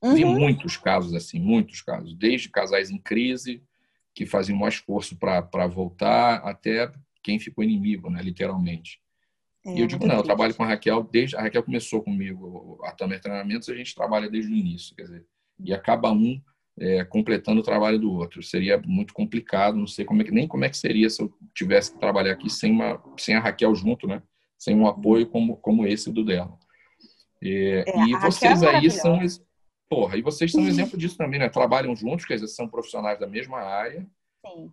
Uhum. 0.04 0.16
Vi 0.16 0.26
muitos 0.26 0.78
casos 0.78 1.14
assim, 1.16 1.40
muitos 1.40 1.82
casos, 1.82 2.14
desde 2.14 2.50
casais 2.50 2.92
em 2.92 2.98
crise 2.98 3.64
que 4.14 4.26
faziam 4.26 4.60
um 4.60 4.68
esforço 4.68 5.18
para 5.18 5.68
voltar, 5.68 6.36
até 6.38 6.92
quem 7.24 7.40
ficou 7.40 7.64
inimigo, 7.64 8.10
né, 8.10 8.22
literalmente. 8.22 9.00
É, 9.66 9.74
e 9.74 9.80
eu 9.80 9.88
digo, 9.88 10.06
não, 10.06 10.18
eu 10.18 10.24
trabalho 10.24 10.54
com 10.56 10.64
a 10.64 10.68
Raquel 10.68 11.04
desde. 11.04 11.36
A 11.36 11.42
Raquel 11.42 11.64
começou 11.64 12.02
comigo 12.02 12.80
a 12.84 12.92
Tamer 12.92 13.20
Treinamentos, 13.20 13.70
a 13.70 13.76
gente 13.76 13.94
trabalha 13.94 14.30
desde 14.30 14.52
o 14.52 14.56
início, 14.56 14.96
quer 14.96 15.04
dizer, 15.04 15.26
e 15.60 15.74
acaba 15.74 16.12
um 16.12 16.42
é, 16.80 17.04
completando 17.04 17.62
o 17.62 17.64
trabalho 17.64 18.00
do 18.00 18.12
outro. 18.12 18.44
Seria 18.44 18.82
muito 18.86 19.14
complicado, 19.14 19.78
não 19.78 19.88
sei 19.88 20.06
como 20.06 20.22
é 20.22 20.26
que, 20.26 20.32
nem 20.32 20.48
como 20.48 20.66
é 20.66 20.70
que 20.70 20.78
seria 20.78 21.10
se 21.10 21.22
eu 21.22 21.34
tivesse 21.54 21.92
que 21.94 22.00
trabalhar 22.00 22.34
aqui 22.34 22.50
sem, 22.50 22.72
uma, 22.72 23.02
sem 23.18 23.36
a 23.36 23.40
Raquel 23.40 23.74
junto, 23.76 24.08
né? 24.08 24.22
Sem 24.58 24.76
um 24.76 24.88
apoio 24.88 25.28
como, 25.28 25.58
como 25.58 25.86
esse 25.86 26.12
do 26.12 26.24
dela. 26.24 26.58
É, 27.44 27.84
é, 27.88 28.06
e 28.08 28.16
vocês 28.20 28.62
é 28.62 28.76
aí 28.76 28.90
são 28.90 29.20
Porra, 29.90 30.18
e 30.18 30.22
vocês 30.22 30.52
são 30.52 30.62
um 30.62 30.68
exemplo 30.68 30.98
disso 30.98 31.18
também, 31.18 31.40
né? 31.40 31.48
Trabalham 31.48 31.96
juntos, 31.96 32.26
quer 32.26 32.36
dizer, 32.36 32.48
são 32.48 32.68
profissionais 32.68 33.18
da 33.20 33.26
mesma 33.26 33.60
área. 33.60 34.06
Sim. 34.46 34.70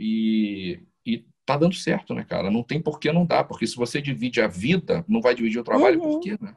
E, 0.00 0.80
e 1.06 1.24
tá 1.46 1.56
dando 1.56 1.74
certo, 1.76 2.12
né, 2.12 2.24
cara? 2.24 2.50
Não 2.50 2.64
tem 2.64 2.80
por 2.80 2.98
que 2.98 3.12
não 3.12 3.24
dá, 3.24 3.44
porque 3.44 3.68
se 3.68 3.76
você 3.76 4.02
divide 4.02 4.40
a 4.40 4.48
vida, 4.48 5.04
não 5.06 5.20
vai 5.20 5.32
dividir 5.32 5.60
o 5.60 5.64
trabalho, 5.64 6.02
uhum. 6.02 6.10
por 6.10 6.20
quê, 6.20 6.36
né? 6.40 6.56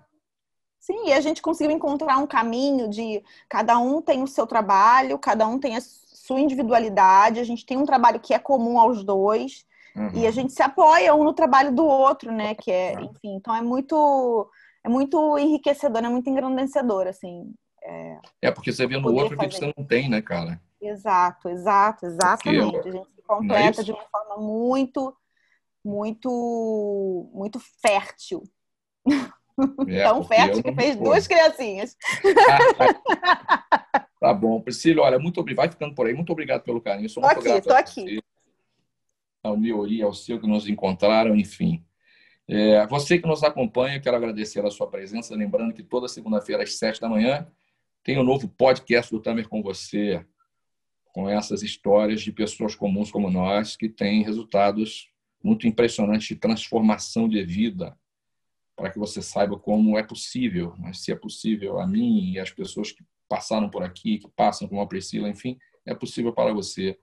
Sim, 0.86 1.08
e 1.08 1.14
a 1.14 1.20
gente 1.20 1.42
conseguiu 1.42 1.76
encontrar 1.76 2.20
um 2.20 2.28
caminho 2.28 2.88
de 2.88 3.24
cada 3.50 3.76
um 3.80 4.04
tem 4.04 4.22
o 4.22 4.28
seu 4.28 4.46
trabalho, 4.46 5.18
cada 5.18 5.48
um 5.48 5.58
tem 5.58 5.76
a 5.76 5.82
sua 5.82 6.40
individualidade, 6.40 7.40
a 7.40 7.44
gente 7.44 7.66
tem 7.66 7.76
um 7.76 7.88
trabalho 7.88 8.20
que 8.20 8.36
é 8.36 8.38
comum 8.38 8.80
aos 8.80 9.04
dois, 9.04 9.66
uhum. 9.96 10.12
e 10.14 10.28
a 10.28 10.32
gente 10.32 10.54
se 10.54 10.62
apoia 10.62 11.16
um 11.16 11.24
no 11.24 11.34
trabalho 11.34 11.74
do 11.74 11.84
outro, 11.84 12.32
né? 12.32 12.54
Que 12.54 12.72
é, 12.72 12.94
enfim, 13.02 13.34
então 13.34 13.56
é 13.56 13.64
muito 13.64 14.48
é 14.84 14.88
muito 14.88 15.40
enriquecedor, 15.40 16.06
é 16.06 16.10
muito 16.10 16.30
engrandecedor, 16.30 17.08
assim. 17.08 17.52
É, 17.84 18.20
é 18.44 18.52
porque 18.52 18.72
você 18.72 18.86
vê 18.86 19.00
no 19.00 19.12
outro 19.12 19.36
que 19.36 19.50
você 19.50 19.74
não 19.76 19.84
tem, 19.84 20.08
né, 20.08 20.22
cara? 20.22 20.62
Exato, 20.80 21.50
exato, 21.50 22.06
exatamente. 22.06 22.74
Porque, 22.74 22.90
a 22.90 22.92
gente 22.92 23.08
se 23.16 23.22
completa 23.24 23.82
é 23.82 23.84
de 23.84 23.92
uma 23.92 24.04
forma 24.04 24.38
muito, 24.38 25.18
muito, 25.84 27.28
muito 27.34 27.60
fértil. 27.82 28.44
É, 29.88 30.04
Tão 30.04 30.24
fértil 30.24 30.62
que 30.62 30.74
fez 30.74 30.96
duas 30.98 31.28
criancinhas. 31.28 31.96
tá 34.20 34.34
bom. 34.34 34.60
Priscila, 34.60 35.04
olha, 35.04 35.18
muito 35.20 35.40
obrigado. 35.40 35.66
Vai 35.66 35.72
ficando 35.72 35.96
por 35.96 36.08
aí. 36.08 36.14
Muito 36.14 36.32
obrigado 36.32 36.64
pelo 36.64 36.82
carinho. 36.82 37.10
Tô 37.14 37.26
aqui, 37.26 37.62
tô 37.62 37.74
aqui. 37.74 38.22
Ao 39.42 39.58
Neori, 39.58 40.02
ao 40.02 40.14
seu 40.14 40.40
que 40.40 40.48
nos 40.48 40.68
encontraram, 40.68 41.36
enfim. 41.36 41.84
É, 42.48 42.86
você 42.88 43.18
que 43.18 43.28
nos 43.28 43.44
acompanha, 43.44 44.00
quero 44.00 44.18
agradecer 44.18 44.64
a 44.66 44.72
sua 44.72 44.88
presença. 44.88 45.36
Lembrando 45.36 45.74
que 45.74 45.84
toda 45.84 46.08
segunda-feira, 46.08 46.64
às 46.64 46.78
sete 46.78 47.00
da 47.00 47.08
manhã, 47.08 47.48
tem 48.04 48.20
um 48.20 48.24
novo 48.24 48.48
podcast 48.48 49.12
do 49.12 49.22
Tamer 49.22 49.48
com 49.48 49.64
você, 49.64 50.24
com 51.14 51.30
essas 51.30 51.64
histórias 51.64 52.22
de 52.22 52.32
pessoas 52.32 52.76
comuns 52.76 53.10
como 53.10 53.32
nós, 53.32 53.76
que 53.76 53.88
têm 53.88 54.22
resultados 54.22 55.10
muito 55.42 55.68
impressionantes 55.68 56.28
de 56.28 56.36
transformação 56.36 57.30
de 57.30 57.44
vida, 57.44 57.98
para 58.76 58.92
que 58.92 59.00
você 59.00 59.22
saiba 59.22 59.58
como 59.58 59.98
é 59.98 60.04
possível, 60.04 60.76
mas 60.78 61.00
se 61.00 61.12
é 61.12 61.16
possível 61.16 61.80
a 61.80 61.88
mim 61.88 62.32
e 62.32 62.40
as 62.40 62.52
pessoas 62.52 62.92
que 62.92 63.04
passaram 63.28 63.70
por 63.70 63.84
aqui, 63.84 64.20
que 64.20 64.28
passam 64.30 64.68
como 64.68 64.82
a 64.82 64.88
Priscila, 64.88 65.30
enfim, 65.30 65.58
é 65.86 65.94
possível 65.94 66.34
para 66.34 66.54
você. 66.54 66.98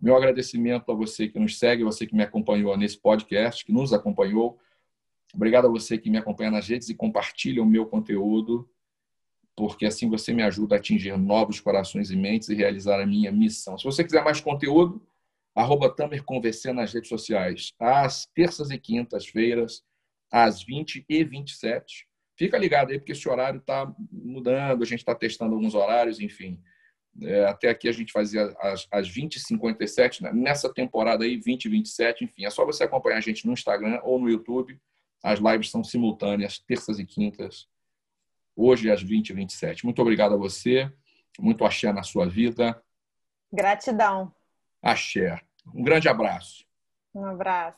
Meu 0.00 0.16
agradecimento 0.16 0.92
a 0.92 0.94
você 0.94 1.28
que 1.28 1.38
nos 1.38 1.58
segue, 1.58 1.82
você 1.82 2.06
que 2.06 2.14
me 2.14 2.22
acompanhou 2.22 2.76
nesse 2.76 2.96
podcast, 2.96 3.64
que 3.64 3.72
nos 3.72 3.92
acompanhou. 3.92 4.58
Obrigado 5.34 5.66
a 5.66 5.70
você 5.70 5.98
que 5.98 6.08
me 6.08 6.18
acompanha 6.18 6.52
nas 6.52 6.68
redes 6.68 6.88
e 6.88 6.94
compartilha 6.94 7.62
o 7.62 7.66
meu 7.66 7.84
conteúdo, 7.84 8.70
porque 9.56 9.86
assim 9.86 10.08
você 10.08 10.32
me 10.32 10.42
ajuda 10.42 10.76
a 10.76 10.78
atingir 10.78 11.18
novos 11.18 11.58
corações 11.58 12.12
e 12.12 12.16
mentes 12.16 12.48
e 12.48 12.54
realizar 12.54 13.00
a 13.00 13.06
minha 13.06 13.32
missão. 13.32 13.76
Se 13.76 13.84
você 13.84 14.04
quiser 14.04 14.22
mais 14.22 14.40
conteúdo, 14.40 15.02
arroba 15.52 15.90
Tamer 15.90 16.24
nas 16.72 16.92
redes 16.92 17.08
sociais, 17.08 17.72
às 17.78 18.26
terças 18.26 18.70
e 18.70 18.78
quintas-feiras, 18.78 19.82
às 20.30 20.62
20 20.62 21.04
e 21.08 21.24
27. 21.24 22.06
Fica 22.36 22.56
ligado 22.56 22.90
aí, 22.90 22.98
porque 22.98 23.12
esse 23.12 23.28
horário 23.28 23.58
está 23.58 23.92
mudando, 24.12 24.82
a 24.82 24.86
gente 24.86 25.00
está 25.00 25.14
testando 25.14 25.54
alguns 25.54 25.74
horários, 25.74 26.20
enfim. 26.20 26.62
É, 27.20 27.46
até 27.46 27.68
aqui 27.68 27.88
a 27.88 27.92
gente 27.92 28.12
fazia 28.12 28.54
às, 28.60 28.86
às 28.92 29.10
20h57, 29.10 30.20
né? 30.22 30.32
nessa 30.32 30.72
temporada 30.72 31.24
aí, 31.24 31.36
20 31.36 31.64
e 31.64 31.68
27, 31.68 32.24
enfim. 32.24 32.44
É 32.44 32.50
só 32.50 32.64
você 32.64 32.84
acompanhar 32.84 33.18
a 33.18 33.20
gente 33.20 33.44
no 33.46 33.52
Instagram 33.52 34.00
ou 34.04 34.20
no 34.20 34.30
YouTube. 34.30 34.78
As 35.22 35.40
lives 35.40 35.70
são 35.70 35.82
simultâneas, 35.82 36.60
terças 36.60 37.00
e 37.00 37.04
quintas, 37.04 37.66
hoje 38.54 38.90
às 38.90 39.02
20 39.02 39.30
e 39.30 39.32
27. 39.32 39.84
Muito 39.84 40.00
obrigado 40.00 40.34
a 40.34 40.38
você, 40.38 40.90
muito 41.40 41.64
axé 41.64 41.92
na 41.92 42.04
sua 42.04 42.28
vida. 42.28 42.80
Gratidão. 43.52 44.32
Axé. 44.80 45.40
Um 45.74 45.82
grande 45.82 46.08
abraço. 46.08 46.64
Um 47.14 47.24
abraço. 47.24 47.76